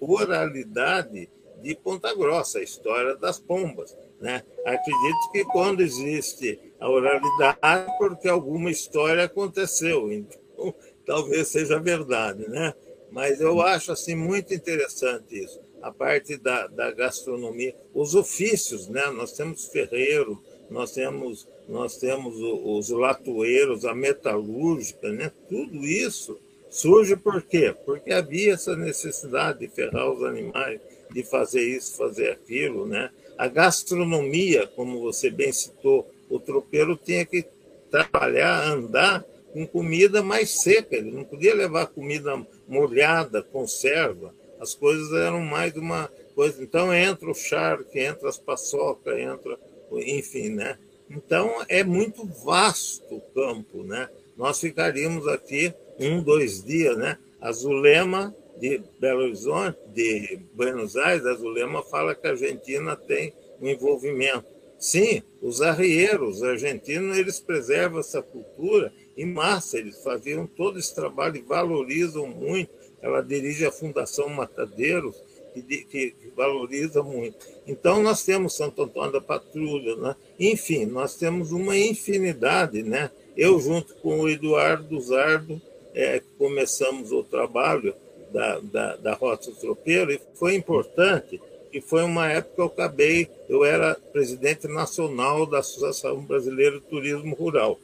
oralidade 0.00 1.28
de 1.62 1.74
Ponta 1.74 2.14
Grossa, 2.14 2.58
a 2.58 2.62
história 2.62 3.16
das 3.16 3.38
pombas. 3.38 3.96
Né? 4.20 4.42
Acredito 4.64 5.32
que 5.32 5.44
quando 5.44 5.80
existe 5.80 6.58
a 6.78 6.88
oralidade, 6.88 7.92
porque 7.98 8.28
alguma 8.28 8.70
história 8.70 9.24
aconteceu. 9.24 10.12
Então, 10.12 10.74
talvez 11.06 11.48
seja 11.48 11.78
verdade, 11.78 12.48
né? 12.48 12.74
Mas 13.10 13.40
eu 13.40 13.60
acho 13.60 13.90
assim 13.90 14.14
muito 14.14 14.54
interessante 14.54 15.36
isso, 15.42 15.60
a 15.82 15.90
parte 15.90 16.36
da, 16.36 16.68
da 16.68 16.92
gastronomia, 16.92 17.74
os 17.92 18.14
ofícios, 18.14 18.86
né? 18.86 19.06
Nós 19.10 19.32
temos 19.32 19.66
ferreiro, 19.66 20.40
nós 20.70 20.92
temos 20.92 21.48
nós 21.68 21.96
temos 21.98 22.34
os 22.36 22.90
latoeiros, 22.90 23.84
a 23.84 23.94
metalúrgica, 23.94 25.08
né? 25.12 25.30
Tudo 25.48 25.86
isso 25.86 26.36
surge 26.68 27.16
por 27.16 27.42
quê? 27.42 27.74
Porque 27.84 28.12
havia 28.12 28.54
essa 28.54 28.76
necessidade 28.76 29.60
de 29.60 29.68
ferrar 29.68 30.10
os 30.10 30.22
animais, 30.24 30.80
de 31.12 31.22
fazer 31.22 31.62
isso, 31.62 31.96
fazer 31.96 32.30
aquilo, 32.30 32.86
né? 32.86 33.10
A 33.36 33.48
gastronomia, 33.48 34.66
como 34.66 35.00
você 35.00 35.30
bem 35.30 35.52
citou, 35.52 36.10
o 36.28 36.38
tropeiro 36.38 36.96
tinha 36.96 37.24
que 37.24 37.44
trabalhar, 37.90 38.64
andar 38.64 39.24
com 39.52 39.66
comida 39.66 40.22
mais 40.22 40.62
seca. 40.62 40.96
Ele 40.96 41.10
não 41.10 41.24
podia 41.24 41.54
levar 41.54 41.86
comida 41.86 42.40
molhada, 42.68 43.42
conserva. 43.42 44.34
As 44.60 44.74
coisas 44.74 45.12
eram 45.12 45.40
mais 45.40 45.74
uma 45.74 46.10
coisa. 46.34 46.62
Então 46.62 46.94
entra 46.94 47.30
o 47.30 47.34
charque, 47.34 47.98
entra 47.98 48.28
as 48.28 48.38
paçoca, 48.38 49.18
entra, 49.18 49.58
enfim, 49.92 50.50
né? 50.50 50.78
Então 51.10 51.64
é 51.68 51.82
muito 51.82 52.24
vasto 52.26 53.16
o 53.16 53.20
campo, 53.20 53.82
né? 53.82 54.08
Nós 54.36 54.60
ficaríamos 54.60 55.26
aqui 55.26 55.74
um, 55.98 56.22
dois 56.22 56.62
dias, 56.62 56.96
né? 56.96 57.18
A 57.40 57.50
Zulema 57.52 58.34
de 58.60 58.80
Belo 59.00 59.22
Horizonte, 59.22 59.78
de 59.94 60.38
Buenos 60.54 60.96
Aires, 60.96 61.24
a 61.24 61.34
Zulema 61.34 61.82
fala 61.82 62.14
que 62.14 62.26
a 62.26 62.30
Argentina 62.30 62.94
tem 62.94 63.32
um 63.60 63.66
envolvimento. 63.66 64.44
Sim, 64.78 65.22
os 65.42 65.60
arrieiros 65.60 66.42
argentinos, 66.42 67.18
eles 67.18 67.40
preservam 67.40 68.00
essa 68.00 68.22
cultura 68.22 68.92
em 69.16 69.26
massa, 69.26 69.78
eles 69.78 70.02
faziam 70.02 70.46
todo 70.46 70.78
esse 70.78 70.94
trabalho 70.94 71.36
e 71.36 71.42
valorizam 71.42 72.26
muito. 72.26 72.70
Ela 73.02 73.22
dirige 73.22 73.64
a 73.64 73.72
Fundação 73.72 74.28
Matadeiros, 74.28 75.16
que, 75.52 75.62
que, 75.62 76.10
que 76.12 76.28
valoriza 76.36 77.02
muito. 77.02 77.36
Então, 77.66 78.02
nós 78.02 78.22
temos 78.22 78.56
Santo 78.56 78.82
Antônio 78.82 79.12
da 79.12 79.20
Patrulha, 79.20 79.96
né? 79.96 80.16
enfim, 80.38 80.86
nós 80.86 81.16
temos 81.16 81.50
uma 81.50 81.76
infinidade. 81.76 82.82
Né? 82.82 83.10
Eu, 83.36 83.58
junto 83.58 83.94
com 83.96 84.20
o 84.20 84.28
Eduardo 84.28 84.98
Zardo, 85.00 85.60
é, 85.94 86.22
começamos 86.38 87.10
o 87.10 87.22
trabalho 87.22 87.94
da, 88.32 88.60
da, 88.60 88.96
da 88.96 89.14
Rota 89.14 89.50
Tropeiro, 89.52 90.12
e 90.12 90.20
foi 90.34 90.54
importante, 90.54 91.40
e 91.72 91.80
foi 91.80 92.02
uma 92.02 92.28
época 92.28 92.54
que 92.54 92.60
eu 92.60 92.66
acabei, 92.66 93.28
eu 93.48 93.64
era 93.64 93.94
presidente 94.12 94.66
nacional 94.66 95.46
da 95.46 95.58
Associação 95.60 96.20
Brasileira 96.22 96.78
de 96.78 96.86
Turismo 96.86 97.34
Rural 97.34 97.78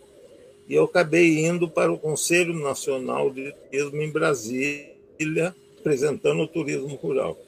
e 0.69 0.75
eu 0.75 0.85
acabei 0.85 1.47
indo 1.47 1.69
para 1.69 1.93
o 1.93 1.99
Conselho 1.99 2.53
Nacional 2.55 3.31
de 3.31 3.53
Turismo 3.53 4.03
em 4.03 4.11
Brasília, 4.11 5.55
apresentando 5.79 6.43
o 6.43 6.49
turismo 6.49 6.97
rural. 6.97 7.39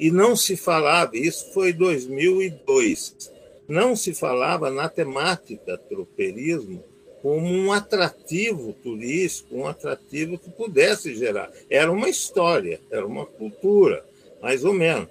E 0.00 0.10
não 0.10 0.34
se 0.34 0.56
falava, 0.56 1.16
isso 1.16 1.52
foi 1.52 1.72
2002, 1.72 3.30
não 3.68 3.94
se 3.94 4.14
falava 4.14 4.70
na 4.70 4.88
temática 4.88 5.76
tropeirismo 5.76 6.82
como 7.22 7.46
um 7.46 7.72
atrativo 7.72 8.72
turístico, 8.82 9.56
um 9.56 9.66
atrativo 9.68 10.36
que 10.36 10.50
pudesse 10.50 11.14
gerar. 11.14 11.52
Era 11.70 11.90
uma 11.90 12.08
história, 12.08 12.80
era 12.90 13.06
uma 13.06 13.24
cultura, 13.24 14.04
mais 14.42 14.64
ou 14.64 14.72
menos. 14.72 15.08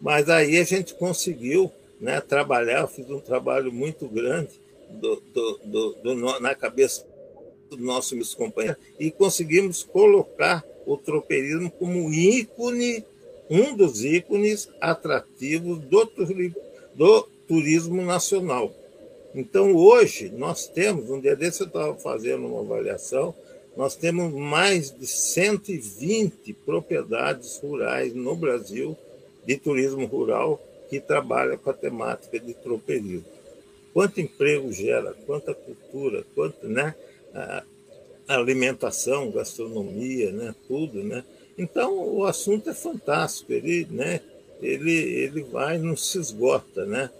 Mas 0.00 0.28
aí 0.28 0.58
a 0.58 0.64
gente 0.64 0.94
conseguiu 0.94 1.72
né, 1.98 2.20
trabalhar, 2.20 2.82
eu 2.82 2.88
fiz 2.88 3.08
um 3.10 3.20
trabalho 3.20 3.72
muito 3.72 4.06
grande 4.06 4.50
do, 4.90 5.22
do, 5.32 5.92
do, 6.02 6.40
na 6.40 6.54
cabeça 6.54 7.06
do 7.70 7.76
nosso 7.78 8.14
meus 8.14 8.34
companheiros 8.34 8.82
e 8.98 9.10
conseguimos 9.10 9.82
colocar 9.82 10.64
o 10.84 10.96
tropeirismo 10.96 11.70
como 11.70 12.12
ícone, 12.12 13.04
um 13.48 13.74
dos 13.74 14.04
ícones 14.04 14.68
atrativos 14.80 15.78
do 15.78 17.28
turismo 17.46 18.02
nacional. 18.02 18.74
Então, 19.34 19.74
hoje, 19.74 20.30
nós 20.30 20.66
temos, 20.66 21.08
um 21.10 21.20
dia 21.20 21.36
desse 21.36 21.62
eu 21.62 21.66
estava 21.66 21.94
fazendo 21.96 22.46
uma 22.46 22.60
avaliação, 22.60 23.34
nós 23.76 23.94
temos 23.94 24.32
mais 24.32 24.90
de 24.90 25.06
120 25.06 26.52
propriedades 26.64 27.58
rurais 27.58 28.12
no 28.14 28.34
Brasil 28.34 28.96
de 29.46 29.56
turismo 29.56 30.04
rural 30.06 30.60
que 30.88 31.00
trabalham 31.00 31.56
com 31.56 31.70
a 31.70 31.74
temática 31.74 32.38
de 32.38 32.52
tropeirismo 32.52 33.24
quanto 33.92 34.20
emprego 34.20 34.72
gera, 34.72 35.14
quanta 35.26 35.54
cultura, 35.54 36.24
quanto, 36.34 36.66
né, 36.66 36.94
alimentação, 38.26 39.30
gastronomia, 39.30 40.30
né, 40.30 40.54
tudo, 40.68 41.02
né? 41.02 41.24
Então, 41.58 41.98
o 41.98 42.24
assunto 42.24 42.70
é 42.70 42.74
fantástico, 42.74 43.52
ele, 43.52 43.86
né, 43.90 44.20
ele, 44.62 44.92
ele 44.92 45.42
vai, 45.42 45.78
não 45.78 45.96
se 45.96 46.18
esgota. 46.18 46.86
Né? 46.86 47.10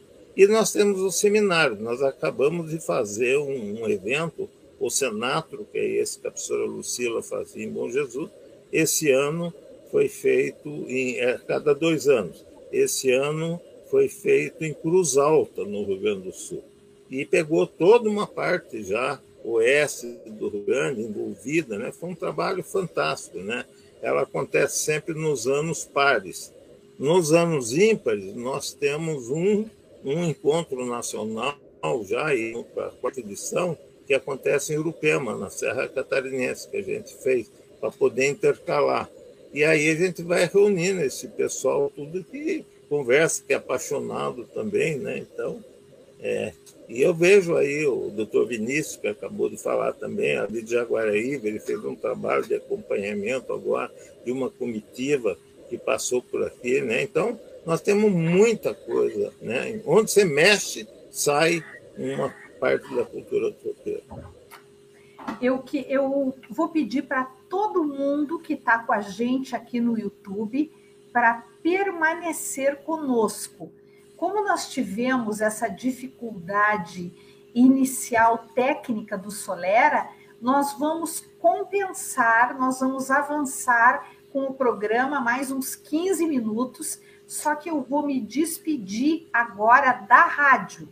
E 0.41 0.47
nós 0.47 0.73
temos 0.73 1.03
o 1.03 1.11
seminário, 1.11 1.77
nós 1.77 2.01
acabamos 2.01 2.71
de 2.71 2.81
fazer 2.81 3.37
um, 3.37 3.83
um 3.83 3.87
evento, 3.91 4.49
o 4.79 4.89
Senatro, 4.89 5.67
que 5.71 5.77
é 5.77 5.87
esse 5.87 6.19
que 6.19 6.27
a 6.27 6.31
professora 6.31 6.65
Lucila 6.65 7.23
fazia 7.23 7.63
em 7.63 7.69
Bom 7.69 7.91
Jesus, 7.91 8.31
esse 8.73 9.11
ano 9.11 9.53
foi 9.91 10.09
feito 10.09 10.67
em 10.89 11.19
é, 11.19 11.37
cada 11.47 11.75
dois 11.75 12.09
anos. 12.09 12.43
Esse 12.73 13.13
ano 13.13 13.61
foi 13.91 14.09
feito 14.09 14.65
em 14.65 14.73
Cruz 14.73 15.19
Alta, 15.19 15.63
no 15.63 15.85
Rio 15.85 16.01
Grande 16.01 16.23
do 16.23 16.33
Sul. 16.33 16.65
E 17.11 17.27
pegou 17.27 17.67
toda 17.67 18.09
uma 18.09 18.27
parte 18.27 18.83
já 18.83 19.21
oeste 19.45 20.07
do 20.25 20.49
Rio 20.49 20.63
Grande 20.63 21.03
envolvida, 21.03 21.79
né? 21.79 21.93
Foi 21.93 22.09
um 22.09 22.15
trabalho 22.15 22.65
fantástico, 22.65 23.41
né? 23.41 23.67
Ela 24.01 24.23
acontece 24.23 24.79
sempre 24.79 25.13
nos 25.13 25.47
anos 25.47 25.85
pares. 25.85 26.51
Nos 26.99 27.31
anos 27.31 27.75
ímpares, 27.75 28.35
nós 28.35 28.73
temos 28.73 29.29
um, 29.29 29.67
um 30.05 30.25
encontro 30.25 30.85
nacional 30.87 31.57
já, 32.05 32.35
e 32.35 32.63
para 32.75 32.87
a 32.87 32.91
quarta 32.91 33.21
edição, 33.21 33.77
que 34.07 34.15
acontece 34.15 34.73
em 34.73 34.79
Urupema, 34.79 35.37
na 35.37 35.51
Serra 35.51 35.89
Catarinense, 35.89 36.69
que 36.69 36.77
a 36.77 36.83
gente 36.83 37.15
fez, 37.17 37.51
para 37.81 37.91
poder 37.91 38.29
intercalar. 38.29 39.09
E 39.53 39.65
aí 39.65 39.89
a 39.91 39.95
gente 39.95 40.23
vai 40.23 40.47
reunindo 40.47 41.01
esse 41.01 41.29
pessoal, 41.29 41.91
tudo 41.95 42.25
que 42.25 42.65
conversa, 42.89 43.43
que 43.47 43.53
é 43.53 43.57
apaixonado 43.57 44.45
também, 44.53 44.99
né? 44.99 45.19
Então, 45.19 45.63
é, 46.21 46.53
e 46.89 47.03
eu 47.03 47.15
vejo 47.15 47.57
aí 47.57 47.87
o 47.87 48.11
doutor 48.11 48.47
Vinícius, 48.47 48.97
que 48.97 49.07
acabou 49.07 49.49
de 49.49 49.57
falar 49.57 49.93
também, 49.93 50.37
ali 50.37 50.61
de 50.61 50.73
Jaguaraíba, 50.73 51.47
ele 51.47 51.61
fez 51.61 51.83
um 51.85 51.95
trabalho 51.95 52.45
de 52.45 52.57
acompanhamento 52.57 53.53
agora 53.53 53.91
de 54.25 54.33
uma 54.33 54.51
comitiva 54.51 55.39
que 55.69 55.79
passou 55.79 56.21
por 56.21 56.45
aqui, 56.45 56.81
né? 56.81 57.03
Então, 57.03 57.39
nós 57.65 57.81
temos 57.81 58.11
muita 58.11 58.75
coisa, 58.75 59.33
né? 59.41 59.81
Onde 59.85 60.11
você 60.11 60.25
mexe, 60.25 60.89
sai 61.11 61.65
uma 61.97 62.35
parte 62.59 62.95
da 62.95 63.05
cultura 63.05 63.53
tropeira. 63.53 64.03
Eu, 65.41 65.59
que, 65.59 65.85
eu 65.89 66.35
vou 66.49 66.69
pedir 66.69 67.03
para 67.03 67.25
todo 67.49 67.85
mundo 67.85 68.39
que 68.39 68.55
está 68.55 68.79
com 68.79 68.93
a 68.93 69.01
gente 69.01 69.55
aqui 69.55 69.81
no 69.81 69.99
YouTube 69.99 70.73
para 71.13 71.45
permanecer 71.63 72.77
conosco 72.79 73.71
como 74.21 74.45
nós 74.45 74.69
tivemos 74.69 75.41
essa 75.41 75.67
dificuldade 75.67 77.11
inicial 77.55 78.49
técnica 78.55 79.17
do 79.17 79.31
Solera, 79.31 80.11
nós 80.39 80.79
vamos 80.79 81.25
compensar, 81.39 82.55
nós 82.59 82.81
vamos 82.81 83.11
avançar 83.11 84.07
com 84.31 84.43
o 84.43 84.53
programa 84.53 85.23
mais 85.23 85.51
uns 85.51 85.75
15 85.75 86.27
minutos, 86.27 87.01
só 87.31 87.55
que 87.55 87.71
eu 87.71 87.81
vou 87.81 88.05
me 88.05 88.21
despedir 88.21 89.29
agora 89.33 89.93
da 89.93 90.25
rádio. 90.25 90.89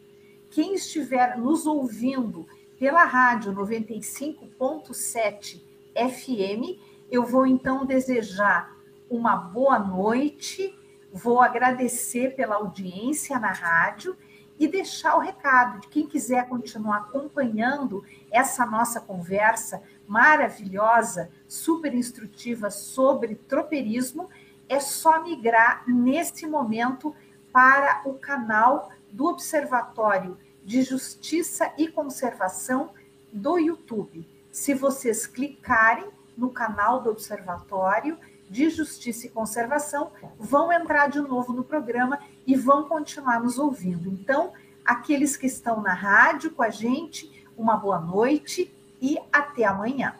Quem 0.50 0.74
estiver 0.74 1.36
nos 1.36 1.66
ouvindo 1.66 2.46
pela 2.78 3.02
rádio 3.02 3.52
95.7 3.52 5.60
FM, 5.94 6.78
eu 7.10 7.24
vou 7.24 7.44
então 7.44 7.84
desejar 7.84 8.72
uma 9.10 9.34
boa 9.34 9.80
noite, 9.80 10.78
Vou 11.12 11.40
agradecer 11.40 12.34
pela 12.36 12.56
audiência 12.56 13.38
na 13.38 13.50
rádio 13.50 14.16
e 14.58 14.68
deixar 14.68 15.16
o 15.16 15.20
recado 15.20 15.80
de 15.80 15.88
quem 15.88 16.06
quiser 16.06 16.48
continuar 16.48 16.98
acompanhando 16.98 18.04
essa 18.30 18.66
nossa 18.66 19.00
conversa 19.00 19.82
maravilhosa, 20.06 21.30
super 21.46 21.94
instrutiva 21.94 22.70
sobre 22.70 23.36
tropeirismo, 23.36 24.28
é 24.68 24.80
só 24.80 25.22
migrar 25.22 25.84
nesse 25.86 26.46
momento 26.46 27.14
para 27.52 28.02
o 28.04 28.14
canal 28.14 28.90
do 29.10 29.26
Observatório 29.26 30.36
de 30.64 30.82
Justiça 30.82 31.72
e 31.78 31.88
Conservação 31.88 32.90
do 33.32 33.58
YouTube. 33.58 34.28
Se 34.52 34.74
vocês 34.74 35.26
clicarem 35.26 36.06
no 36.36 36.50
canal 36.50 37.00
do 37.00 37.10
Observatório, 37.10 38.18
de 38.50 38.70
Justiça 38.70 39.26
e 39.26 39.30
Conservação 39.30 40.10
vão 40.38 40.72
entrar 40.72 41.08
de 41.08 41.20
novo 41.20 41.52
no 41.52 41.64
programa 41.64 42.18
e 42.46 42.54
vão 42.54 42.88
continuar 42.88 43.40
nos 43.40 43.58
ouvindo. 43.58 44.08
Então, 44.08 44.52
aqueles 44.84 45.36
que 45.36 45.46
estão 45.46 45.80
na 45.80 45.92
rádio 45.92 46.50
com 46.50 46.62
a 46.62 46.70
gente, 46.70 47.46
uma 47.56 47.76
boa 47.76 48.00
noite 48.00 48.72
e 49.00 49.18
até 49.32 49.64
amanhã. 49.64 50.14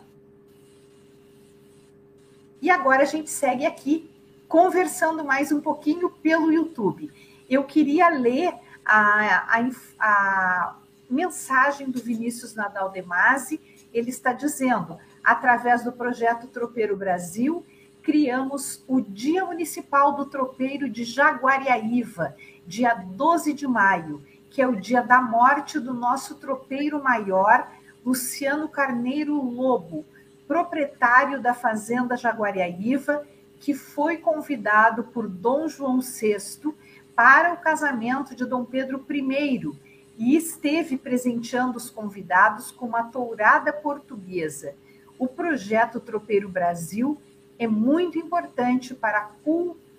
E 2.61 2.69
agora 2.69 3.03
a 3.03 3.05
gente 3.05 3.29
segue 3.29 3.65
aqui 3.65 4.08
conversando 4.49 5.23
mais 5.23 5.51
um 5.51 5.61
pouquinho 5.61 6.09
pelo 6.09 6.51
YouTube. 6.51 7.11
Eu 7.47 7.63
queria 7.63 8.09
ler 8.09 8.51
a, 8.83 9.59
a, 9.59 9.69
a 9.99 10.75
mensagem 11.07 11.91
do 11.91 12.01
Vinícius 12.01 12.55
Nadal 12.55 12.89
de 12.89 13.03
Masi. 13.03 13.61
Ele 13.93 14.09
está 14.09 14.33
dizendo, 14.33 14.97
através 15.23 15.83
do 15.83 15.91
projeto 15.91 16.47
Tropeiro 16.47 16.97
Brasil, 16.97 17.63
criamos 18.01 18.83
o 18.87 18.99
Dia 18.99 19.45
Municipal 19.45 20.13
do 20.13 20.25
Tropeiro 20.25 20.89
de 20.89 21.03
Jaguariaíva, 21.03 22.35
dia 22.65 22.95
12 22.95 23.53
de 23.53 23.67
maio, 23.67 24.25
que 24.49 24.63
é 24.63 24.67
o 24.67 24.75
dia 24.75 25.03
da 25.03 25.21
morte 25.21 25.79
do 25.79 25.93
nosso 25.93 26.35
tropeiro 26.35 27.03
maior, 27.03 27.71
Luciano 28.03 28.67
Carneiro 28.67 29.39
Lobo, 29.39 30.03
proprietário 30.47 31.39
da 31.39 31.53
Fazenda 31.53 32.17
Jaguariaíva, 32.17 33.27
que 33.59 33.73
foi 33.73 34.17
convidado 34.17 35.03
por 35.05 35.27
Dom 35.27 35.67
João 35.67 35.99
VI 35.99 36.73
para 37.15 37.53
o 37.53 37.57
casamento 37.57 38.35
de 38.35 38.45
Dom 38.45 38.63
Pedro 38.63 39.05
I 39.09 39.71
e 40.17 40.35
esteve 40.35 40.97
presenteando 40.97 41.77
os 41.77 41.89
convidados 41.89 42.71
com 42.71 42.85
uma 42.85 43.03
tourada 43.03 43.73
portuguesa. 43.73 44.73
O 45.17 45.27
projeto 45.27 45.99
Tropeiro 45.99 46.47
Brasil 46.47 47.21
é 47.57 47.67
muito 47.67 48.17
importante 48.17 48.95
para, 48.95 49.31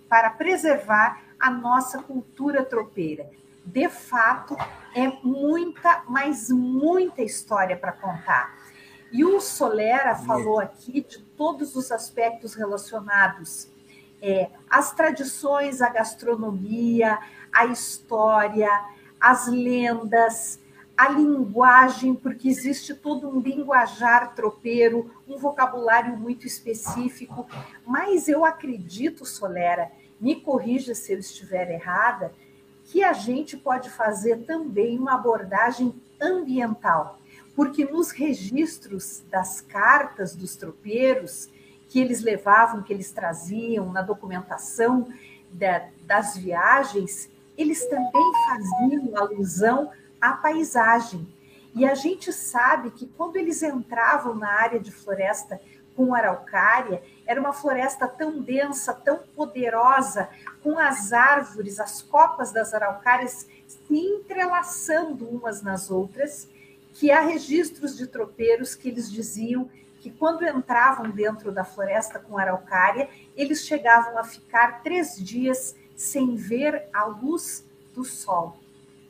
para 0.09 0.31
preservar 0.31 1.23
a 1.39 1.51
nossa 1.51 2.03
cultura 2.03 2.65
tropeira. 2.65 3.31
De 3.65 3.89
fato, 3.89 4.57
é 4.95 5.07
muita, 5.23 6.03
mas 6.09 6.49
muita 6.51 7.23
história 7.23 7.77
para 7.77 7.93
contar. 7.93 8.60
E 9.13 9.25
o 9.25 9.41
Solera 9.41 10.15
falou 10.15 10.61
aqui 10.61 11.01
de 11.01 11.19
todos 11.19 11.75
os 11.75 11.91
aspectos 11.91 12.55
relacionados 12.55 13.69
é, 14.23 14.51
às 14.69 14.93
tradições, 14.93 15.81
à 15.81 15.89
gastronomia, 15.89 17.19
à 17.53 17.67
história, 17.67 18.71
às 19.21 19.47
lendas, 19.49 20.61
a 20.97 21.09
linguagem, 21.09 22.15
porque 22.15 22.49
existe 22.49 22.95
todo 22.95 23.29
um 23.29 23.41
linguajar 23.41 24.35
tropeiro, 24.35 25.11
um 25.27 25.39
vocabulário 25.39 26.17
muito 26.17 26.47
específico, 26.47 27.47
mas 27.87 28.29
eu 28.29 28.45
acredito, 28.45 29.25
Solera, 29.25 29.91
me 30.21 30.37
corrija 30.37 30.95
se 30.95 31.13
eu 31.13 31.19
estiver 31.19 31.71
errada, 31.71 32.33
que 32.85 33.03
a 33.03 33.13
gente 33.13 33.57
pode 33.57 33.89
fazer 33.89 34.45
também 34.45 34.99
uma 34.99 35.15
abordagem 35.15 35.95
ambiental, 36.21 37.20
porque 37.55 37.85
nos 37.85 38.11
registros 38.11 39.23
das 39.31 39.61
cartas 39.61 40.35
dos 40.35 40.57
tropeiros 40.57 41.49
que 41.89 42.01
eles 42.01 42.23
levavam, 42.23 42.83
que 42.83 42.93
eles 42.93 43.11
traziam 43.11 43.93
na 43.93 44.03
documentação 44.03 45.09
da, 45.51 45.89
das 46.07 46.37
viagens, 46.37 47.29
eles 47.59 47.85
também 47.87 48.33
faziam 48.49 49.17
alusão 49.17 49.91
a 50.21 50.33
paisagem. 50.33 51.27
E 51.75 51.85
a 51.85 51.95
gente 51.95 52.33
sabe 52.33 52.91
que 52.91 53.07
quando 53.07 53.37
eles 53.37 53.63
entravam 53.63 54.35
na 54.35 54.49
área 54.49 54.79
de 54.79 54.91
floresta 54.91 55.61
com 55.97 56.15
araucária, 56.15 57.03
era 57.27 57.41
uma 57.41 57.53
floresta 57.53 58.09
tão 58.09 58.41
densa, 58.41 58.93
tão 58.93 59.19
poderosa, 59.37 60.29
com 60.63 60.79
as 60.79 61.13
árvores, 61.13 61.79
as 61.79 62.03
copas 62.03 62.53
das 62.53 62.73
araucárias 62.73 63.47
se 63.67 63.97
entrelaçando 63.97 65.29
umas 65.29 65.63
nas 65.63 65.91
outras, 65.91 66.49
que 66.95 67.11
há 67.11 67.21
registros 67.21 67.97
de 67.97 68.07
tropeiros 68.07 68.75
que 68.75 68.89
eles 68.89 69.11
diziam 69.11 69.71
que 70.01 70.11
quando 70.11 70.47
entravam 70.47 71.11
dentro 71.11 71.53
da 71.53 71.65
floresta 71.65 72.19
com 72.19 72.39
araucária, 72.39 73.09
eles 73.37 73.65
chegavam 73.67 74.19
a 74.19 74.25
ficar 74.25 74.83
três 74.83 75.17
dias 75.17 75.77
sem 75.95 76.35
ver 76.37 76.89
a 76.93 77.05
luz 77.05 77.65
do 77.95 78.05
sol 78.05 78.59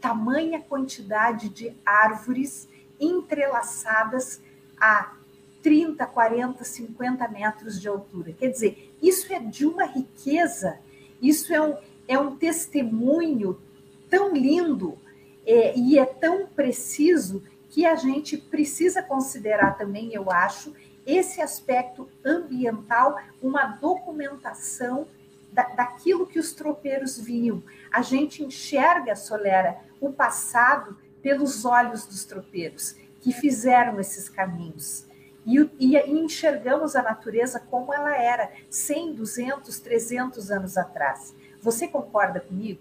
tamanha 0.01 0.61
quantidade 0.61 1.49
de 1.49 1.73
árvores 1.85 2.69
entrelaçadas 2.99 4.41
a 4.81 5.15
30, 5.63 6.07
40, 6.07 6.65
50 6.65 7.29
metros 7.29 7.81
de 7.81 7.87
altura. 7.87 8.33
Quer 8.33 8.49
dizer, 8.49 8.95
isso 9.03 9.33
é 9.33 9.39
de 9.39 9.67
uma 9.67 9.85
riqueza, 9.85 10.79
isso 11.21 11.53
é 11.53 11.61
um, 11.61 11.77
é 12.09 12.19
um 12.19 12.37
testemunho 12.37 13.61
tão 14.09 14.35
lindo 14.35 14.99
é, 15.47 15.77
e 15.79 15.99
é 15.99 16.07
tão 16.07 16.47
preciso 16.47 17.43
que 17.71 17.87
a 17.87 17.95
gente 17.95 18.37
precisa 18.37 19.03
considerar 19.03 19.79
também, 19.79 20.13
eu 20.13 20.31
acho, 20.31 20.75
esse 21.07 21.41
aspecto 21.41 22.09
ambiental, 22.25 23.17
uma 23.41 23.65
documentação 23.65 25.07
da, 25.53 25.63
daquilo 25.63 26.27
que 26.27 26.39
os 26.39 26.53
tropeiros 26.53 27.19
viam. 27.19 27.63
A 27.91 28.03
gente 28.03 28.45
enxerga, 28.45 29.17
Solera, 29.17 29.79
o 30.01 30.13
passado 30.13 30.99
pelos 31.23 31.65
olhos 31.65 32.07
dos 32.07 32.25
tropeiros 32.25 32.97
que 33.21 33.33
fizeram 33.33 34.01
esses 34.01 34.29
caminhos. 34.29 35.07
E, 35.47 35.59
e, 35.79 35.97
e, 35.97 36.11
enxergamos 36.11 36.95
a 36.97 37.03
natureza 37.03 37.61
como 37.61 37.95
ela 37.95 38.15
era 38.17 38.51
100, 38.69 39.15
200, 39.15 39.79
300 39.79 40.51
anos 40.51 40.77
atrás. 40.77 41.35
Você 41.63 41.89
concorda 41.89 42.41
comigo? 42.41 42.81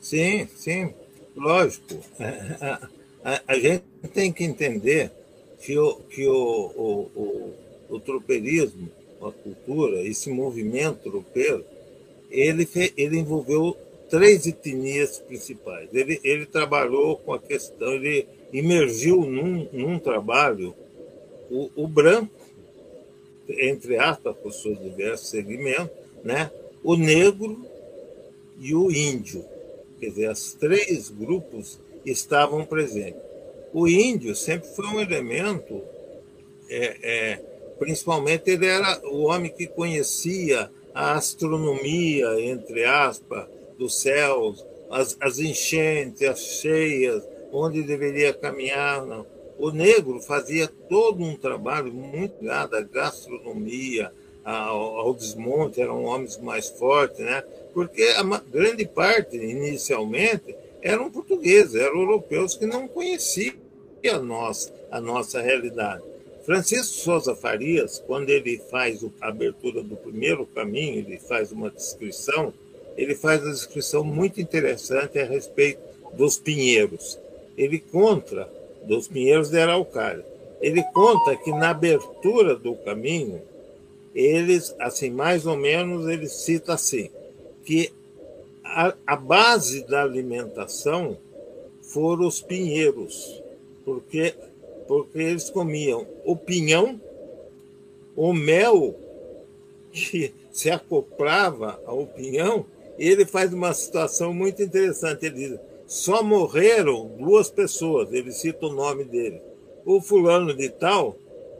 Sim, 0.00 0.48
sim, 0.48 0.94
lógico. 1.36 1.94
A, 3.24 3.40
a, 3.46 3.58
gente 3.58 3.84
tem 4.12 4.32
que 4.32 4.44
entender 4.44 5.10
que 5.60 5.78
o, 5.78 5.94
que 6.10 6.26
o, 6.26 6.32
o, 6.34 7.10
o, 7.14 7.54
o 7.96 8.00
tropeirismo, 8.00 8.90
a 9.20 9.30
cultura, 9.30 10.02
esse 10.02 10.30
movimento 10.30 11.10
tropeiro, 11.10 11.64
ele, 12.30 12.68
ele 12.96 13.18
envolveu 13.18 13.76
três 14.10 14.46
etnias 14.46 15.18
principais. 15.18 15.88
Ele, 15.92 16.20
ele 16.24 16.46
trabalhou 16.46 17.16
com 17.16 17.32
a 17.32 17.38
questão, 17.38 17.92
ele 17.92 18.26
imergiu 18.52 19.22
num, 19.22 19.68
num 19.72 19.98
trabalho 19.98 20.74
o, 21.50 21.70
o 21.76 21.86
branco, 21.86 22.30
entre 23.48 23.96
aspas, 23.98 24.36
por 24.36 24.52
seus 24.52 24.78
diversos 24.80 25.28
segmentos, 25.28 25.90
né? 26.24 26.50
o 26.82 26.96
negro 26.96 27.64
e 28.58 28.74
o 28.74 28.90
índio. 28.90 29.44
Quer 30.00 30.08
dizer, 30.08 30.30
os 30.30 30.54
três 30.54 31.08
grupos 31.08 31.78
estavam 32.04 32.64
presentes. 32.64 33.20
O 33.72 33.88
índio 33.88 34.34
sempre 34.34 34.68
foi 34.68 34.86
um 34.86 35.00
elemento, 35.00 35.82
é, 36.68 36.96
é, 37.02 37.40
principalmente 37.78 38.50
ele 38.50 38.66
era 38.66 39.00
o 39.06 39.24
homem 39.24 39.50
que 39.50 39.66
conhecia 39.66 40.70
a 40.94 41.14
astronomia, 41.14 42.40
entre 42.40 42.84
aspas, 42.84 43.46
dos 43.78 44.00
céus, 44.00 44.64
as, 44.90 45.16
as 45.20 45.38
enchentes, 45.38 46.22
as 46.22 46.40
cheias, 46.40 47.22
onde 47.50 47.82
deveria 47.82 48.32
caminhar. 48.34 49.04
Não. 49.06 49.26
O 49.58 49.70
negro 49.70 50.20
fazia 50.20 50.68
todo 50.88 51.22
um 51.22 51.36
trabalho 51.36 51.92
muito 51.92 52.40
ligado 52.40 52.74
à 52.74 52.80
gastronomia, 52.82 54.12
ao, 54.44 54.98
ao 54.98 55.14
desmonte, 55.14 55.80
eram 55.80 56.04
homens 56.04 56.36
mais 56.38 56.68
fortes, 56.68 57.20
né? 57.20 57.42
porque 57.72 58.02
a 58.02 58.22
grande 58.38 58.84
parte, 58.86 59.36
inicialmente, 59.36 60.54
eram 60.82 61.10
portugueses, 61.10 61.76
eram 61.76 62.00
europeus 62.00 62.56
que 62.56 62.66
não 62.66 62.88
conheciam 62.88 63.54
a 64.12 64.18
nossa, 64.18 64.72
a 64.90 65.00
nossa 65.00 65.40
realidade. 65.40 66.02
Francisco 66.44 66.94
Souza 66.94 67.36
Farias, 67.36 68.02
quando 68.04 68.28
ele 68.30 68.60
faz 68.68 69.04
a 69.20 69.28
abertura 69.28 69.82
do 69.82 69.96
primeiro 69.96 70.44
caminho, 70.44 70.98
ele 70.98 71.18
faz 71.18 71.52
uma 71.52 71.70
descrição, 71.70 72.52
ele 72.96 73.14
faz 73.14 73.42
uma 73.42 73.52
descrição 73.52 74.02
muito 74.02 74.40
interessante 74.40 75.20
a 75.20 75.24
respeito 75.24 75.80
dos 76.14 76.38
pinheiros. 76.38 77.18
Ele 77.56 77.78
conta 77.78 78.48
dos 78.84 79.06
pinheiros 79.06 79.50
de 79.50 79.60
Araucária. 79.60 80.26
Ele 80.60 80.82
conta 80.92 81.36
que 81.36 81.50
na 81.52 81.70
abertura 81.70 82.56
do 82.56 82.74
caminho, 82.74 83.40
eles, 84.14 84.74
assim, 84.78 85.10
mais 85.10 85.46
ou 85.46 85.56
menos, 85.56 86.08
ele 86.08 86.28
cita 86.28 86.74
assim, 86.74 87.08
que 87.64 87.92
a, 88.64 88.94
a 89.06 89.16
base 89.16 89.86
da 89.86 90.02
alimentação 90.02 91.16
foram 91.82 92.26
os 92.26 92.40
pinheiros, 92.40 93.42
porque, 93.84 94.34
porque 94.86 95.18
eles 95.18 95.50
comiam 95.50 96.06
o 96.24 96.36
pinhão, 96.36 97.00
o 98.16 98.32
mel 98.32 98.94
que 99.92 100.32
se 100.52 100.70
acoplava 100.70 101.80
ao 101.86 102.06
pinhão, 102.06 102.66
ele 102.98 103.24
faz 103.24 103.52
uma 103.52 103.72
situação 103.72 104.32
muito 104.32 104.62
interessante. 104.62 105.26
Ele 105.26 105.34
diz: 105.34 105.60
só 105.86 106.22
morreram 106.22 107.10
duas 107.18 107.50
pessoas, 107.50 108.12
ele 108.12 108.32
cita 108.32 108.66
o 108.66 108.72
nome 108.72 109.04
dele, 109.04 109.40
o 109.84 110.00
fulano 110.00 110.54
de 110.54 110.68
tal 110.68 111.16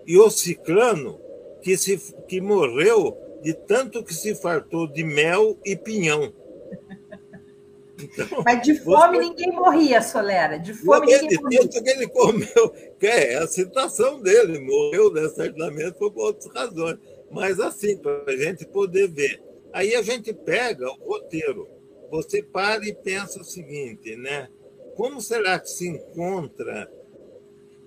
e 0.07 0.19
o 0.19 0.31
ciclano, 0.31 1.19
que, 1.63 1.77
se, 1.77 1.99
que 2.27 2.41
morreu 2.41 3.17
de 3.43 3.55
tanto 3.55 4.03
que 4.03 4.15
se 4.15 4.35
fartou 4.35 4.87
de 4.87 5.05
mel 5.05 5.57
e 5.65 5.77
pinhão. 5.77 6.33
Então, 8.03 8.43
Mas 8.45 8.63
de 8.63 8.79
fome 8.81 9.19
você... 9.19 9.29
ninguém 9.29 9.53
morria, 9.53 10.03
Solera. 10.03 10.59
De 10.59 10.75
fome 10.75 11.07
ninguém 11.07 11.29
de 11.29 11.41
morria. 11.41 11.69
que 11.69 11.91
ele 11.91 12.09
comeu, 12.09 12.71
que 12.99 13.07
é 13.07 13.37
a 13.37 13.47
citação 13.47 14.21
dele, 14.21 14.59
morreu 14.61 15.13
né, 15.13 15.29
certamente 15.29 15.93
por 15.99 16.13
outras 16.17 16.53
razões. 16.53 16.99
Mas 17.31 17.61
assim, 17.61 17.97
para 17.97 18.25
a 18.27 18.37
gente 18.37 18.67
poder 18.67 19.09
ver. 19.09 19.43
Aí 19.73 19.95
a 19.95 20.03
gente 20.03 20.33
pega 20.33 20.91
o 20.91 21.09
roteiro. 21.09 21.69
Você 22.11 22.43
para 22.43 22.87
e 22.87 22.93
pensa 22.93 23.41
o 23.41 23.45
seguinte, 23.45 24.15
né? 24.17 24.49
Como 24.95 25.21
será 25.21 25.59
que 25.59 25.71
se 25.71 25.89
encontra 25.89 26.91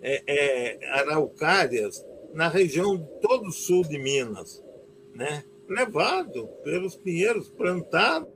é, 0.02 0.24
é, 0.26 0.90
araucárias 0.90 2.04
na 2.34 2.48
região 2.48 2.98
de 2.98 3.06
todo 3.22 3.48
o 3.48 3.52
sul 3.52 3.84
de 3.84 4.00
Minas, 4.00 4.64
né? 5.14 5.44
levado 5.68 6.48
pelos 6.64 6.96
pinheiros, 6.96 7.50
plantado 7.50 8.28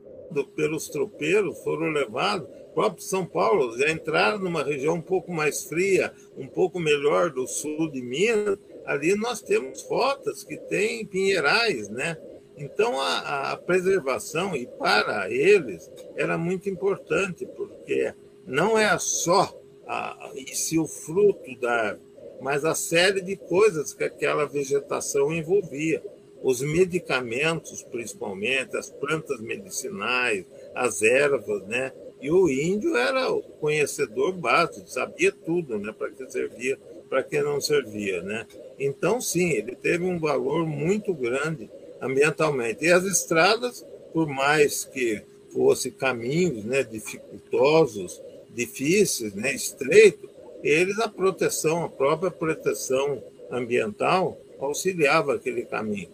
pelos 0.55 0.89
tropeiros, 0.89 1.61
foram 1.63 1.91
levados. 1.91 2.47
O 2.47 2.73
próprio 2.73 3.03
São 3.03 3.25
Paulo 3.25 3.77
já 3.77 3.89
entraram 3.89 4.39
numa 4.39 4.63
região 4.63 4.95
um 4.95 5.01
pouco 5.01 5.31
mais 5.31 5.63
fria, 5.63 6.13
um 6.37 6.47
pouco 6.47 6.79
melhor 6.79 7.31
do 7.31 7.47
sul 7.47 7.89
de 7.91 8.01
Minas. 8.01 8.57
Ali 8.85 9.15
nós 9.15 9.41
temos 9.41 9.83
rotas 9.83 10.43
que 10.43 10.57
têm 10.57 11.05
pinheirais, 11.05 11.89
né? 11.89 12.17
Então 12.57 12.99
a, 12.99 13.51
a 13.51 13.57
preservação 13.57 14.55
e 14.55 14.67
para 14.67 15.31
eles 15.31 15.89
era 16.15 16.37
muito 16.37 16.69
importante 16.69 17.45
porque 17.45 18.13
não 18.45 18.77
é 18.77 18.97
só 18.99 19.57
a, 19.87 20.31
se 20.53 20.77
o 20.77 20.85
fruto 20.85 21.57
da 21.59 21.97
mas 22.41 22.63
a 22.63 22.73
série 22.73 23.21
de 23.21 23.35
coisas 23.35 23.93
que 23.93 24.03
aquela 24.03 24.45
vegetação 24.45 25.33
envolvia. 25.33 26.01
Os 26.41 26.61
medicamentos, 26.61 27.83
principalmente, 27.83 28.77
as 28.77 28.89
plantas 28.89 29.39
medicinais, 29.41 30.45
as 30.73 31.01
ervas, 31.01 31.63
né? 31.67 31.91
E 32.21 32.31
o 32.31 32.49
índio 32.49 32.95
era 32.97 33.31
o 33.31 33.41
conhecedor 33.41 34.33
básico, 34.33 34.89
sabia 34.89 35.31
tudo, 35.31 35.77
né? 35.77 35.93
Para 35.97 36.09
que 36.11 36.29
servia, 36.29 36.77
para 37.09 37.23
que 37.23 37.41
não 37.41 37.59
servia, 37.59 38.21
né? 38.21 38.45
Então, 38.79 39.19
sim, 39.19 39.49
ele 39.51 39.75
teve 39.75 40.03
um 40.03 40.19
valor 40.19 40.65
muito 40.65 41.13
grande 41.13 41.69
ambientalmente. 42.01 42.85
E 42.85 42.91
as 42.91 43.03
estradas, 43.03 43.85
por 44.13 44.27
mais 44.27 44.85
que 44.85 45.21
fossem 45.51 45.91
caminhos 45.91 46.63
né, 46.63 46.83
dificultosos, 46.83 48.21
difíceis, 48.49 49.33
né, 49.33 49.53
estreitos, 49.53 50.29
eles, 50.63 50.99
a 50.99 51.07
proteção, 51.07 51.83
a 51.83 51.89
própria 51.89 52.31
proteção 52.31 53.21
ambiental, 53.51 54.37
auxiliava 54.59 55.35
aquele 55.35 55.63
caminho. 55.63 56.09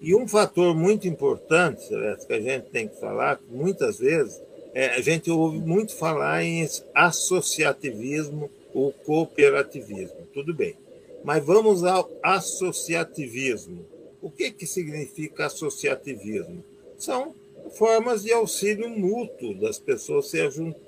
E 0.00 0.14
um 0.14 0.28
fator 0.28 0.74
muito 0.74 1.08
importante, 1.08 1.86
Celeste, 1.86 2.26
que 2.26 2.32
a 2.32 2.40
gente 2.40 2.66
tem 2.70 2.86
que 2.86 3.00
falar, 3.00 3.40
muitas 3.48 3.98
vezes, 3.98 4.40
é, 4.72 4.90
a 4.90 5.00
gente 5.00 5.30
ouve 5.30 5.58
muito 5.58 5.96
falar 5.96 6.44
em 6.44 6.66
associativismo 6.94 8.50
ou 8.72 8.92
cooperativismo. 8.92 10.26
Tudo 10.32 10.54
bem. 10.54 10.76
Mas 11.24 11.44
vamos 11.44 11.82
ao 11.84 12.08
associativismo. 12.22 13.84
O 14.22 14.30
que, 14.30 14.50
que 14.50 14.66
significa 14.66 15.46
associativismo? 15.46 16.62
São 16.96 17.34
formas 17.70 18.22
de 18.22 18.32
auxílio 18.32 18.88
mútuo 18.88 19.54
das 19.54 19.78
pessoas 19.78 20.30
se 20.30 20.38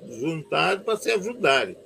juntarem 0.09 0.85
para 0.85 0.97
se 0.97 1.11
ajudarem. 1.11 1.77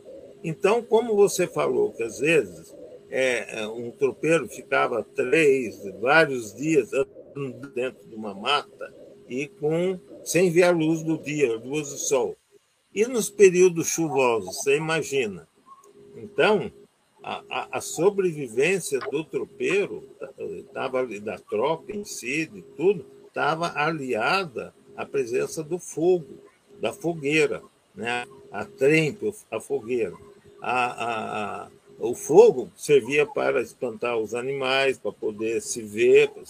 Então, 0.42 0.82
como 0.82 1.16
você 1.16 1.46
falou, 1.46 1.90
que 1.92 2.02
às 2.02 2.18
vezes 2.18 2.74
é, 3.16 3.60
é, 3.60 3.68
um 3.68 3.92
tropeiro 3.92 4.48
ficava 4.48 5.04
três, 5.04 5.80
vários 6.00 6.52
dias 6.52 6.90
dentro 7.72 8.04
de 8.08 8.14
uma 8.16 8.34
mata 8.34 8.92
e 9.28 9.46
com 9.46 10.00
sem 10.24 10.50
ver 10.50 10.64
a 10.64 10.72
luz 10.72 11.04
do 11.04 11.16
dia, 11.16 11.56
luz 11.56 11.90
do 11.90 11.96
sol. 11.96 12.36
E 12.92 13.06
nos 13.06 13.30
períodos 13.30 13.86
chuvosos, 13.86 14.56
você 14.56 14.76
imagina. 14.76 15.46
Então, 16.16 16.72
a, 17.22 17.44
a, 17.48 17.78
a 17.78 17.80
sobrevivência 17.80 18.98
do 18.98 19.22
tropeiro, 19.22 20.08
tava, 20.72 21.06
da 21.20 21.38
tropa 21.38 21.92
em 21.92 22.04
si, 22.04 22.46
de 22.46 22.62
tudo, 22.62 23.06
estava 23.28 23.72
aliada 23.78 24.74
à 24.96 25.06
presença 25.06 25.62
do 25.62 25.78
fogo, 25.78 26.38
da 26.80 26.92
fogueira, 26.92 27.62
né? 27.94 28.26
a 28.50 28.64
trempe, 28.64 29.32
a 29.50 29.60
fogueira 29.60 30.16
a, 30.64 31.64
a, 31.64 31.68
o 31.98 32.14
fogo 32.14 32.70
servia 32.76 33.26
para 33.26 33.62
espantar 33.62 34.18
os 34.18 34.34
animais, 34.34 34.98
para 34.98 35.12
poder 35.12 35.60
se 35.62 35.82
ver, 35.82 36.28
para 36.30 36.42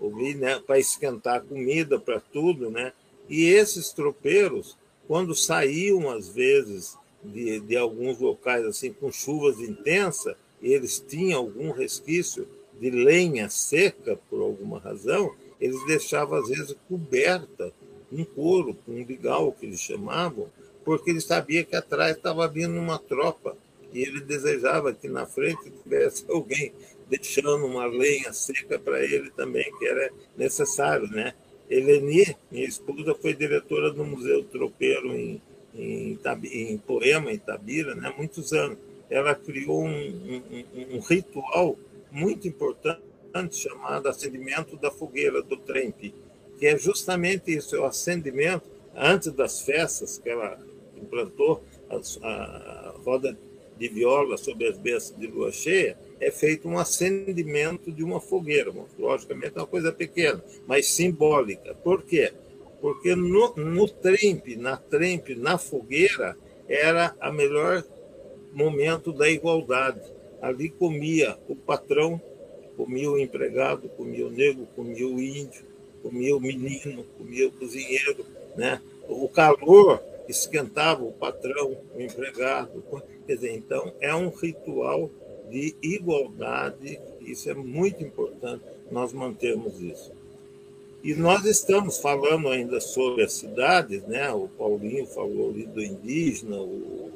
ouvir, 0.00 0.36
né? 0.36 0.58
para 0.58 0.78
esquentar 0.78 1.42
comida, 1.42 1.98
para 1.98 2.20
tudo. 2.20 2.70
Né? 2.70 2.92
E 3.28 3.44
esses 3.44 3.92
tropeiros, 3.92 4.76
quando 5.06 5.34
saíam, 5.34 6.10
às 6.10 6.28
vezes, 6.28 6.96
de, 7.22 7.60
de 7.60 7.76
alguns 7.76 8.18
locais 8.18 8.64
assim 8.64 8.92
com 8.92 9.12
chuvas 9.12 9.60
intensas, 9.60 10.34
eles 10.62 10.98
tinham 10.98 11.40
algum 11.40 11.70
resquício 11.70 12.48
de 12.80 12.90
lenha 12.90 13.48
seca, 13.48 14.18
por 14.28 14.40
alguma 14.40 14.78
razão, 14.78 15.34
eles 15.60 15.84
deixavam, 15.86 16.38
às 16.38 16.48
vezes, 16.48 16.76
coberta 16.88 17.72
um 18.12 18.24
couro, 18.24 18.76
um 18.86 19.04
bigal, 19.04 19.52
que 19.52 19.66
eles 19.66 19.80
chamavam, 19.80 20.48
porque 20.84 21.10
ele 21.10 21.20
sabia 21.20 21.64
que 21.64 21.74
atrás 21.74 22.16
estava 22.16 22.46
vindo 22.46 22.78
uma 22.78 22.98
tropa 22.98 23.56
e 23.96 24.02
ele 24.02 24.20
desejava 24.20 24.92
que 24.92 25.08
na 25.08 25.24
frente 25.24 25.70
tivesse 25.82 26.26
alguém 26.28 26.70
deixando 27.08 27.64
uma 27.64 27.86
lenha 27.86 28.30
seca 28.30 28.78
para 28.78 29.02
ele 29.02 29.30
também, 29.30 29.64
que 29.78 29.86
era 29.86 30.10
necessário, 30.36 31.08
né? 31.08 31.32
Eleni, 31.70 32.36
minha 32.50 32.66
esposa, 32.66 33.14
foi 33.14 33.32
diretora 33.32 33.90
do 33.90 34.04
Museu 34.04 34.44
Tropeiro 34.44 35.14
em, 35.14 35.40
em, 35.74 36.18
em 36.52 36.76
Poema, 36.76 37.32
em 37.32 37.38
Tabira, 37.38 37.94
né? 37.94 38.12
muitos 38.18 38.52
anos. 38.52 38.76
Ela 39.08 39.34
criou 39.34 39.82
um, 39.82 39.88
um, 39.88 40.96
um 40.96 41.00
ritual 41.00 41.78
muito 42.10 42.46
importante 42.46 43.00
chamado 43.52 44.08
acendimento 44.08 44.76
da 44.76 44.90
fogueira 44.90 45.42
do 45.42 45.56
Trempe, 45.56 46.14
que 46.58 46.66
é 46.66 46.76
justamente 46.76 47.50
isso, 47.56 47.74
é 47.74 47.80
o 47.80 47.86
acendimento 47.86 48.66
antes 48.94 49.32
das 49.32 49.62
festas 49.62 50.18
que 50.18 50.28
ela 50.28 50.58
implantou, 50.96 51.64
a, 51.88 52.28
a 52.28 52.94
roda 53.02 53.36
de 53.78 53.88
viola 53.88 54.36
sobre 54.36 54.66
as 54.66 54.78
bênçãos 54.78 55.18
de 55.18 55.26
lua 55.26 55.52
cheia, 55.52 55.96
é 56.20 56.30
feito 56.30 56.68
um 56.68 56.78
acendimento 56.78 57.92
de 57.92 58.02
uma 58.02 58.20
fogueira. 58.20 58.72
Logicamente 58.98 59.52
é 59.56 59.60
uma 59.60 59.66
coisa 59.66 59.92
pequena, 59.92 60.42
mas 60.66 60.86
simbólica. 60.86 61.74
Por 61.74 62.02
quê? 62.02 62.32
Porque 62.80 63.14
no, 63.14 63.54
no 63.56 63.88
trempe, 63.88 64.56
na 64.56 64.76
trempe, 64.76 65.34
na 65.34 65.58
fogueira, 65.58 66.36
era 66.68 67.14
a 67.20 67.32
melhor 67.32 67.84
momento 68.52 69.12
da 69.12 69.28
igualdade. 69.28 70.00
Ali 70.40 70.70
comia 70.70 71.36
o 71.48 71.56
patrão, 71.56 72.20
comia 72.76 73.10
o 73.10 73.18
empregado, 73.18 73.88
comia 73.90 74.26
o 74.26 74.30
negro, 74.30 74.66
comia 74.74 75.06
o 75.06 75.20
índio, 75.20 75.64
comia 76.02 76.36
o 76.36 76.40
menino, 76.40 77.04
comia 77.18 77.48
o 77.48 77.52
cozinheiro. 77.52 78.24
Né? 78.56 78.80
O 79.08 79.28
calor 79.28 80.02
esquentava 80.28 81.04
o 81.04 81.12
patrão, 81.12 81.76
o 81.94 82.00
empregado. 82.00 82.82
Quer 83.26 83.34
dizer, 83.34 83.52
então, 83.52 83.92
é 84.00 84.14
um 84.14 84.30
ritual 84.30 85.10
de 85.50 85.76
igualdade, 85.82 87.00
isso 87.20 87.48
é 87.50 87.54
muito 87.54 88.02
importante, 88.02 88.64
nós 88.90 89.12
mantemos 89.12 89.80
isso. 89.80 90.12
E 91.02 91.14
nós 91.14 91.44
estamos 91.44 91.98
falando 91.98 92.48
ainda 92.48 92.80
sobre 92.80 93.22
as 93.22 93.32
cidades, 93.32 94.02
né? 94.04 94.30
o 94.32 94.48
Paulinho 94.48 95.06
falou 95.06 95.50
ali 95.50 95.64
do 95.64 95.82
indígena, 95.82 96.56
o, 96.56 97.12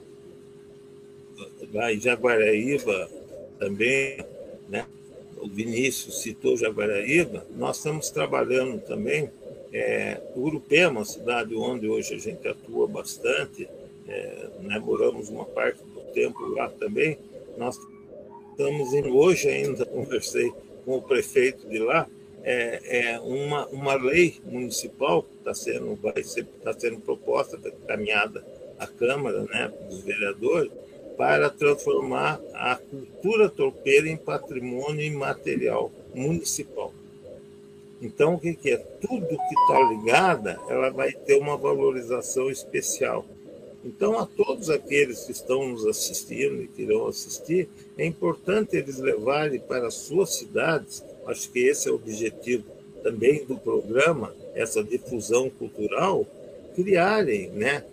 lá 1.73 1.93
em 1.93 2.01
Jaguaraíba 2.01 3.11
também, 3.59 4.25
né? 4.69 4.87
o 5.39 5.49
Vinícius 5.49 6.23
citou 6.23 6.57
Jaguaraíba, 6.57 7.45
nós 7.57 7.79
estamos 7.79 8.11
trabalhando 8.11 8.81
também 8.81 9.31
é, 9.73 10.21
Urupema, 10.35 11.01
uma 11.01 11.05
cidade 11.05 11.55
onde 11.55 11.89
hoje 11.89 12.15
a 12.15 12.19
gente 12.19 12.47
atua 12.47 12.87
bastante, 12.87 13.69
é, 14.09 14.49
né, 14.63 14.79
moramos 14.79 15.29
uma 15.29 15.45
parte 15.45 15.79
do 15.83 16.01
tempo 16.13 16.45
lá 16.49 16.69
também, 16.69 17.19
nós 17.57 17.79
estamos 18.51 18.93
indo 18.93 19.17
hoje 19.17 19.49
ainda, 19.49 19.87
conversei 19.87 20.53
com 20.85 20.97
o 20.97 21.03
prefeito 21.03 21.69
de 21.69 21.79
lá, 21.79 22.07
é, 22.43 23.13
é 23.13 23.21
uma, 23.21 23.67
uma 23.67 23.95
lei 23.95 24.41
municipal 24.45 25.27
está 25.39 25.55
sendo, 25.55 25.95
vai 25.97 26.23
ser, 26.23 26.47
tá 26.63 26.73
sendo 26.73 27.01
proposta, 27.01 27.59
tá 27.59 27.71
caminhada 27.87 28.45
à 28.79 28.87
Câmara, 28.87 29.43
né, 29.43 29.73
dos 29.89 30.01
vereadores, 30.03 30.71
para 31.17 31.51
transformar 31.51 32.41
a 32.55 32.77
cultura 32.77 33.49
torpeira 33.49 34.09
em 34.09 34.17
patrimônio 34.17 35.05
imaterial 35.05 35.93
municipal. 36.15 36.95
Então, 38.01 38.35
o 38.35 38.39
que, 38.39 38.55
que 38.55 38.71
é? 38.71 38.77
Tudo 38.77 39.27
que 39.27 39.55
está 39.55 39.81
ligada, 39.89 40.59
ela 40.69 40.91
vai 40.91 41.13
ter 41.13 41.37
uma 41.37 41.57
valorização 41.57 42.51
especial. 42.51 43.27
Então, 43.85 44.19
a 44.19 44.27
todos 44.27 44.69
aqueles 44.69 45.25
que 45.25 45.33
estão 45.33 45.69
nos 45.69 45.87
assistindo 45.87 46.63
e 46.63 46.69
que 46.69 46.83
irão 46.83 47.07
assistir, 47.07 47.69
é 47.97 48.05
importante 48.05 48.77
eles 48.77 48.99
levarem 48.99 49.61
para 49.61 49.87
as 49.87 49.95
suas 49.95 50.35
cidades, 50.35 51.03
acho 51.27 51.51
que 51.51 51.61
esse 51.61 51.89
é 51.89 51.93
o 51.93 51.95
objetivo 51.95 52.65
também 53.03 53.45
do 53.45 53.57
programa, 53.57 54.35
essa 54.55 54.85
difusão 54.85 55.49
cultural, 55.51 56.27
criarem, 56.75 57.49
né? 57.51 57.85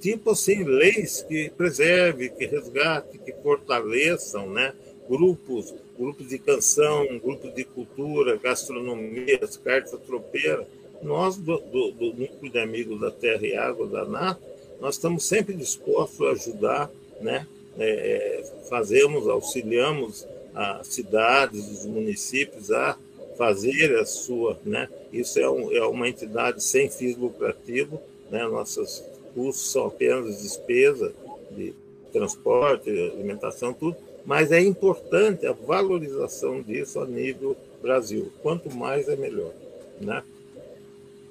Tipo 0.00 0.30
assim, 0.30 0.64
leis 0.64 1.22
que 1.22 1.50
preservem, 1.50 2.28
que 2.30 2.46
resgatem, 2.46 3.20
que 3.20 3.32
fortaleçam, 3.42 4.50
né? 4.50 4.74
Grupos 5.08 5.74
grupos 5.98 6.28
de 6.28 6.38
canção, 6.38 7.06
grupos 7.18 7.54
de 7.54 7.64
cultura, 7.64 8.36
gastronomia, 8.36 9.40
carta 9.64 9.96
tropeira. 9.96 10.66
Nós, 11.02 11.36
do, 11.36 11.58
do, 11.58 11.92
do, 11.92 12.06
Núcleo 12.14 12.50
de 12.52 12.58
Amigos 12.58 13.00
da 13.00 13.10
Terra 13.10 13.46
e 13.46 13.54
Água 13.56 13.86
da 13.86 14.04
NATO, 14.04 14.40
nós 14.80 14.96
estamos 14.96 15.24
sempre 15.24 15.54
dispostos 15.54 16.26
a 16.26 16.30
ajudar, 16.30 16.90
né? 17.20 17.46
É, 17.78 18.42
fazemos, 18.70 19.28
auxiliamos 19.28 20.26
as 20.54 20.86
cidades, 20.86 21.66
os 21.70 21.84
municípios 21.84 22.70
a 22.70 22.96
fazer 23.36 23.98
a 23.98 24.06
sua, 24.06 24.58
né? 24.64 24.88
Isso 25.12 25.38
é, 25.38 25.48
um, 25.48 25.70
é 25.72 25.86
uma 25.86 26.08
entidade 26.08 26.62
sem 26.62 26.88
fins 26.88 27.16
lucrativos, 27.16 28.00
né? 28.30 28.46
Nossos 28.48 29.02
custos 29.34 29.70
são 29.70 29.86
apenas 29.86 30.42
despesa 30.42 31.12
de 31.50 31.74
transporte, 32.10 32.88
alimentação, 32.88 33.74
tudo, 33.74 33.96
mas 34.26 34.50
é 34.50 34.60
importante 34.60 35.46
a 35.46 35.52
valorização 35.52 36.60
disso 36.60 37.00
a 37.00 37.06
nível 37.06 37.56
Brasil. 37.80 38.32
Quanto 38.42 38.74
mais 38.74 39.08
é 39.08 39.14
melhor, 39.14 39.52
né? 40.00 40.22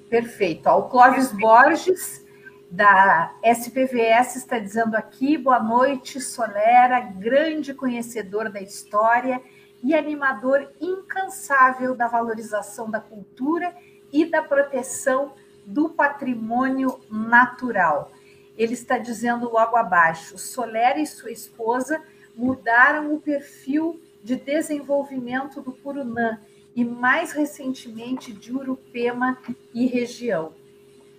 Perfeito. 0.08 0.68
o 0.70 0.84
Clóvis 0.84 1.30
Borges, 1.30 2.24
da 2.70 3.34
SPVS, 3.42 4.36
está 4.36 4.58
dizendo 4.58 4.96
aqui: 4.96 5.36
boa 5.36 5.62
noite, 5.62 6.20
Solera, 6.20 7.00
grande 7.00 7.74
conhecedor 7.74 8.48
da 8.48 8.62
história 8.62 9.42
e 9.82 9.94
animador 9.94 10.66
incansável 10.80 11.94
da 11.94 12.08
valorização 12.08 12.90
da 12.90 13.00
cultura 13.00 13.74
e 14.10 14.24
da 14.24 14.42
proteção 14.42 15.32
do 15.66 15.90
patrimônio 15.90 16.98
natural. 17.10 18.10
Ele 18.56 18.72
está 18.72 18.96
dizendo 18.96 19.50
logo 19.50 19.76
abaixo: 19.76 20.38
Solera 20.38 20.98
e 20.98 21.06
sua 21.06 21.30
esposa 21.30 22.00
mudaram 22.36 23.14
o 23.14 23.20
perfil 23.20 24.00
de 24.22 24.36
desenvolvimento 24.36 25.60
do 25.60 25.72
Purunã 25.72 26.40
e, 26.74 26.84
mais 26.84 27.32
recentemente, 27.32 28.32
de 28.32 28.52
Urupema 28.52 29.38
e 29.72 29.86
região. 29.86 30.52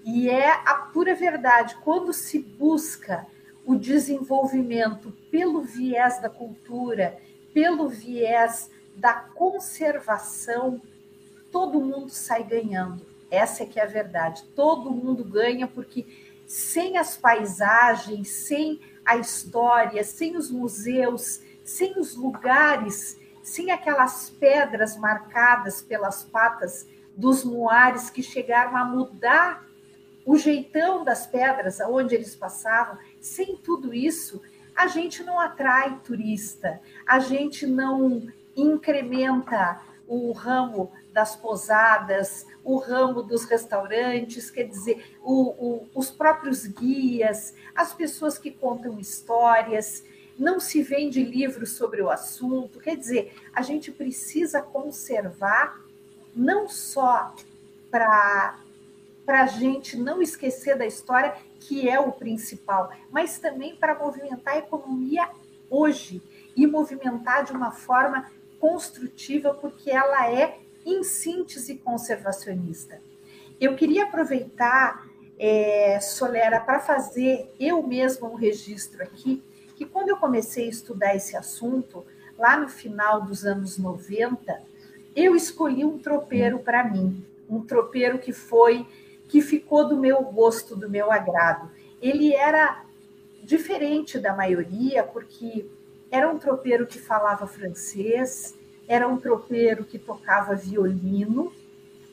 E 0.05 0.29
é 0.29 0.51
a 0.51 0.75
pura 0.93 1.15
verdade, 1.15 1.75
quando 1.83 2.13
se 2.13 2.39
busca 2.39 3.25
o 3.65 3.75
desenvolvimento 3.75 5.11
pelo 5.29 5.61
viés 5.61 6.21
da 6.21 6.29
cultura, 6.29 7.17
pelo 7.53 7.89
viés 7.89 8.69
da 8.95 9.13
conservação, 9.13 10.81
todo 11.51 11.81
mundo 11.81 12.09
sai 12.09 12.43
ganhando. 12.43 13.05
Essa 13.29 13.63
é 13.63 13.65
que 13.65 13.79
é 13.79 13.83
a 13.83 13.87
verdade. 13.87 14.43
Todo 14.55 14.91
mundo 14.91 15.23
ganha 15.23 15.67
porque 15.67 16.05
sem 16.45 16.97
as 16.97 17.17
paisagens, 17.17 18.29
sem 18.29 18.79
a 19.07 19.15
história, 19.17 20.03
sem 20.03 20.35
os 20.35 20.51
museus, 20.51 21.41
sem 21.63 21.97
os 21.97 22.15
lugares, 22.15 23.17
sem 23.41 23.71
aquelas 23.71 24.29
pedras 24.29 24.97
marcadas 24.97 25.81
pelas 25.81 26.23
patas 26.23 26.85
dos 27.15 27.43
moares 27.43 28.09
que 28.09 28.21
chegaram 28.21 28.75
a 28.75 28.83
mudar 28.83 29.65
o 30.25 30.35
jeitão 30.37 31.05
das 31.05 31.25
pedras 31.25 31.79
aonde 31.79 32.13
eles 32.13 32.35
passavam, 32.35 32.97
sem 33.21 33.55
tudo 33.55 33.93
isso, 33.93 34.41
a 34.75 34.87
gente 34.87 35.23
não 35.23 35.39
atrai 35.39 36.01
turista, 36.03 36.81
a 37.05 37.17
gente 37.19 37.65
não 37.65 38.27
incrementa 38.53 39.79
o 40.05 40.33
ramo 40.33 40.91
das 41.13 41.33
posadas, 41.33 42.45
o 42.67 42.75
ramo 42.79 43.23
dos 43.23 43.45
restaurantes, 43.45 44.51
quer 44.51 44.63
dizer, 44.63 45.17
o, 45.23 45.51
o, 45.51 45.89
os 45.95 46.11
próprios 46.11 46.67
guias, 46.67 47.53
as 47.73 47.93
pessoas 47.93 48.37
que 48.37 48.51
contam 48.51 48.99
histórias, 48.99 50.03
não 50.37 50.59
se 50.59 50.83
vende 50.83 51.23
livros 51.23 51.71
sobre 51.71 52.01
o 52.01 52.09
assunto. 52.09 52.81
Quer 52.81 52.97
dizer, 52.97 53.33
a 53.53 53.61
gente 53.61 53.89
precisa 53.89 54.61
conservar 54.61 55.79
não 56.35 56.67
só 56.67 57.33
para 57.89 58.59
para 59.25 59.43
a 59.43 59.47
gente 59.47 59.97
não 59.97 60.21
esquecer 60.21 60.77
da 60.77 60.85
história, 60.85 61.35
que 61.59 61.89
é 61.89 61.99
o 61.99 62.13
principal, 62.13 62.93
mas 63.11 63.37
também 63.37 63.75
para 63.75 63.93
movimentar 63.93 64.53
a 64.53 64.59
economia 64.59 65.29
hoje 65.69 66.21
e 66.55 66.65
movimentar 66.65 67.43
de 67.43 67.51
uma 67.51 67.71
forma 67.71 68.31
construtiva, 68.57 69.53
porque 69.53 69.91
ela 69.91 70.31
é 70.31 70.59
em 70.87 71.03
síntese 71.03 71.75
conservacionista. 71.75 73.01
Eu 73.59 73.75
queria 73.75 74.05
aproveitar, 74.05 75.05
é, 75.37 75.99
Solera, 75.99 76.59
para 76.61 76.79
fazer 76.79 77.53
eu 77.59 77.83
mesma 77.83 78.29
um 78.29 78.35
registro 78.35 79.03
aqui, 79.03 79.43
que 79.75 79.85
quando 79.85 80.09
eu 80.09 80.17
comecei 80.17 80.65
a 80.65 80.69
estudar 80.69 81.15
esse 81.15 81.35
assunto, 81.35 82.05
lá 82.37 82.57
no 82.57 82.69
final 82.69 83.21
dos 83.21 83.45
anos 83.45 83.77
90, 83.77 84.61
eu 85.15 85.35
escolhi 85.35 85.83
um 85.83 85.97
tropeiro 85.97 86.59
para 86.59 86.83
mim, 86.83 87.25
um 87.49 87.61
tropeiro 87.61 88.17
que 88.17 88.31
foi 88.31 88.87
que 89.27 89.41
ficou 89.41 89.87
do 89.87 89.97
meu 89.97 90.21
gosto, 90.23 90.75
do 90.75 90.89
meu 90.89 91.11
agrado. 91.11 91.69
Ele 92.01 92.33
era 92.33 92.85
diferente 93.43 94.17
da 94.17 94.33
maioria, 94.33 95.03
porque 95.03 95.65
era 96.09 96.29
um 96.29 96.39
tropeiro 96.39 96.87
que 96.87 96.97
falava 96.97 97.45
francês, 97.45 98.56
era 98.87 99.07
um 99.07 99.17
tropeiro 99.17 99.83
que 99.83 99.99
tocava 99.99 100.55
violino. 100.55 101.51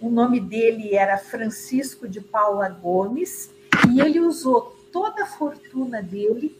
O 0.00 0.10
nome 0.10 0.40
dele 0.40 0.94
era 0.94 1.16
Francisco 1.16 2.08
de 2.08 2.20
Paula 2.20 2.68
Gomes, 2.68 3.50
e 3.90 4.00
ele 4.00 4.20
usou 4.20 4.76
toda 4.92 5.22
a 5.22 5.26
fortuna 5.26 6.02
dele 6.02 6.56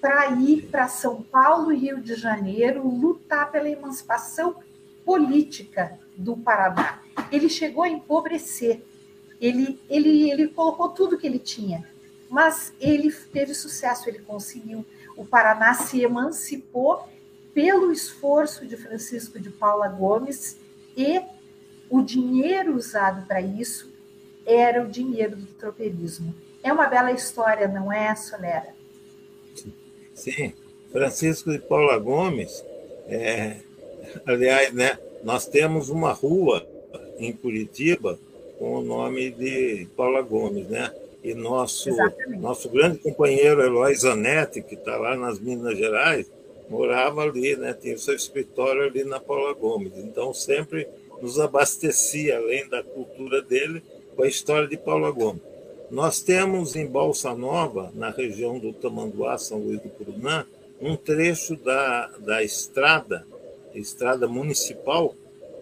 para 0.00 0.30
ir 0.32 0.68
para 0.70 0.86
São 0.86 1.22
Paulo 1.22 1.72
e 1.72 1.78
Rio 1.78 2.00
de 2.02 2.14
Janeiro 2.14 2.86
lutar 2.86 3.50
pela 3.50 3.68
emancipação 3.68 4.56
política 5.04 5.98
do 6.16 6.36
Paraná. 6.36 7.00
Ele 7.32 7.48
chegou 7.48 7.84
a 7.84 7.88
empobrecer. 7.88 8.82
Ele, 9.40 9.80
ele, 9.88 10.30
ele 10.30 10.48
colocou 10.48 10.90
tudo 10.90 11.18
que 11.18 11.26
ele 11.26 11.38
tinha, 11.38 11.88
mas 12.28 12.72
ele 12.80 13.10
teve 13.10 13.54
sucesso, 13.54 14.08
ele 14.08 14.18
conseguiu. 14.20 14.84
O 15.16 15.24
Paraná 15.24 15.74
se 15.74 16.02
emancipou 16.02 17.08
pelo 17.54 17.92
esforço 17.92 18.66
de 18.66 18.76
Francisco 18.76 19.38
de 19.38 19.48
Paula 19.48 19.88
Gomes 19.88 20.58
e 20.96 21.22
o 21.88 22.02
dinheiro 22.02 22.74
usado 22.76 23.26
para 23.26 23.40
isso 23.40 23.88
era 24.44 24.82
o 24.82 24.88
dinheiro 24.88 25.36
do 25.36 25.46
tropeirismo. 25.54 26.34
É 26.62 26.72
uma 26.72 26.86
bela 26.86 27.12
história, 27.12 27.68
não 27.68 27.92
é, 27.92 28.14
Solera? 28.16 28.74
Sim, 30.12 30.52
Francisco 30.90 31.52
de 31.52 31.58
Paula 31.58 31.98
Gomes, 31.98 32.64
é, 33.06 33.58
aliás, 34.26 34.72
né, 34.72 34.98
nós 35.22 35.46
temos 35.46 35.88
uma 35.88 36.12
rua 36.12 36.66
em 37.18 37.32
Curitiba 37.32 38.18
com 38.58 38.76
o 38.76 38.82
nome 38.82 39.30
de 39.30 39.88
Paula 39.96 40.22
Gomes, 40.22 40.68
né? 40.68 40.92
E 41.22 41.32
nosso, 41.34 41.88
nosso 42.38 42.68
grande 42.68 42.98
companheiro 42.98 43.62
Eloy 43.62 43.94
Zanetti, 43.94 44.62
que 44.62 44.74
está 44.74 44.96
lá 44.96 45.16
nas 45.16 45.40
Minas 45.40 45.76
Gerais, 45.78 46.30
morava 46.68 47.22
ali, 47.22 47.56
né? 47.56 47.72
Tinha 47.74 47.94
o 47.94 47.98
seu 47.98 48.14
escritório 48.14 48.82
ali 48.82 49.04
na 49.04 49.20
Paula 49.20 49.52
Gomes. 49.54 49.92
Então 49.96 50.32
sempre 50.32 50.88
nos 51.20 51.38
abastecia, 51.38 52.36
além 52.36 52.68
da 52.68 52.82
cultura 52.82 53.40
dele, 53.42 53.82
com 54.14 54.22
a 54.22 54.28
história 54.28 54.68
de 54.68 54.76
Paula 54.76 55.10
Gomes. 55.10 55.42
Nós 55.90 56.20
temos 56.20 56.76
em 56.76 56.86
Balsa 56.86 57.34
Nova, 57.34 57.92
na 57.94 58.10
região 58.10 58.58
do 58.58 58.72
Tamanduá, 58.72 59.38
São 59.38 59.58
Luís 59.58 59.80
do 59.80 59.88
Curunã, 59.90 60.46
um 60.80 60.96
trecho 60.96 61.56
da, 61.56 62.08
da 62.18 62.42
estrada, 62.42 63.26
estrada 63.74 64.26
municipal, 64.26 65.14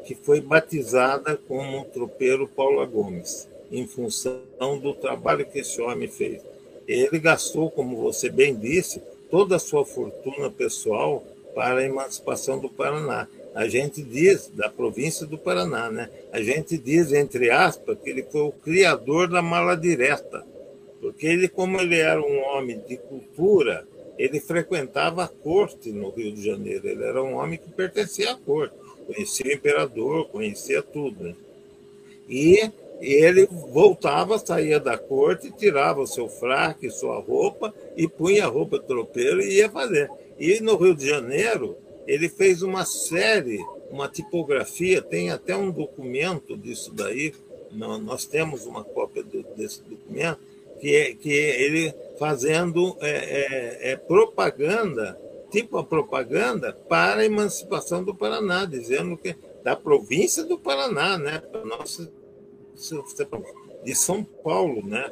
que 0.05 0.15
foi 0.15 0.41
batizada 0.41 1.37
como 1.37 1.85
Tropeiro 1.87 2.49
Paula 2.49 2.87
Gomes, 2.87 3.49
em 3.71 3.87
função 3.87 4.41
do 4.81 4.95
trabalho 4.95 5.47
que 5.47 5.61
esse 5.61 5.81
homem 5.81 6.09
fez. 6.09 6.41
Ele 6.87 7.19
gastou, 7.19 7.71
como 7.71 7.97
você 7.97 8.29
bem 8.29 8.55
disse, 8.55 9.03
toda 9.33 9.57
a 9.57 9.59
sua 9.59 9.83
fortuna 9.83 10.51
pessoal 10.51 11.25
para 11.55 11.81
a 11.81 11.85
emancipação 11.85 12.59
do 12.59 12.69
Paraná. 12.69 13.27
A 13.55 13.67
gente 13.67 14.03
diz, 14.03 14.49
da 14.55 14.69
província 14.69 15.27
do 15.27 15.39
Paraná, 15.39 15.91
né? 15.91 16.11
A 16.31 16.43
gente 16.43 16.77
diz, 16.77 17.15
entre 17.15 17.51
aspas, 17.51 17.97
que 17.99 18.11
ele 18.11 18.25
foi 18.25 18.43
o 18.43 18.53
criador 18.53 19.29
da 19.29 19.41
mala 19.41 19.75
direta, 19.75 20.45
porque 21.01 21.27
ele, 21.27 21.49
como 21.49 21.81
ele 21.81 21.99
era 21.99 22.21
um 22.21 22.41
homem 22.41 22.79
de 22.87 22.99
cultura, 22.99 23.89
ele 24.19 24.39
frequentava 24.39 25.25
a 25.25 25.29
corte 25.29 25.91
no 25.91 26.11
Rio 26.11 26.33
de 26.33 26.45
Janeiro. 26.45 26.87
Ele 26.87 27.03
era 27.03 27.23
um 27.23 27.37
homem 27.37 27.59
que 27.59 27.71
pertencia 27.71 28.33
à 28.33 28.37
corte, 28.37 28.75
conhecia 29.07 29.47
o 29.47 29.55
imperador, 29.55 30.29
conhecia 30.29 30.83
tudo. 30.83 31.25
Né? 31.25 31.35
E 32.29 32.71
ele 33.03 33.47
voltava, 33.47 34.39
saía 34.39 34.79
da 34.79 34.97
corte, 34.97 35.51
tirava 35.51 36.01
o 36.01 36.07
seu 36.07 36.29
fraque, 36.29 36.89
sua 36.89 37.19
roupa 37.19 37.75
e 37.97 38.07
punha 38.07 38.45
a 38.45 38.49
roupa 38.49 38.79
de 38.79 38.87
tropeiro 38.87 39.41
e 39.41 39.57
ia 39.57 39.69
fazer. 39.69 40.09
E 40.39 40.61
no 40.61 40.77
Rio 40.77 40.95
de 40.95 41.09
Janeiro, 41.09 41.77
ele 42.07 42.29
fez 42.29 42.63
uma 42.63 42.85
série, 42.85 43.59
uma 43.91 44.09
tipografia, 44.09 45.03
tem 45.03 45.31
até 45.31 45.57
um 45.57 45.71
documento 45.71 46.57
disso 46.57 46.93
daí, 46.95 47.35
nós 47.73 48.25
temos 48.25 48.67
uma 48.67 48.85
cópia 48.85 49.25
desse 49.57 49.83
documento, 49.83 50.39
que 50.81 50.95
é, 50.95 51.15
que 51.15 51.33
é 51.33 51.63
ele 51.63 51.95
fazendo 52.19 52.97
é, 53.01 53.11
é, 53.11 53.93
é, 53.93 53.97
propaganda, 53.97 55.19
tipo 55.51 55.79
a 55.79 55.85
propaganda 55.85 56.73
para 56.89 57.23
a 57.23 57.25
emancipação 57.25 58.05
do 58.05 58.15
Paraná, 58.15 58.65
dizendo 58.65 59.17
que 59.17 59.35
da 59.63 59.77
província 59.77 60.45
do 60.45 60.59
Paraná, 60.59 61.17
né, 61.17 61.43
nossa 61.65 62.11
de 63.85 63.95
São 63.95 64.23
Paulo, 64.25 64.87
né? 64.87 65.11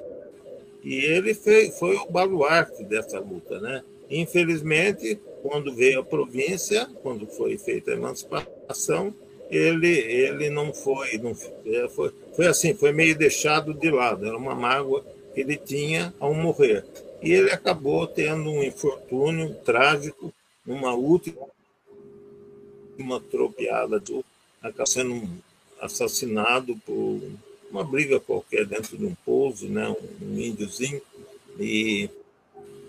E 0.83 0.95
ele 0.95 1.35
foi, 1.35 1.71
foi 1.73 1.97
o 1.97 2.11
baluarte 2.11 2.85
dessa 2.85 3.19
luta, 3.19 3.61
né? 3.61 3.83
Infelizmente, 4.11 5.21
quando 5.43 5.75
veio 5.75 6.01
a 6.01 6.05
província, 6.05 6.89
quando 7.03 7.27
foi 7.27 7.57
feita 7.59 7.91
a 7.91 7.95
emancipação, 7.95 9.15
ele, 9.51 9.89
ele 9.89 10.49
não 10.51 10.73
foi, 10.73 11.19
não 11.19 11.37
é, 11.67 11.89
foi, 11.89 12.13
foi 12.35 12.47
assim, 12.47 12.75
foi 12.75 12.93
meio 12.93 13.17
deixado 13.17 13.75
de 13.75 13.91
lado, 13.91 14.27
era 14.27 14.37
uma 14.37 14.55
mágoa 14.55 15.05
que 15.35 15.41
ele 15.41 15.57
tinha 15.57 16.15
ao 16.19 16.35
morrer. 16.35 16.85
E 17.23 17.33
ele 17.33 17.51
acabou 17.51 18.07
tendo 18.07 18.51
um 18.51 18.63
infortúnio 18.63 19.55
trágico, 19.65 20.33
numa 20.65 20.95
última 20.95 21.47
tropeada, 23.31 24.03
acabou 24.63 24.87
sendo 24.87 25.29
assassinado 25.81 26.77
por 26.87 27.21
uma 27.71 27.85
briga 27.85 28.19
qualquer 28.19 28.67
dentro 28.67 28.97
de 28.97 29.05
um 29.05 29.15
pouso, 29.25 29.69
né, 29.69 29.89
um 30.21 30.39
índiozinho, 30.39 31.01
e 31.59 32.11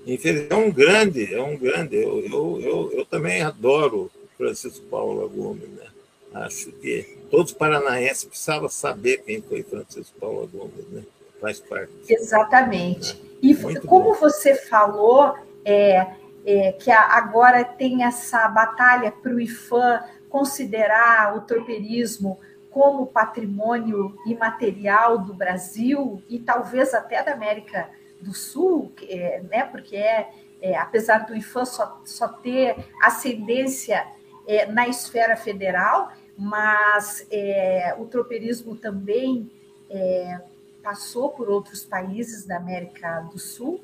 infelizmente 0.06 0.53
é 0.53 0.56
um 0.56 0.72
grande, 0.72 1.34
é 1.34 1.41
um 1.41 1.58
grande, 1.58 1.95
eu, 1.95 2.20
eu, 2.26 2.62
eu, 2.62 2.91
eu 2.94 3.06
também 3.06 3.41
adoro 3.41 4.12
Francisco 4.38 4.86
Paulo 4.88 5.28
Gomes, 5.30 5.70
né? 5.70 5.88
Acho 6.34 6.72
que 6.72 7.18
todos 7.30 7.52
os 7.52 7.58
paranaenses 7.58 8.24
precisavam 8.24 8.70
saber 8.70 9.18
quem 9.24 9.41
foi 9.41 9.64
Francisco 9.64 10.18
Paulo 10.20 10.48
Gomes, 10.48 10.88
né? 10.90 11.03
Faz 11.40 11.60
parte. 11.60 11.91
Exatamente. 12.08 13.14
É. 13.14 13.32
E 13.41 13.53
Muito 13.53 13.86
como 13.86 14.14
bom. 14.14 14.16
você 14.16 14.56
falou, 14.56 15.36
é, 15.66 16.08
é, 16.45 16.72
que 16.72 16.90
agora 16.90 17.64
tem 17.64 18.03
essa 18.03 18.48
batalha 18.48 19.12
para 19.12 19.34
o 19.34 19.40
IFAM 19.40 20.03
considerar 20.30 21.36
o 21.36 21.41
tropeirismo 21.41 22.40
como 22.72 23.07
patrimônio 23.07 24.18
imaterial 24.26 25.19
do 25.19 25.34
Brasil 25.34 26.23
e 26.30 26.39
talvez 26.39 26.93
até 26.93 27.22
da 27.22 27.34
América 27.34 27.89
do 28.19 28.34
Sul, 28.34 28.91
é, 29.07 29.41
né, 29.49 29.65
porque 29.65 29.95
é, 29.95 30.30
é, 30.61 30.77
apesar 30.77 31.26
do 31.26 31.35
IFAM 31.35 31.65
só, 31.65 32.02
só 32.06 32.27
ter 32.27 32.76
ascendência 33.02 34.07
é, 34.48 34.65
na 34.68 34.88
esfera 34.88 35.35
federal, 35.35 36.11
mas 36.38 37.27
é, 37.31 37.95
o 37.98 38.06
tropeirismo 38.06 38.76
também 38.76 39.52
é, 39.89 40.39
passou 40.84 41.30
por 41.30 41.49
outros 41.49 41.84
países 41.84 42.45
da 42.45 42.57
América 42.57 43.22
do 43.31 43.39
Sul. 43.39 43.81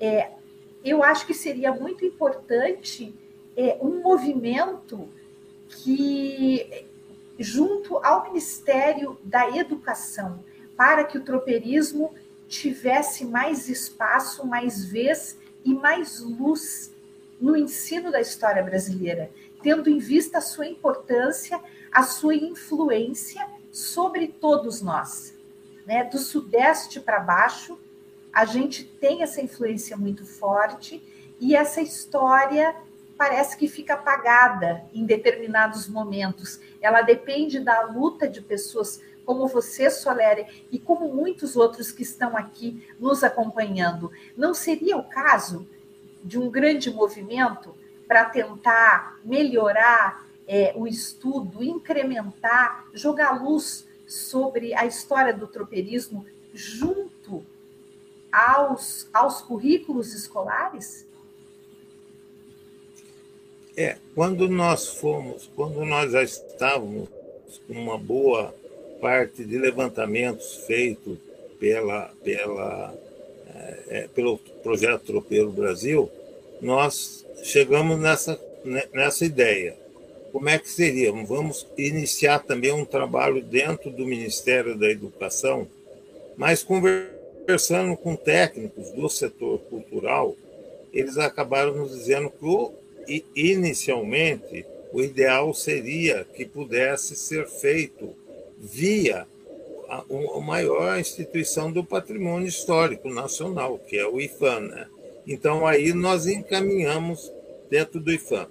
É, 0.00 0.30
eu 0.84 1.02
acho 1.02 1.26
que 1.26 1.34
seria 1.34 1.72
muito 1.72 2.04
importante 2.04 3.14
um 3.80 4.02
movimento 4.02 5.08
que 5.66 6.86
junto 7.38 7.98
ao 7.98 8.24
Ministério 8.24 9.18
da 9.22 9.56
Educação, 9.56 10.44
para 10.76 11.04
que 11.04 11.18
o 11.18 11.24
tropeirismo 11.24 12.14
tivesse 12.48 13.24
mais 13.24 13.68
espaço, 13.68 14.46
mais 14.46 14.84
vez 14.84 15.36
e 15.64 15.74
mais 15.74 16.20
luz 16.20 16.92
no 17.40 17.56
ensino 17.56 18.10
da 18.10 18.20
história 18.20 18.62
brasileira, 18.62 19.30
tendo 19.62 19.90
em 19.90 19.98
vista 19.98 20.38
a 20.38 20.42
sua 20.42 20.66
importância, 20.66 21.60
a 21.90 22.02
sua 22.02 22.34
influência 22.34 23.46
sobre 23.70 24.28
todos 24.28 24.80
nós. 24.80 25.34
Né? 25.84 26.04
Do 26.04 26.18
Sudeste 26.18 27.00
para 27.00 27.20
baixo, 27.20 27.78
a 28.32 28.44
gente 28.44 28.84
tem 28.84 29.22
essa 29.22 29.40
influência 29.40 29.96
muito 29.96 30.24
forte 30.24 31.02
e 31.40 31.54
essa 31.54 31.80
história 31.80 32.74
parece 33.16 33.56
que 33.56 33.68
fica 33.68 33.94
apagada 33.94 34.84
em 34.92 35.04
determinados 35.04 35.88
momentos. 35.88 36.60
Ela 36.80 37.02
depende 37.02 37.60
da 37.60 37.82
luta 37.82 38.28
de 38.28 38.40
pessoas 38.40 39.00
como 39.24 39.48
você, 39.48 39.90
Soléria, 39.90 40.46
e 40.70 40.78
como 40.78 41.12
muitos 41.12 41.56
outros 41.56 41.90
que 41.90 42.02
estão 42.02 42.36
aqui 42.36 42.86
nos 42.98 43.24
acompanhando. 43.24 44.12
Não 44.36 44.54
seria 44.54 44.96
o 44.96 45.04
caso 45.04 45.68
de 46.22 46.38
um 46.38 46.48
grande 46.48 46.90
movimento 46.90 47.74
para 48.06 48.24
tentar 48.24 49.18
melhorar 49.24 50.24
é, 50.46 50.72
o 50.76 50.86
estudo, 50.86 51.62
incrementar, 51.62 52.86
jogar 52.94 53.42
luz 53.42 53.86
sobre 54.06 54.72
a 54.74 54.86
história 54.86 55.34
do 55.34 55.48
tropeirismo 55.48 56.24
junto 56.54 57.44
aos, 58.30 59.08
aos 59.12 59.42
currículos 59.42 60.14
escolares? 60.14 61.05
É, 63.76 63.96
quando 64.14 64.48
nós 64.48 64.88
fomos, 64.88 65.50
quando 65.54 65.84
nós 65.84 66.12
já 66.12 66.22
estávamos 66.22 67.08
com 67.66 67.74
uma 67.74 67.98
boa 67.98 68.54
parte 69.02 69.44
de 69.44 69.58
levantamentos 69.58 70.64
feitos 70.66 71.18
pela, 71.60 72.10
pela, 72.24 72.94
é, 73.54 73.78
é 73.88 74.08
pelo 74.08 74.38
projeto 74.62 75.04
Tropeiro 75.04 75.50
Brasil, 75.50 76.10
nós 76.60 77.26
chegamos 77.42 77.98
nessa, 77.98 78.40
nessa 78.94 79.24
ideia. 79.26 79.76
Como 80.32 80.48
é 80.48 80.58
que 80.58 80.70
seria? 80.70 81.12
Vamos 81.12 81.66
iniciar 81.76 82.40
também 82.40 82.72
um 82.72 82.84
trabalho 82.84 83.42
dentro 83.42 83.90
do 83.90 84.06
Ministério 84.06 84.76
da 84.76 84.90
Educação, 84.90 85.68
mas 86.36 86.62
conversando 86.62 87.96
com 87.96 88.16
técnicos 88.16 88.90
do 88.90 89.08
setor 89.08 89.58
cultural, 89.60 90.34
eles 90.92 91.18
acabaram 91.18 91.74
nos 91.74 91.92
dizendo 91.92 92.30
que, 92.30 92.70
inicialmente, 93.34 94.64
o 94.92 95.00
ideal 95.00 95.52
seria 95.52 96.24
que 96.24 96.44
pudesse 96.44 97.16
ser 97.16 97.46
feito 97.46 98.14
via 98.58 99.26
a, 99.88 100.04
a 100.34 100.40
maior 100.40 100.98
instituição 100.98 101.70
do 101.70 101.84
patrimônio 101.84 102.48
histórico 102.48 103.08
nacional, 103.08 103.78
que 103.78 103.96
é 103.96 104.06
o 104.06 104.20
IFAM. 104.20 104.60
Né? 104.60 104.86
Então, 105.26 105.66
aí 105.66 105.92
nós 105.92 106.26
encaminhamos 106.26 107.32
dentro 107.70 108.00
do 108.00 108.12
IFAM. 108.12 108.48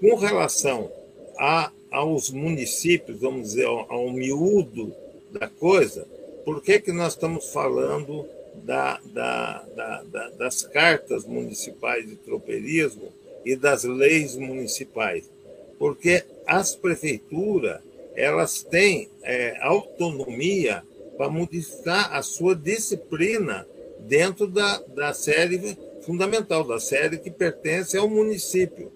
Com 0.00 0.14
relação 0.14 0.90
a, 1.38 1.72
aos 1.90 2.30
municípios, 2.30 3.20
vamos 3.20 3.42
dizer, 3.42 3.66
ao, 3.66 3.90
ao 3.92 4.10
miúdo 4.10 4.94
da 5.30 5.48
coisa, 5.48 6.06
por 6.44 6.62
que, 6.62 6.78
que 6.78 6.92
nós 6.92 7.14
estamos 7.14 7.52
falando 7.52 8.26
da, 8.54 9.00
da, 9.06 9.64
da, 9.74 10.28
das 10.30 10.62
cartas 10.62 11.24
municipais 11.24 12.06
de 12.06 12.16
tropeirismo 12.16 13.12
e 13.46 13.56
das 13.56 13.84
leis 13.84 14.36
municipais? 14.36 15.30
Porque 15.78 16.24
as 16.46 16.74
prefeituras 16.74 17.80
elas 18.16 18.62
têm 18.62 19.08
é, 19.22 19.56
autonomia 19.60 20.82
para 21.16 21.30
modificar 21.30 22.14
a 22.14 22.22
sua 22.22 22.56
disciplina 22.56 23.66
dentro 24.00 24.46
da, 24.46 24.78
da 24.94 25.14
série 25.14 25.76
fundamental, 26.02 26.64
da 26.64 26.80
série 26.80 27.18
que 27.18 27.30
pertence 27.30 27.96
ao 27.96 28.08
município. 28.08 28.90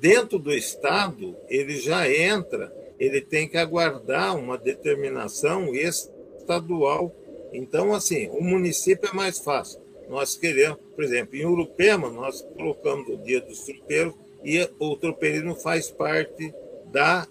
Dentro 0.00 0.38
do 0.38 0.52
Estado, 0.52 1.36
ele 1.48 1.78
já 1.78 2.10
entra, 2.10 2.72
ele 2.98 3.20
tem 3.20 3.48
que 3.48 3.56
aguardar 3.56 4.36
uma 4.36 4.58
determinação 4.58 5.74
estadual. 5.74 7.14
Então, 7.52 7.94
assim, 7.94 8.28
o 8.28 8.42
município 8.42 9.10
é 9.10 9.14
mais 9.14 9.38
fácil. 9.38 9.80
Nós 10.08 10.36
queremos, 10.36 10.78
por 10.94 11.04
exemplo, 11.04 11.36
em 11.36 11.44
Urupema, 11.44 12.10
nós 12.10 12.42
colocamos 12.56 13.08
o 13.08 13.16
Dia 13.18 13.40
dos 13.40 13.60
Tropeiros 13.60 14.14
e 14.44 14.68
o 14.78 14.96
tropeirismo 14.96 15.54
faz 15.54 15.90
parte 15.90 16.54
da 16.86 17.26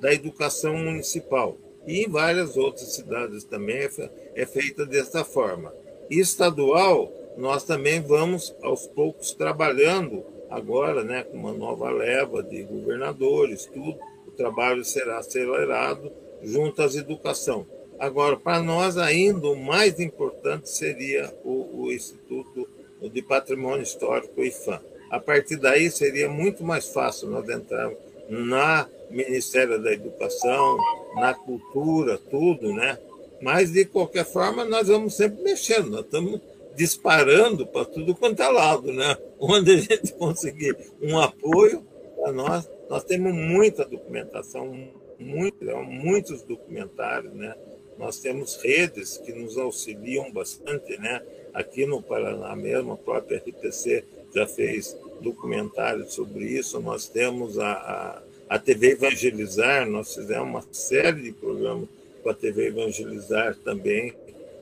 da 0.00 0.12
educação 0.12 0.76
municipal. 0.76 1.56
E 1.86 2.04
em 2.04 2.08
várias 2.08 2.56
outras 2.56 2.94
cidades 2.94 3.44
também 3.44 3.76
é, 3.76 4.10
é 4.34 4.46
feita 4.46 4.84
desta 4.84 5.24
forma. 5.24 5.72
E 6.10 6.18
estadual, 6.18 7.12
nós 7.36 7.64
também 7.64 8.00
vamos 8.00 8.54
aos 8.62 8.86
poucos 8.86 9.32
trabalhando 9.32 10.24
agora, 10.50 11.02
né, 11.02 11.24
com 11.24 11.36
uma 11.36 11.52
nova 11.52 11.90
leva 11.90 12.42
de 12.42 12.62
governadores, 12.62 13.66
tudo. 13.66 13.98
O 14.26 14.30
trabalho 14.30 14.84
será 14.84 15.18
acelerado 15.18 16.10
junto 16.42 16.82
às 16.82 16.94
educação. 16.94 17.66
Agora, 17.98 18.36
para 18.36 18.62
nós 18.62 18.96
ainda 18.96 19.48
o 19.48 19.56
mais 19.56 19.98
importante 20.00 20.68
seria 20.68 21.32
o, 21.44 21.84
o 21.84 21.92
Instituto 21.92 22.68
de 23.02 23.22
Patrimônio 23.22 23.82
Histórico, 23.82 24.40
o 24.40 24.44
IFAM. 24.44 24.80
A 25.10 25.20
partir 25.20 25.56
daí 25.56 25.90
seria 25.90 26.28
muito 26.28 26.64
mais 26.64 26.88
fácil 26.88 27.28
nós 27.28 27.48
entrarmos 27.48 27.98
na 28.28 28.88
Ministério 29.10 29.80
da 29.80 29.92
Educação, 29.92 30.76
na 31.14 31.34
cultura, 31.34 32.18
tudo, 32.18 32.72
né? 32.72 32.98
Mas, 33.40 33.70
de 33.70 33.84
qualquer 33.84 34.24
forma, 34.24 34.64
nós 34.64 34.88
vamos 34.88 35.14
sempre 35.14 35.42
mexendo, 35.42 35.90
nós 35.90 36.04
estamos 36.04 36.40
disparando 36.74 37.66
para 37.66 37.84
tudo 37.84 38.14
quanto 38.14 38.42
é 38.42 38.48
lado, 38.48 38.92
né? 38.92 39.16
Onde 39.38 39.72
a 39.72 39.76
gente 39.76 40.12
conseguir 40.14 40.76
um 41.00 41.18
apoio 41.18 41.84
para 42.16 42.32
nós, 42.32 42.68
nós 42.88 43.04
temos 43.04 43.32
muita 43.32 43.84
documentação, 43.84 44.90
muito, 45.18 45.64
muitos 45.84 46.42
documentários, 46.42 47.32
né? 47.34 47.54
Nós 47.98 48.18
temos 48.18 48.56
redes 48.56 49.18
que 49.18 49.32
nos 49.32 49.56
auxiliam 49.56 50.30
bastante, 50.30 50.98
né? 50.98 51.22
Aqui 51.52 51.86
no 51.86 52.02
Paraná 52.02 52.54
mesmo, 52.56 52.92
a 52.92 52.96
própria 52.96 53.38
RTC 53.38 54.04
já 54.34 54.46
fez 54.46 54.96
documentários 55.20 56.14
sobre 56.14 56.44
isso. 56.44 56.80
Nós 56.80 57.08
temos 57.08 57.58
a, 57.58 57.72
a 57.72 58.22
a 58.48 58.58
TV 58.58 58.92
Evangelizar, 58.92 59.88
nós 59.88 60.14
fizemos 60.14 60.48
uma 60.48 60.64
série 60.70 61.22
de 61.22 61.32
programas 61.32 61.88
com 62.22 62.30
a 62.30 62.34
TV 62.34 62.68
Evangelizar 62.68 63.56
também 63.64 64.14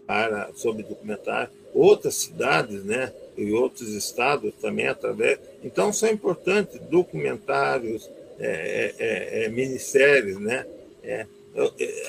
para, 0.06 0.50
sobre 0.54 0.82
documentário. 0.82 1.50
Outras 1.74 2.14
cidades, 2.14 2.84
né, 2.84 3.12
e 3.36 3.50
outros 3.52 3.88
estados 3.90 4.52
também 4.60 4.86
através. 4.86 5.38
Então, 5.64 5.92
são 5.92 6.08
importantes 6.10 6.78
documentários, 6.90 8.08
é, 8.38 8.46
é, 8.46 8.94
é, 8.98 9.44
é 9.44 9.48
ministérios, 9.48 10.38
né? 10.38 10.66
É, 11.02 11.26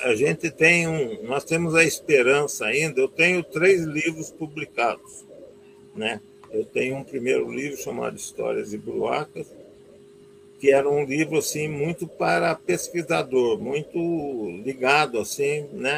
a 0.02 0.14
gente 0.14 0.50
tem 0.50 0.88
um, 0.88 1.22
nós 1.24 1.44
temos 1.44 1.74
a 1.74 1.84
esperança 1.84 2.66
ainda. 2.66 3.00
Eu 3.00 3.08
tenho 3.08 3.42
três 3.42 3.82
livros 3.82 4.30
publicados, 4.30 5.24
né? 5.94 6.20
Eu 6.50 6.64
tenho 6.64 6.96
um 6.96 7.04
primeiro 7.04 7.50
livro 7.50 7.76
chamado 7.76 8.16
Histórias 8.16 8.72
e 8.72 8.78
Bruacas, 8.78 9.46
que 10.60 10.70
era 10.70 10.88
um 10.88 11.04
livro 11.04 11.38
assim 11.38 11.68
muito 11.68 12.06
para 12.06 12.54
pesquisador, 12.54 13.60
muito 13.60 13.98
ligado 14.64 15.18
assim, 15.18 15.66
né, 15.72 15.92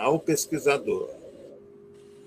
ao 0.00 0.18
pesquisador, 0.18 1.10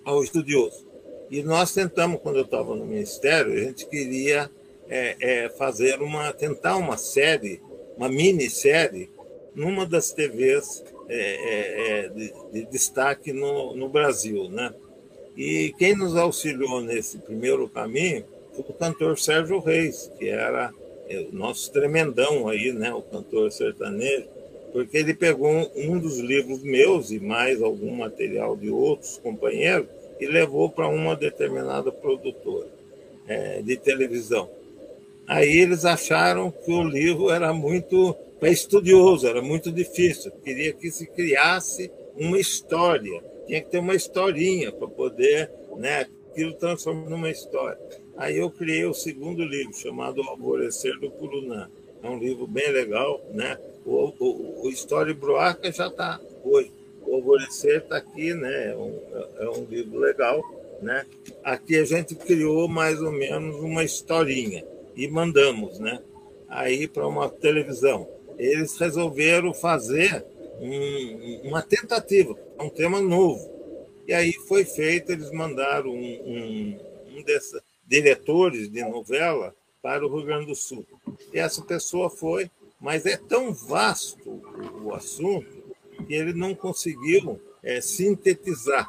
ao 0.06 0.24
estudioso. 0.24 0.86
E 1.30 1.42
nós 1.42 1.74
tentamos, 1.74 2.22
quando 2.22 2.38
eu 2.38 2.46
estava 2.46 2.76
no 2.76 2.86
ministério, 2.86 3.54
a 3.54 3.58
gente 3.58 3.86
queria 3.88 4.50
é, 4.88 5.16
é, 5.20 5.50
fazer 5.50 6.02
uma, 6.02 6.32
tentar 6.32 6.78
uma 6.78 6.98
série, 6.98 7.60
uma 7.98 8.08
minissérie, 8.08 9.10
numa 9.56 9.86
das 9.86 10.12
TVs 10.12 10.84
é, 11.08 11.16
é, 11.16 12.06
é, 12.06 12.10
de, 12.10 12.34
de, 12.54 12.66
destaque 12.72 13.34
no, 13.34 13.76
no 13.76 13.90
Brasil, 13.90 14.50
né? 14.50 14.74
E 15.36 15.74
quem 15.78 15.96
nos 15.96 16.16
auxiliou 16.16 16.82
nesse 16.82 17.18
primeiro 17.18 17.68
caminho 17.68 18.24
foi 18.54 18.66
o 18.68 18.74
cantor 18.74 19.18
Sérgio 19.18 19.60
Reis, 19.60 20.12
que 20.18 20.28
era 20.30 20.72
é, 21.10 21.20
o 21.20 21.36
nosso 21.36 21.72
tremendão 21.72 22.48
aí, 22.48 22.72
né, 22.72 22.94
o 22.94 23.02
cantor 23.02 23.52
sertanejo, 23.52 24.28
porque 24.72 24.98
ele 24.98 25.14
pegou 25.14 25.70
um 25.76 26.00
dos 26.00 26.20
livros 26.20 26.64
meus 26.64 27.12
e 27.12 27.20
mais 27.20 27.62
algum 27.62 27.94
material 27.96 28.56
de 28.56 28.70
outros 28.70 29.18
companheiros 29.18 29.88
e 30.20 30.26
levou 30.26 30.70
para 30.70 30.88
uma 30.88 31.16
determinada 31.16 31.92
produtora 31.92 32.68
é, 33.28 33.62
de 33.62 33.76
televisão. 33.76 34.50
Aí 35.28 35.60
eles 35.60 35.86
acharam 35.86 36.52
que 36.52 36.72
o 36.72 36.84
livro 36.84 37.30
era 37.30 37.54
muito 37.54 38.16
para 38.42 38.50
estudioso, 38.50 39.28
era 39.28 39.40
muito 39.40 39.72
difícil, 39.72 40.32
queria 40.44 40.74
que 40.74 40.90
se 40.90 41.06
criasse 41.06 41.92
uma 42.18 42.40
história, 42.40 43.24
tinha 43.46 43.62
que 43.62 43.70
ter 43.70 43.78
uma 43.78 43.94
historinha 43.94 44.72
para 44.72 44.88
poder, 44.88 45.52
né, 45.78 46.08
aquilo 46.32 46.56
transformar 46.56 47.08
numa 47.08 47.30
história. 47.30 47.78
Aí 48.18 48.38
eu 48.40 48.50
criei 48.50 48.84
o 48.86 48.96
segundo 48.96 49.44
livro, 49.46 49.74
chamado 49.76 50.22
O 50.22 50.28
Alvorecer 50.28 51.00
do 51.00 51.12
Purunã. 51.12 51.70
É 52.02 52.10
um 52.10 52.18
livro 52.18 52.48
bem 52.48 52.72
legal, 52.72 53.22
né? 53.32 53.60
O, 53.86 54.12
o, 54.20 54.66
o 54.66 54.70
História 54.70 55.14
Broaca 55.14 55.72
já 55.72 55.86
está 55.86 56.20
hoje. 56.44 56.72
O 57.06 57.16
Alvorecer 57.16 57.84
está 57.84 57.98
aqui, 57.98 58.34
né? 58.34 58.72
É 58.72 58.76
um, 58.76 59.00
é 59.38 59.50
um 59.52 59.66
livro 59.66 60.00
legal, 60.00 60.42
né? 60.82 61.06
Aqui 61.44 61.78
a 61.78 61.86
gente 61.86 62.16
criou 62.16 62.68
mais 62.68 63.00
ou 63.00 63.12
menos 63.12 63.56
uma 63.58 63.84
historinha 63.84 64.66
e 64.96 65.08
mandamos, 65.08 65.78
né? 65.80 66.00
Aí 66.50 66.88
para 66.88 67.08
uma 67.08 67.30
televisão. 67.30 68.08
Eles 68.42 68.76
resolveram 68.76 69.54
fazer 69.54 70.26
um, 70.60 71.42
uma 71.48 71.62
tentativa, 71.62 72.36
um 72.60 72.70
tema 72.70 73.00
novo. 73.00 73.48
E 74.08 74.14
aí 74.14 74.34
foi 74.34 74.66
feito, 74.66 75.12
eles 75.12 75.32
mandaram 75.32 75.92
um, 75.92 75.96
um, 75.96 76.80
um 77.18 77.24
dessa, 77.24 77.64
diretores 77.86 78.68
de 78.68 78.84
novela 78.84 79.54
para 79.80 80.04
o 80.04 80.16
Rio 80.16 80.26
Grande 80.26 80.48
do 80.48 80.56
Sul. 80.56 80.84
E 81.32 81.38
essa 81.38 81.62
pessoa 81.62 82.10
foi, 82.10 82.50
mas 82.80 83.06
é 83.06 83.16
tão 83.16 83.54
vasto 83.54 84.42
o 84.84 84.92
assunto 84.92 85.62
que 86.08 86.14
ele 86.16 86.34
não 86.34 86.56
conseguiu 86.56 87.40
é, 87.62 87.80
sintetizar. 87.80 88.88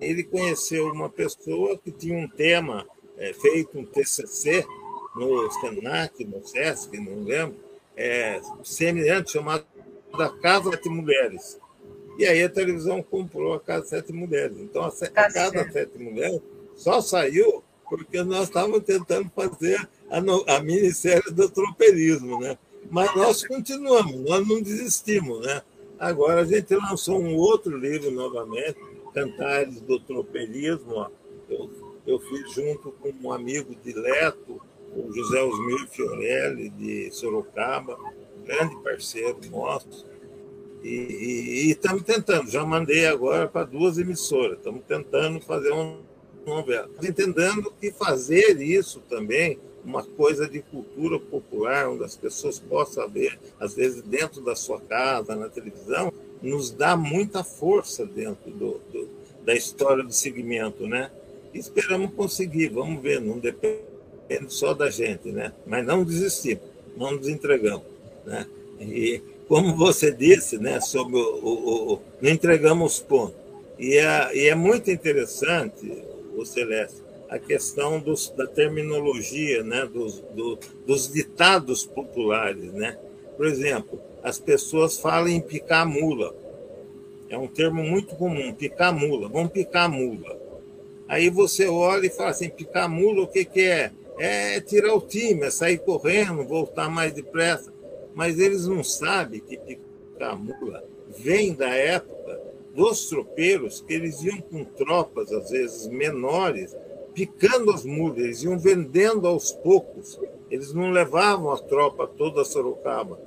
Ele 0.00 0.24
conheceu 0.24 0.88
uma 0.88 1.08
pessoa 1.08 1.78
que 1.78 1.92
tinha 1.92 2.18
um 2.18 2.26
tema 2.26 2.84
é, 3.16 3.32
feito 3.32 3.78
um 3.78 3.84
TCC 3.84 4.66
no 5.14 5.50
Senac, 5.52 6.24
no 6.24 6.44
Sesc, 6.44 6.98
não 6.98 7.22
lembro, 7.22 7.67
é, 7.98 8.40
semelhante, 8.62 9.32
chamado 9.32 9.64
da 10.16 10.30
Casa 10.30 10.70
Sete 10.70 10.88
Mulheres. 10.88 11.58
E 12.16 12.24
aí 12.24 12.42
a 12.42 12.48
televisão 12.48 13.02
comprou 13.02 13.54
a 13.54 13.60
Casa 13.60 13.86
Sete 13.86 14.12
Mulheres. 14.12 14.56
Então 14.58 14.84
a, 14.84 14.88
a 14.88 15.32
Casa 15.32 15.70
Sete 15.70 15.98
Mulheres 15.98 16.40
só 16.76 17.00
saiu 17.00 17.62
porque 17.88 18.22
nós 18.22 18.44
estávamos 18.44 18.84
tentando 18.84 19.30
fazer 19.34 19.88
a, 20.10 20.20
no, 20.20 20.44
a 20.48 20.60
minissérie 20.60 21.32
do 21.32 21.48
tropeirismo, 21.48 22.38
né? 22.38 22.56
Mas 22.90 23.14
nós 23.16 23.46
continuamos, 23.46 24.14
nós 24.20 24.46
não 24.46 24.62
desistimos, 24.62 25.44
né? 25.44 25.62
Agora 25.98 26.42
a 26.42 26.44
gente 26.44 26.74
lançou 26.74 27.20
um 27.20 27.34
outro 27.34 27.76
livro 27.76 28.10
novamente, 28.10 28.78
Cantares 29.12 29.80
do 29.80 29.98
Tropeirismo. 29.98 31.10
Eu, 31.48 31.70
eu 32.06 32.20
fiz 32.20 32.52
junto 32.52 32.92
com 32.92 33.12
um 33.22 33.32
amigo 33.32 33.74
direto, 33.82 34.60
o 34.94 35.12
José 35.12 35.42
Osmir 35.42 35.88
Fiorelli, 35.88 36.70
de 36.70 37.10
Sorocaba, 37.10 37.98
grande 38.44 38.76
parceiro 38.82 39.38
nosso. 39.50 40.06
E 40.82 41.70
estamos 41.70 42.02
tentando, 42.02 42.50
já 42.50 42.64
mandei 42.64 43.06
agora 43.06 43.48
para 43.48 43.64
duas 43.66 43.98
emissoras, 43.98 44.58
estamos 44.58 44.82
tentando 44.86 45.40
fazer 45.40 45.70
uma 45.72 45.98
novela. 46.46 46.88
Entendendo 47.02 47.72
que 47.80 47.90
fazer 47.90 48.60
isso 48.60 49.00
também, 49.08 49.58
uma 49.84 50.04
coisa 50.04 50.48
de 50.48 50.60
cultura 50.60 51.18
popular, 51.18 51.88
onde 51.88 52.04
as 52.04 52.16
pessoas 52.16 52.58
possam 52.58 53.08
ver, 53.08 53.38
às 53.58 53.74
vezes 53.74 54.02
dentro 54.02 54.40
da 54.40 54.54
sua 54.54 54.80
casa, 54.80 55.34
na 55.34 55.48
televisão, 55.48 56.12
nos 56.40 56.70
dá 56.70 56.96
muita 56.96 57.42
força 57.42 58.06
dentro 58.06 58.50
do, 58.50 58.80
do 58.92 59.18
da 59.44 59.54
história 59.54 60.04
do 60.04 60.12
segmento, 60.12 60.86
né? 60.86 61.10
Esperamos 61.54 62.12
conseguir, 62.14 62.68
vamos 62.68 63.02
ver, 63.02 63.18
não 63.18 63.38
depende 63.38 63.87
só 64.48 64.74
da 64.74 64.90
gente, 64.90 65.30
né? 65.30 65.52
Mas 65.66 65.86
não 65.86 66.04
desistimos, 66.04 66.64
não 66.96 67.12
nos 67.12 67.28
entregamos, 67.28 67.86
né? 68.24 68.46
E 68.80 69.22
como 69.48 69.74
você 69.74 70.12
disse, 70.12 70.58
né, 70.58 70.80
sobre 70.80 71.16
o, 71.16 71.38
o, 71.42 71.92
o 71.94 72.02
não 72.20 72.30
entregamos 72.30 72.94
os 72.94 73.00
pontos. 73.00 73.36
E 73.78 73.96
é, 73.96 74.36
e 74.36 74.48
é 74.48 74.54
muito 74.54 74.90
interessante, 74.90 75.90
o 76.36 76.44
Celeste, 76.44 77.02
a 77.28 77.38
questão 77.38 77.98
dos, 78.00 78.28
da 78.30 78.46
terminologia, 78.46 79.62
né, 79.62 79.86
dos, 79.86 80.20
do, 80.34 80.58
dos 80.86 81.10
ditados 81.12 81.84
populares, 81.84 82.72
né? 82.72 82.98
Por 83.36 83.46
exemplo, 83.46 84.00
as 84.22 84.38
pessoas 84.38 84.98
falam 84.98 85.28
em 85.28 85.40
picar 85.40 85.86
mula. 85.86 86.34
É 87.30 87.38
um 87.38 87.46
termo 87.46 87.82
muito 87.82 88.16
comum, 88.16 88.52
picar 88.52 88.92
mula. 88.92 89.28
Vamos 89.28 89.52
picar 89.52 89.88
mula. 89.88 90.36
Aí 91.06 91.30
você 91.30 91.66
olha 91.66 92.06
e 92.06 92.10
fala 92.10 92.30
assim, 92.30 92.48
picar 92.48 92.88
mula, 92.88 93.22
o 93.22 93.26
que, 93.28 93.44
que 93.44 93.60
é? 93.60 93.92
É 94.18 94.60
tirar 94.60 94.94
o 94.94 95.00
time, 95.00 95.46
é 95.46 95.50
sair 95.50 95.78
correndo, 95.78 96.44
voltar 96.44 96.90
mais 96.90 97.12
depressa 97.12 97.72
mas 98.18 98.40
eles 98.40 98.66
não 98.66 98.82
sabem 98.82 99.38
que 99.38 99.56
Picamula 99.56 100.82
vem 101.06 101.54
da 101.54 101.68
época 101.68 102.40
dos 102.74 103.08
tropeiros, 103.08 103.80
que 103.80 103.94
eles 103.94 104.24
iam 104.24 104.40
com 104.40 104.64
tropas, 104.64 105.32
às 105.32 105.50
vezes 105.50 105.86
menores, 105.86 106.76
picando 107.14 107.70
as 107.70 107.84
mulas, 107.84 108.18
eles 108.18 108.42
iam 108.42 108.58
vendendo 108.58 109.28
aos 109.28 109.52
poucos. 109.52 110.20
Eles 110.50 110.74
não 110.74 110.90
levavam 110.90 111.52
a 111.52 111.58
tropa 111.58 112.08
toda 112.08 112.42
a 112.42 112.44
Sorocaba. 112.44 113.20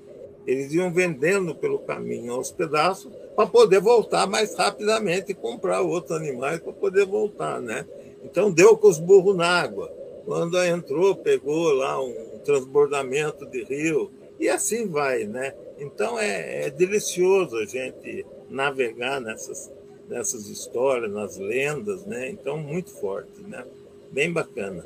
Eles 0.46 0.74
iam 0.74 0.92
vendendo 0.92 1.56
pelo 1.56 1.80
caminho 1.80 2.34
aos 2.34 2.52
pedaços 2.52 3.14
para 3.34 3.48
poder 3.48 3.80
voltar 3.80 4.28
mais 4.28 4.54
rapidamente 4.56 5.32
e 5.32 5.36
comprar 5.36 5.80
outros 5.80 6.18
animais 6.18 6.60
para 6.60 6.74
poder 6.74 7.06
voltar, 7.06 7.62
né? 7.62 7.86
Então 8.26 8.52
deu 8.52 8.76
com 8.76 8.90
os 8.90 9.00
burros 9.00 9.38
na 9.38 9.48
água. 9.48 10.01
Quando 10.26 10.62
entrou, 10.64 11.16
pegou 11.16 11.74
lá 11.74 12.02
um 12.02 12.40
transbordamento 12.44 13.46
de 13.46 13.64
rio, 13.64 14.12
e 14.40 14.50
assim 14.50 14.88
vai, 14.88 15.26
né? 15.26 15.54
Então 15.78 16.20
é, 16.20 16.66
é 16.66 16.70
delicioso 16.70 17.58
a 17.58 17.66
gente 17.66 18.26
navegar 18.50 19.22
nessas, 19.22 19.72
nessas 20.08 20.48
histórias, 20.48 21.12
nas 21.12 21.38
lendas, 21.38 22.06
né? 22.06 22.30
Então, 22.30 22.58
muito 22.58 22.92
forte, 22.92 23.42
né? 23.42 23.66
Bem 24.12 24.32
bacana. 24.32 24.86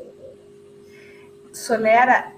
Solera, 1.51 2.33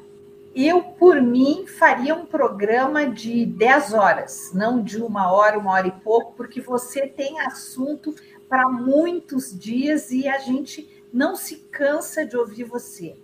eu, 0.56 0.82
por 0.82 1.22
mim, 1.22 1.66
faria 1.68 2.16
um 2.16 2.26
programa 2.26 3.06
de 3.06 3.46
10 3.46 3.94
horas, 3.94 4.52
não 4.54 4.82
de 4.82 5.02
uma 5.02 5.32
hora, 5.32 5.60
uma 5.60 5.72
hora 5.72 5.88
e 5.88 5.92
pouco, 5.92 6.34
porque 6.36 6.62
você 6.62 7.08
tem 7.08 7.40
assunto 7.42 8.16
para 8.48 8.70
muitos 8.70 9.58
dias 9.58 10.10
e 10.10 10.28
a 10.28 10.38
gente 10.38 10.97
não 11.12 11.36
se 11.36 11.58
cansa 11.72 12.26
de 12.26 12.38
ouvir 12.38 12.64
você. 12.64 13.16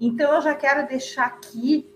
Então, 0.00 0.34
eu 0.34 0.40
já 0.40 0.54
quero 0.54 0.86
deixar 0.86 1.26
aqui 1.26 1.88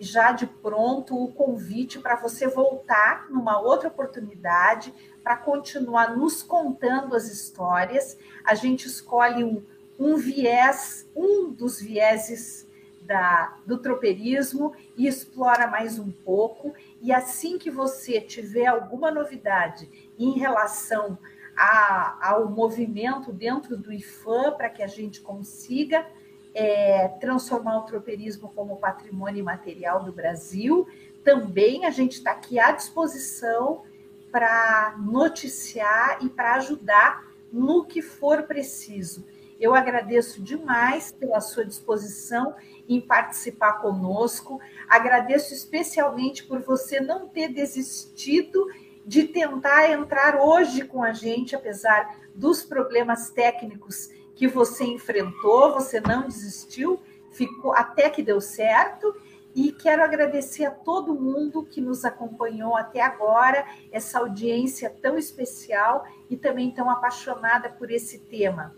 já 0.00 0.32
de 0.32 0.46
pronto 0.46 1.14
o 1.14 1.30
convite 1.30 1.98
para 1.98 2.16
você 2.16 2.48
voltar 2.48 3.28
numa 3.28 3.60
outra 3.60 3.88
oportunidade 3.88 4.94
para 5.22 5.36
continuar 5.36 6.16
nos 6.16 6.42
contando 6.42 7.14
as 7.14 7.30
histórias. 7.30 8.16
A 8.42 8.54
gente 8.54 8.86
escolhe 8.86 9.44
um, 9.44 9.62
um 9.98 10.16
viés, 10.16 11.06
um 11.14 11.50
dos 11.50 11.78
vieses 11.78 12.66
da, 13.02 13.58
do 13.66 13.76
tropeirismo 13.76 14.72
e 14.96 15.06
explora 15.06 15.66
mais 15.66 15.98
um 15.98 16.10
pouco. 16.10 16.72
E 17.02 17.12
assim 17.12 17.58
que 17.58 17.70
você 17.70 18.20
tiver 18.20 18.66
alguma 18.66 19.10
novidade 19.10 19.90
em 20.18 20.38
relação 20.38 21.18
a, 21.56 22.30
ao 22.30 22.48
movimento 22.48 23.32
dentro 23.32 23.76
do 23.76 23.92
IFAM, 23.92 24.52
para 24.52 24.68
que 24.68 24.82
a 24.82 24.86
gente 24.86 25.20
consiga 25.20 26.06
é, 26.54 27.08
transformar 27.20 27.78
o 27.78 27.82
tropeirismo 27.82 28.48
como 28.54 28.76
patrimônio 28.76 29.40
imaterial 29.40 30.02
do 30.02 30.12
Brasil. 30.12 30.86
Também 31.24 31.86
a 31.86 31.90
gente 31.90 32.12
está 32.12 32.32
aqui 32.32 32.58
à 32.58 32.72
disposição 32.72 33.82
para 34.30 34.96
noticiar 34.98 36.18
e 36.22 36.28
para 36.28 36.54
ajudar 36.54 37.24
no 37.52 37.84
que 37.84 38.00
for 38.00 38.44
preciso. 38.44 39.26
Eu 39.58 39.74
agradeço 39.74 40.42
demais 40.42 41.12
pela 41.12 41.40
sua 41.40 41.66
disposição 41.66 42.54
em 42.88 43.00
participar 43.00 43.74
conosco. 43.74 44.58
Agradeço 44.88 45.52
especialmente 45.52 46.44
por 46.44 46.60
você 46.60 46.98
não 46.98 47.28
ter 47.28 47.48
desistido 47.48 48.66
de 49.04 49.24
tentar 49.24 49.90
entrar 49.90 50.36
hoje 50.36 50.84
com 50.84 51.02
a 51.02 51.12
gente, 51.12 51.56
apesar 51.56 52.16
dos 52.34 52.62
problemas 52.62 53.30
técnicos 53.30 54.10
que 54.34 54.46
você 54.46 54.84
enfrentou, 54.84 55.74
você 55.74 56.00
não 56.00 56.26
desistiu, 56.26 57.00
ficou 57.30 57.72
até 57.72 58.08
que 58.08 58.22
deu 58.22 58.40
certo. 58.40 59.14
E 59.54 59.72
quero 59.72 60.04
agradecer 60.04 60.64
a 60.64 60.70
todo 60.70 61.14
mundo 61.14 61.64
que 61.64 61.80
nos 61.80 62.04
acompanhou 62.04 62.76
até 62.76 63.00
agora, 63.00 63.66
essa 63.90 64.20
audiência 64.20 64.88
tão 65.02 65.18
especial 65.18 66.04
e 66.28 66.36
também 66.36 66.70
tão 66.70 66.88
apaixonada 66.88 67.68
por 67.68 67.90
esse 67.90 68.18
tema. 68.18 68.74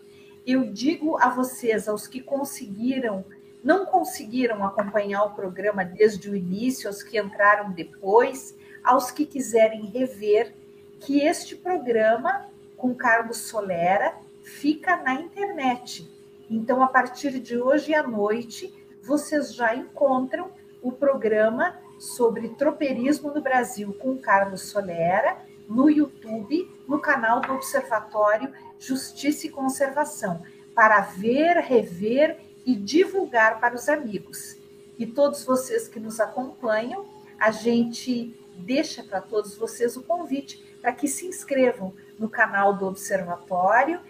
Eu 0.46 0.72
digo 0.72 1.18
a 1.18 1.28
vocês, 1.28 1.88
aos 1.88 2.06
que 2.06 2.20
conseguiram, 2.20 3.24
não 3.62 3.84
conseguiram 3.84 4.64
acompanhar 4.64 5.24
o 5.24 5.34
programa 5.34 5.84
desde 5.84 6.30
o 6.30 6.34
início, 6.34 6.88
aos 6.88 7.02
que 7.02 7.18
entraram 7.20 7.70
depois, 7.70 8.56
aos 8.82 9.10
que 9.10 9.26
quiserem 9.26 9.86
rever, 9.86 10.54
que 11.00 11.20
este 11.20 11.56
programa 11.56 12.46
com 12.76 12.94
Carlos 12.94 13.38
Solera 13.38 14.14
fica 14.42 14.96
na 14.96 15.14
internet. 15.14 16.10
Então, 16.50 16.82
a 16.82 16.86
partir 16.86 17.38
de 17.38 17.56
hoje 17.56 17.94
à 17.94 18.02
noite, 18.02 18.72
vocês 19.02 19.54
já 19.54 19.74
encontram 19.74 20.50
o 20.82 20.92
programa 20.92 21.76
sobre 21.98 22.48
tropeirismo 22.50 23.32
no 23.32 23.40
Brasil 23.40 23.94
com 23.94 24.18
Carlos 24.18 24.62
Solera 24.62 25.38
no 25.68 25.88
YouTube, 25.88 26.70
no 26.86 26.98
canal 26.98 27.40
do 27.40 27.54
Observatório 27.54 28.52
Justiça 28.78 29.46
e 29.46 29.50
Conservação, 29.50 30.42
para 30.74 31.00
ver, 31.00 31.56
rever 31.58 32.38
e 32.66 32.74
divulgar 32.74 33.60
para 33.60 33.74
os 33.74 33.88
amigos. 33.88 34.56
E 34.98 35.06
todos 35.06 35.44
vocês 35.44 35.88
que 35.88 35.98
nos 35.98 36.20
acompanham, 36.20 37.06
a 37.38 37.50
gente 37.50 38.38
deixa 38.56 39.02
para 39.02 39.20
todos 39.20 39.56
vocês 39.56 39.96
o 39.96 40.02
convite 40.02 40.62
para 40.80 40.92
que 40.92 41.08
se 41.08 41.26
inscrevam 41.26 41.94
no 42.18 42.28
canal 42.28 42.76
do 42.76 42.86
Observatório 42.86 44.00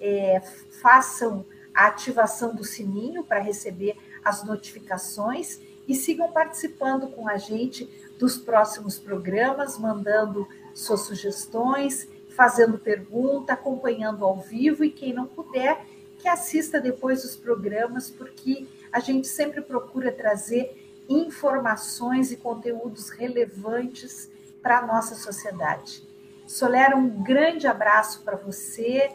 é, 0.00 0.40
façam 0.82 1.44
a 1.72 1.86
ativação 1.86 2.54
do 2.54 2.64
sininho 2.64 3.24
para 3.24 3.38
receber 3.38 3.96
as 4.24 4.44
notificações 4.44 5.60
e 5.86 5.94
sigam 5.94 6.30
participando 6.30 7.08
com 7.08 7.28
a 7.28 7.36
gente 7.36 7.88
dos 8.18 8.36
próximos 8.36 8.98
programas, 8.98 9.78
mandando 9.78 10.46
suas 10.74 11.02
sugestões, 11.02 12.08
fazendo 12.30 12.78
pergunta, 12.78 13.52
acompanhando 13.52 14.24
ao 14.24 14.38
vivo 14.38 14.84
e 14.84 14.90
quem 14.90 15.12
não 15.12 15.26
puder, 15.26 15.84
que 16.18 16.28
assista 16.28 16.80
depois 16.80 17.24
os 17.24 17.36
programas, 17.36 18.10
porque 18.10 18.66
a 18.92 19.00
gente 19.00 19.26
sempre 19.26 19.60
procura 19.60 20.12
trazer 20.12 20.81
informações 21.08 22.30
e 22.30 22.36
conteúdos 22.36 23.10
relevantes 23.10 24.30
para 24.62 24.78
a 24.78 24.86
nossa 24.86 25.14
sociedade. 25.14 26.06
Solera, 26.46 26.96
um 26.96 27.22
grande 27.22 27.66
abraço 27.66 28.22
para 28.22 28.36
você 28.36 29.10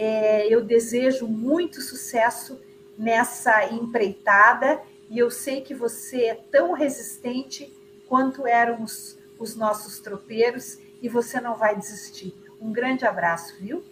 é, 0.00 0.46
eu 0.46 0.64
desejo 0.64 1.26
muito 1.26 1.80
sucesso 1.80 2.60
nessa 2.96 3.64
empreitada 3.72 4.80
e 5.10 5.18
eu 5.18 5.28
sei 5.28 5.60
que 5.60 5.74
você 5.74 6.26
é 6.26 6.34
tão 6.34 6.72
resistente 6.72 7.72
quanto 8.06 8.46
eram 8.46 8.84
os, 8.84 9.18
os 9.40 9.56
nossos 9.56 9.98
tropeiros 9.98 10.78
e 11.02 11.08
você 11.08 11.40
não 11.40 11.56
vai 11.56 11.76
desistir. 11.76 12.32
Um 12.60 12.72
grande 12.72 13.04
abraço, 13.04 13.56
viu? 13.58 13.82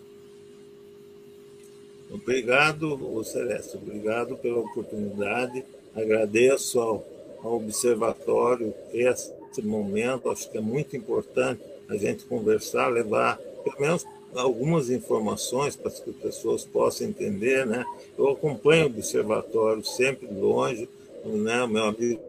Obrigado, 2.09 3.25
Celeste, 3.25 3.77
obrigado 3.77 4.37
pela 4.37 4.61
oportunidade. 4.61 5.65
Agradeço 5.93 6.79
ao, 6.79 7.05
ao 7.43 7.57
Observatório 7.57 8.75
esse 8.93 9.33
momento, 9.63 10.31
acho 10.31 10.51
que 10.51 10.59
é 10.59 10.61
muito 10.61 10.97
importante 10.97 11.61
a 11.89 11.97
gente 11.97 12.25
conversar, 12.25 12.89
levar 12.89 13.39
pelo 13.65 13.81
menos 13.81 14.05
algumas 14.35 14.91
informações 14.91 15.77
para 15.77 15.91
que 15.91 16.11
as 16.11 16.17
pessoas 16.17 16.65
possam 16.65 17.07
entender, 17.07 17.67
né? 17.67 17.85
Eu 18.19 18.29
acompanho 18.31 18.85
o 18.85 18.87
observatório 18.89 19.85
sempre 19.85 20.27
longe, 20.27 20.89
né? 21.25 21.67
Meu 21.67 21.85
amigo 21.85 22.21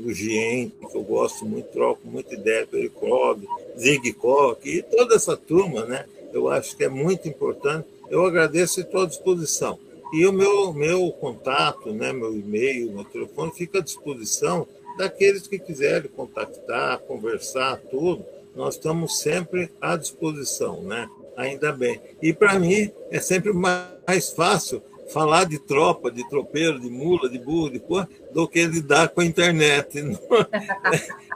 Gien, 0.00 0.72
que 0.90 0.96
eu 0.96 1.02
gosto 1.02 1.44
muito, 1.44 1.66
troco 1.66 2.00
muita 2.04 2.34
ideia 2.34 2.66
com 2.66 2.76
ele, 2.76 2.88
Clóvis, 2.88 3.48
Zig 3.78 4.12
Koch 4.14 4.60
e 4.64 4.82
toda 4.82 5.14
essa 5.14 5.36
turma, 5.36 5.84
né? 5.84 6.06
Eu 6.32 6.48
acho 6.48 6.76
que 6.76 6.84
é 6.84 6.88
muito 6.88 7.28
importante. 7.28 7.86
Eu 8.10 8.24
agradeço 8.24 8.80
e 8.80 8.82
estou 8.82 9.02
à 9.02 9.06
disposição. 9.06 9.78
E 10.12 10.26
o 10.26 10.32
meu, 10.32 10.72
meu 10.74 11.10
contato, 11.12 11.92
né, 11.92 12.12
meu 12.12 12.36
e-mail, 12.36 12.92
meu 12.92 13.04
telefone 13.04 13.52
fica 13.52 13.78
à 13.78 13.82
disposição 13.82 14.66
daqueles 14.98 15.46
que 15.46 15.58
quiserem 15.58 16.10
contactar, 16.10 16.98
conversar, 17.00 17.78
tudo. 17.90 18.24
Nós 18.54 18.74
estamos 18.74 19.18
sempre 19.20 19.70
à 19.80 19.96
disposição, 19.96 20.82
né? 20.82 21.08
Ainda 21.36 21.72
bem. 21.72 21.98
E 22.20 22.32
para 22.32 22.58
mim 22.58 22.90
é 23.10 23.18
sempre 23.18 23.52
mais 23.54 24.30
fácil 24.30 24.82
falar 25.08 25.44
de 25.44 25.58
tropa, 25.58 26.10
de 26.10 26.28
tropeiro, 26.28 26.78
de 26.78 26.90
mula, 26.90 27.28
de 27.28 27.38
burro, 27.38 27.70
de 27.70 27.78
porra, 27.78 28.08
do 28.32 28.46
que 28.46 28.64
lidar 28.66 29.08
com 29.08 29.22
a 29.22 29.24
internet. 29.24 29.98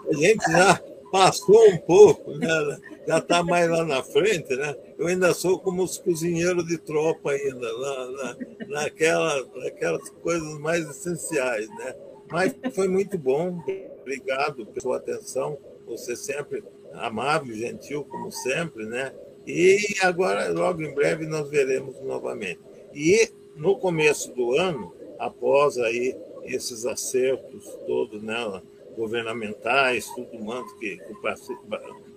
A 0.08 0.14
gente 0.14 0.50
já 0.50 0.80
passou 1.10 1.68
um 1.70 1.78
pouco, 1.78 2.32
né? 2.32 2.78
Já 3.06 3.18
está 3.18 3.42
mais 3.42 3.68
lá 3.70 3.84
na 3.84 4.02
frente, 4.02 4.54
né? 4.56 4.76
Eu 4.98 5.06
ainda 5.06 5.32
sou 5.32 5.58
como 5.58 5.82
os 5.82 5.98
cozinheiros 5.98 6.66
de 6.66 6.78
tropa 6.78 7.30
ainda, 7.30 7.72
na, 7.78 8.06
na, 8.10 8.36
naquela, 8.68 9.46
naquelas 9.56 10.08
coisas 10.22 10.58
mais 10.58 10.88
essenciais, 10.88 11.68
né? 11.68 11.94
Mas 12.30 12.54
foi 12.74 12.88
muito 12.88 13.16
bom, 13.16 13.62
obrigado 14.00 14.66
pela 14.66 14.80
sua 14.80 14.96
atenção, 14.96 15.56
você 15.86 16.16
sempre 16.16 16.64
amável, 16.92 17.54
gentil, 17.54 18.04
como 18.04 18.32
sempre, 18.32 18.84
né? 18.86 19.12
E 19.46 19.78
agora, 20.02 20.48
logo 20.50 20.82
em 20.82 20.92
breve, 20.92 21.26
nós 21.26 21.48
veremos 21.48 22.00
novamente. 22.00 22.60
E 22.92 23.30
no 23.54 23.78
começo 23.78 24.32
do 24.34 24.52
ano, 24.54 24.92
após 25.18 25.78
aí 25.78 26.16
esses 26.44 26.84
acertos 26.84 27.64
todos, 27.86 28.22
né, 28.22 28.62
governamentais, 28.96 30.06
tudo 30.14 30.42
mais 30.44 30.72
que, 30.74 30.98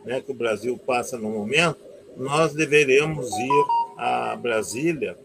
né, 0.06 0.22
que 0.22 0.32
o 0.32 0.36
Brasil 0.36 0.78
passa 0.78 1.18
no 1.18 1.30
momento, 1.30 1.78
nós 2.16 2.54
deveremos 2.54 3.30
ir 3.32 3.66
a 3.98 4.36
Brasília 4.36 5.18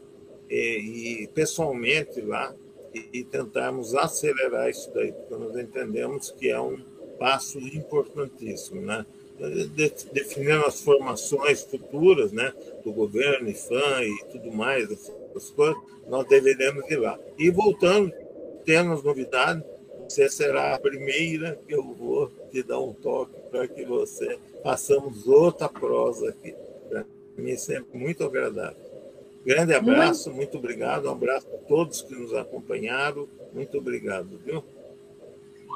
e, 0.50 1.22
e 1.22 1.26
pessoalmente 1.28 2.20
lá 2.20 2.54
e, 2.94 3.20
e 3.20 3.24
tentarmos 3.24 3.94
acelerar 3.94 4.68
isso 4.68 4.92
daí, 4.92 5.12
porque 5.12 5.34
nós 5.34 5.56
entendemos 5.56 6.30
que 6.30 6.50
é 6.50 6.60
um 6.60 6.78
passo 7.18 7.58
importantíssimo, 7.58 8.80
né? 8.80 9.06
definindo 10.12 10.64
as 10.64 10.80
formações 10.80 11.62
futuras 11.62 12.30
né, 12.30 12.52
do 12.84 12.92
governo, 12.92 13.48
IFAM 13.48 14.02
e 14.02 14.24
tudo 14.30 14.52
mais, 14.52 14.90
essas 14.90 15.50
coisas, 15.50 15.76
nós 16.08 16.26
deveremos 16.28 16.88
ir 16.90 16.96
lá. 16.96 17.18
E 17.36 17.50
voltando, 17.50 18.12
tendo 18.64 18.92
as 18.92 19.02
novidades, 19.02 19.64
você 20.14 20.28
será 20.28 20.76
a 20.76 20.78
primeira 20.78 21.58
que 21.66 21.74
eu 21.74 21.82
vou 21.82 22.30
te 22.52 22.62
dar 22.62 22.78
um 22.78 22.92
toque 22.92 23.34
para 23.50 23.66
que 23.66 23.84
você 23.84 24.38
façamos 24.62 25.26
outra 25.26 25.68
prosa 25.68 26.28
aqui. 26.28 26.54
Para 26.88 27.04
mim 27.36 27.50
é 27.50 27.56
sempre 27.56 27.98
muito 27.98 28.22
agradável. 28.22 28.76
Grande 29.44 29.74
abraço, 29.74 30.28
muito... 30.28 30.36
muito 30.36 30.58
obrigado, 30.58 31.08
um 31.08 31.10
abraço 31.10 31.48
a 31.52 31.58
todos 31.66 32.00
que 32.00 32.14
nos 32.14 32.32
acompanharam, 32.32 33.28
muito 33.52 33.76
obrigado, 33.76 34.38
viu? 34.44 34.64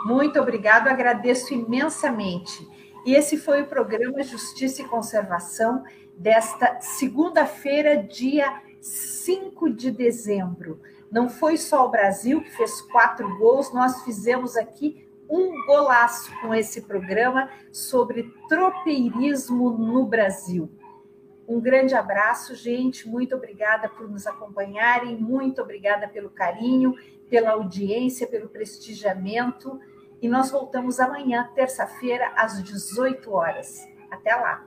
Muito 0.05 0.41
obrigado, 0.41 0.87
agradeço 0.87 1.53
imensamente. 1.53 2.65
E 3.05 3.17
esse 3.17 3.37
foi 3.37 3.63
o 3.63 3.67
programa 3.67 4.23
Justiça 4.23 4.83
e 4.83 4.85
Conservação 4.85 5.83
desta 6.17 6.81
segunda-feira, 6.81 7.97
dia 7.97 8.63
5 8.81 9.69
de 9.71 9.91
dezembro. 9.91 10.81
Não 11.11 11.29
foi 11.29 11.57
só 11.57 11.87
o 11.87 11.91
Brasil 11.91 12.43
que 12.43 12.51
fez 12.51 12.81
quatro 12.83 13.39
gols, 13.39 13.73
nós 13.73 14.03
fizemos 14.03 14.57
aqui 14.57 15.09
um 15.29 15.65
golaço 15.67 16.31
com 16.41 16.55
esse 16.55 16.83
programa 16.83 17.51
sobre 17.71 18.33
tropeirismo 18.49 19.71
no 19.71 20.07
Brasil. 20.07 20.71
Um 21.47 21.61
grande 21.61 21.95
abraço, 21.95 22.55
gente. 22.55 23.09
Muito 23.09 23.35
obrigada 23.35 23.89
por 23.89 24.09
nos 24.09 24.27
acompanharem, 24.27 25.17
muito 25.17 25.63
obrigada 25.63 26.07
pelo 26.07 26.29
carinho, 26.29 26.95
pela 27.29 27.53
audiência, 27.53 28.27
pelo 28.27 28.49
prestigiamento. 28.49 29.81
E 30.21 30.29
nós 30.29 30.51
voltamos 30.51 31.01
amanhã, 31.01 31.51
terça-feira, 31.55 32.33
às 32.37 32.63
18 32.63 33.33
horas. 33.33 33.87
Até 34.11 34.35
lá. 34.35 34.67